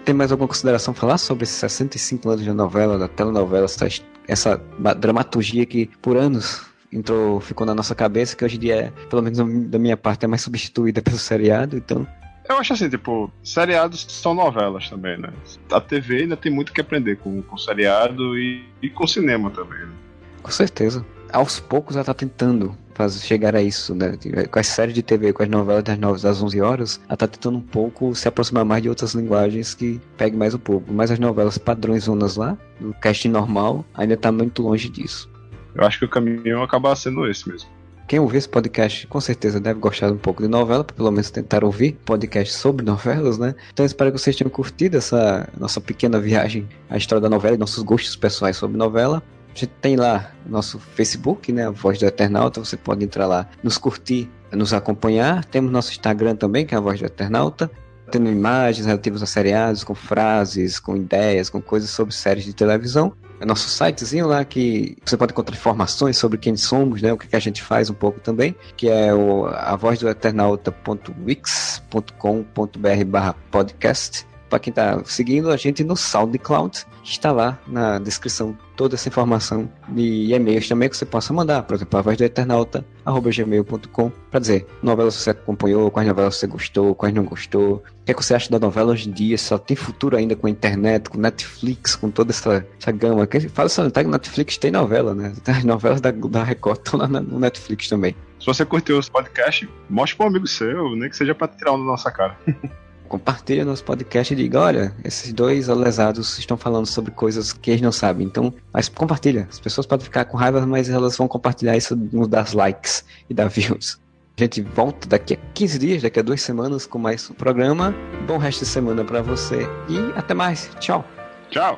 Tem 0.05 0.13
mais 0.13 0.31
alguma 0.31 0.47
consideração 0.47 0.91
a 0.91 0.95
falar 0.95 1.17
sobre 1.17 1.45
esses 1.45 1.55
65 1.55 2.29
anos 2.29 2.43
de 2.43 2.53
novela, 2.53 2.99
da 2.99 3.07
telenovela, 3.07 3.65
essa, 3.65 3.87
essa 4.27 4.61
dramaturgia 4.95 5.65
que 5.65 5.89
por 6.03 6.17
anos 6.17 6.67
entrou, 6.93 7.39
ficou 7.39 7.65
na 7.65 7.73
nossa 7.73 7.95
cabeça, 7.95 8.35
que 8.35 8.45
hoje 8.45 8.57
em 8.57 8.59
dia, 8.59 8.75
é, 8.75 8.91
pelo 9.09 9.23
menos 9.23 9.39
da 9.69 9.79
minha 9.79 9.97
parte, 9.97 10.25
é 10.25 10.27
mais 10.27 10.43
substituída 10.43 11.01
pelo 11.01 11.17
seriado, 11.17 11.75
então 11.75 12.05
eu 12.49 12.57
acho 12.57 12.73
assim, 12.73 12.89
tipo, 12.89 13.31
seriados 13.43 14.05
são 14.09 14.33
novelas 14.33 14.89
também, 14.89 15.17
né? 15.17 15.31
A 15.71 15.79
TV 15.79 16.23
ainda 16.23 16.35
tem 16.35 16.51
muito 16.51 16.73
que 16.73 16.81
aprender 16.81 17.17
com, 17.17 17.41
com 17.43 17.57
seriado 17.57 18.37
e, 18.37 18.65
e 18.81 18.89
com 18.89 19.05
cinema 19.05 19.51
também. 19.51 19.79
Né? 19.79 19.93
Com 20.41 20.51
certeza. 20.51 21.05
Aos 21.31 21.59
poucos 21.59 21.95
ela 21.95 22.03
tá 22.03 22.13
tentando 22.13 22.75
fazer, 22.95 23.19
chegar 23.19 23.55
a 23.55 23.61
isso, 23.61 23.93
né? 23.93 24.17
Com 24.51 24.59
as 24.59 24.65
séries 24.65 24.95
de 24.95 25.03
TV, 25.03 25.31
com 25.31 25.43
as 25.43 25.49
novelas 25.49 25.83
das 25.83 25.97
9 25.97 26.27
às 26.27 26.41
11 26.41 26.61
horas, 26.61 27.01
ela 27.07 27.15
tá 27.15 27.27
tentando 27.27 27.59
um 27.59 27.61
pouco 27.61 28.15
se 28.15 28.27
aproximar 28.27 28.65
mais 28.65 28.81
de 28.81 28.89
outras 28.89 29.13
linguagens 29.13 29.75
que 29.75 30.01
pegue 30.17 30.35
mais 30.35 30.55
um 30.55 30.59
pouco. 30.59 30.91
Mas 30.91 31.11
as 31.11 31.19
novelas 31.19 31.59
padrões 31.59 32.05
zonas 32.05 32.35
lá, 32.35 32.57
do 32.79 32.95
casting 32.95 33.29
normal, 33.29 33.85
ainda 33.93 34.17
tá 34.17 34.31
muito 34.31 34.63
longe 34.63 34.89
disso. 34.89 35.29
Eu 35.75 35.85
acho 35.85 35.99
que 35.99 36.05
o 36.05 36.09
caminho 36.09 36.63
acaba 36.63 36.95
sendo 36.95 37.27
esse 37.27 37.47
mesmo. 37.47 37.69
Quem 38.09 38.17
ouvir 38.19 38.39
esse 38.39 38.49
podcast 38.49 39.05
com 39.05 39.21
certeza 39.21 39.59
deve 39.59 39.79
gostar 39.79 40.11
um 40.11 40.17
pouco 40.17 40.41
de 40.41 40.49
novela, 40.49 40.83
pelo 40.83 41.11
menos 41.11 41.29
tentar 41.29 41.63
ouvir 41.63 41.91
podcast 42.03 42.55
sobre 42.55 42.83
novelas, 42.83 43.37
né? 43.37 43.53
Então 43.71 43.85
espero 43.85 44.11
que 44.11 44.17
vocês 44.17 44.35
tenham 44.35 44.49
curtido 44.49 44.97
essa 44.97 45.47
nossa 45.55 45.79
pequena 45.79 46.19
viagem 46.19 46.67
à 46.89 46.97
história 46.97 47.21
da 47.21 47.29
novela 47.29 47.53
e 47.53 47.59
nossos 47.59 47.83
gostos 47.83 48.15
pessoais 48.15 48.57
sobre 48.57 48.79
novela. 48.79 49.21
A 49.45 49.49
gente 49.49 49.67
tem 49.79 49.95
lá 49.95 50.31
nosso 50.43 50.79
Facebook, 50.79 51.53
né? 51.53 51.67
A 51.67 51.69
Voz 51.69 51.99
do 51.99 52.05
Eternauta. 52.07 52.59
Você 52.65 52.75
pode 52.75 53.05
entrar 53.05 53.27
lá, 53.27 53.47
nos 53.61 53.77
curtir, 53.77 54.27
nos 54.51 54.73
acompanhar. 54.73 55.45
Temos 55.45 55.71
nosso 55.71 55.91
Instagram 55.91 56.35
também, 56.35 56.65
que 56.65 56.73
é 56.73 56.79
a 56.79 56.81
Voz 56.81 56.99
do 56.99 57.05
Eternauta. 57.05 57.69
Tendo 58.09 58.27
imagens 58.27 58.87
relativas 58.87 59.21
a 59.21 59.27
seriados, 59.27 59.83
com 59.83 59.93
frases, 59.93 60.79
com 60.79 60.97
ideias, 60.97 61.47
com 61.47 61.61
coisas 61.61 61.91
sobre 61.91 62.15
séries 62.15 62.43
de 62.43 62.55
televisão 62.55 63.13
nosso 63.45 63.69
sitezinho 63.69 64.27
lá 64.27 64.43
que 64.43 64.97
você 65.05 65.17
pode 65.17 65.31
encontrar 65.31 65.55
informações 65.55 66.17
sobre 66.17 66.37
quem 66.37 66.55
somos, 66.55 67.01
né? 67.01 67.13
O 67.13 67.17
que, 67.17 67.35
a 67.35 67.39
gente 67.39 67.63
faz 67.63 67.89
um 67.89 67.93
pouco 67.93 68.19
também, 68.19 68.55
que 68.75 68.89
é 68.89 69.13
o 69.13 69.45
a 69.47 69.75
voz 69.75 69.99
do 69.99 70.09
eternauta.wix.com.br 70.09 73.05
barra 73.05 73.35
podcast. 73.51 74.27
Para 74.49 74.59
quem 74.59 74.71
está 74.71 75.01
seguindo 75.05 75.51
a 75.51 75.57
gente 75.57 75.83
no 75.83 75.95
SoundCloud, 75.95 76.85
está 77.03 77.31
lá 77.31 77.59
na 77.67 77.99
descrição 77.99 78.57
toda 78.75 78.95
essa 78.95 79.09
informação 79.09 79.69
de 79.89 80.33
e-mails 80.33 80.67
também 80.67 80.87
que 80.87 80.95
você 80.95 81.05
possa 81.05 81.33
mandar, 81.33 81.63
por 81.63 81.75
exemplo, 81.75 81.99
a 81.99 82.01
voz 82.01 82.17
do 82.17 82.23
eternauta, 82.23 82.85
arroba 83.05 83.29
gmail.com, 83.29 84.09
para 84.31 84.39
dizer 84.39 84.65
novelas 84.81 85.15
você 85.15 85.31
acompanhou, 85.31 85.91
quais 85.91 86.07
novelas 86.07 86.37
você 86.37 86.47
gostou, 86.47 86.95
quais 86.95 87.13
não 87.13 87.25
gostou, 87.25 87.75
o 87.75 88.05
que, 88.05 88.11
é 88.11 88.13
que 88.13 88.23
você 88.23 88.33
acha 88.33 88.49
da 88.49 88.57
novela 88.57 88.93
hoje 88.93 89.09
em 89.09 89.11
dia, 89.11 89.37
só 89.37 89.57
tem 89.57 89.75
futuro 89.75 90.15
ainda 90.15 90.35
com 90.35 90.47
a 90.47 90.49
internet, 90.49 91.09
com 91.09 91.17
Netflix, 91.17 91.95
com 91.95 92.09
toda 92.09 92.31
essa, 92.31 92.65
essa 92.79 92.91
gama. 92.91 93.27
Fala 93.53 93.69
só, 93.69 93.89
tá 93.89 94.01
que 94.01 94.09
Netflix 94.09 94.57
tem 94.57 94.71
novela, 94.71 95.13
né? 95.13 95.33
As 95.45 95.63
novelas 95.63 95.99
da, 95.99 96.11
da 96.11 96.43
Record 96.43 96.77
estão 96.77 96.99
lá 96.99 97.07
no 97.07 97.37
Netflix 97.37 97.89
também. 97.89 98.15
Se 98.39 98.45
você 98.45 98.63
curtiu 98.65 98.97
os 98.97 99.09
podcasts, 99.09 99.67
mostre 99.89 100.15
para 100.17 100.25
um 100.25 100.29
amigo 100.29 100.47
seu, 100.47 100.95
nem 100.95 101.09
que 101.09 101.17
seja 101.17 101.35
para 101.35 101.49
tirar 101.49 101.73
um 101.73 101.79
da 101.79 101.83
nossa 101.83 102.09
cara. 102.09 102.37
compartilha 103.09 103.65
nosso 103.65 103.83
podcast 103.83 104.31
e 104.33 104.37
diga, 104.37 104.61
olha, 104.61 104.95
esses 105.03 105.33
dois 105.33 105.67
lesados 105.67 106.37
estão 106.37 106.55
falando 106.55 106.85
sobre 106.85 107.11
coisas 107.11 107.51
que 107.51 107.71
eles 107.71 107.81
não 107.81 107.91
sabem. 107.91 108.25
Então, 108.25 108.53
mas 108.71 108.87
compartilha. 108.87 109.47
As 109.49 109.59
pessoas 109.59 109.85
podem 109.85 110.05
ficar 110.05 110.25
com 110.25 110.37
raiva, 110.37 110.65
mas 110.65 110.89
elas 110.89 111.17
vão 111.17 111.27
compartilhar 111.27 111.75
isso 111.75 111.95
nos 111.95 112.27
dar 112.27 112.53
likes 112.53 113.03
e 113.29 113.33
dar 113.33 113.49
views. 113.49 113.99
A 114.37 114.41
gente 114.41 114.61
volta 114.61 115.05
daqui 115.09 115.33
a 115.33 115.37
15 115.53 115.79
dias, 115.79 116.01
daqui 116.01 116.19
a 116.19 116.23
duas 116.23 116.41
semanas, 116.41 116.85
com 116.85 116.97
mais 116.97 117.29
um 117.29 117.33
programa. 117.33 117.93
Bom 118.25 118.37
resto 118.37 118.59
de 118.59 118.67
semana 118.67 119.03
para 119.03 119.21
você 119.21 119.67
e 119.89 120.17
até 120.17 120.33
mais. 120.33 120.69
Tchau. 120.79 121.03
Tchau. 121.49 121.77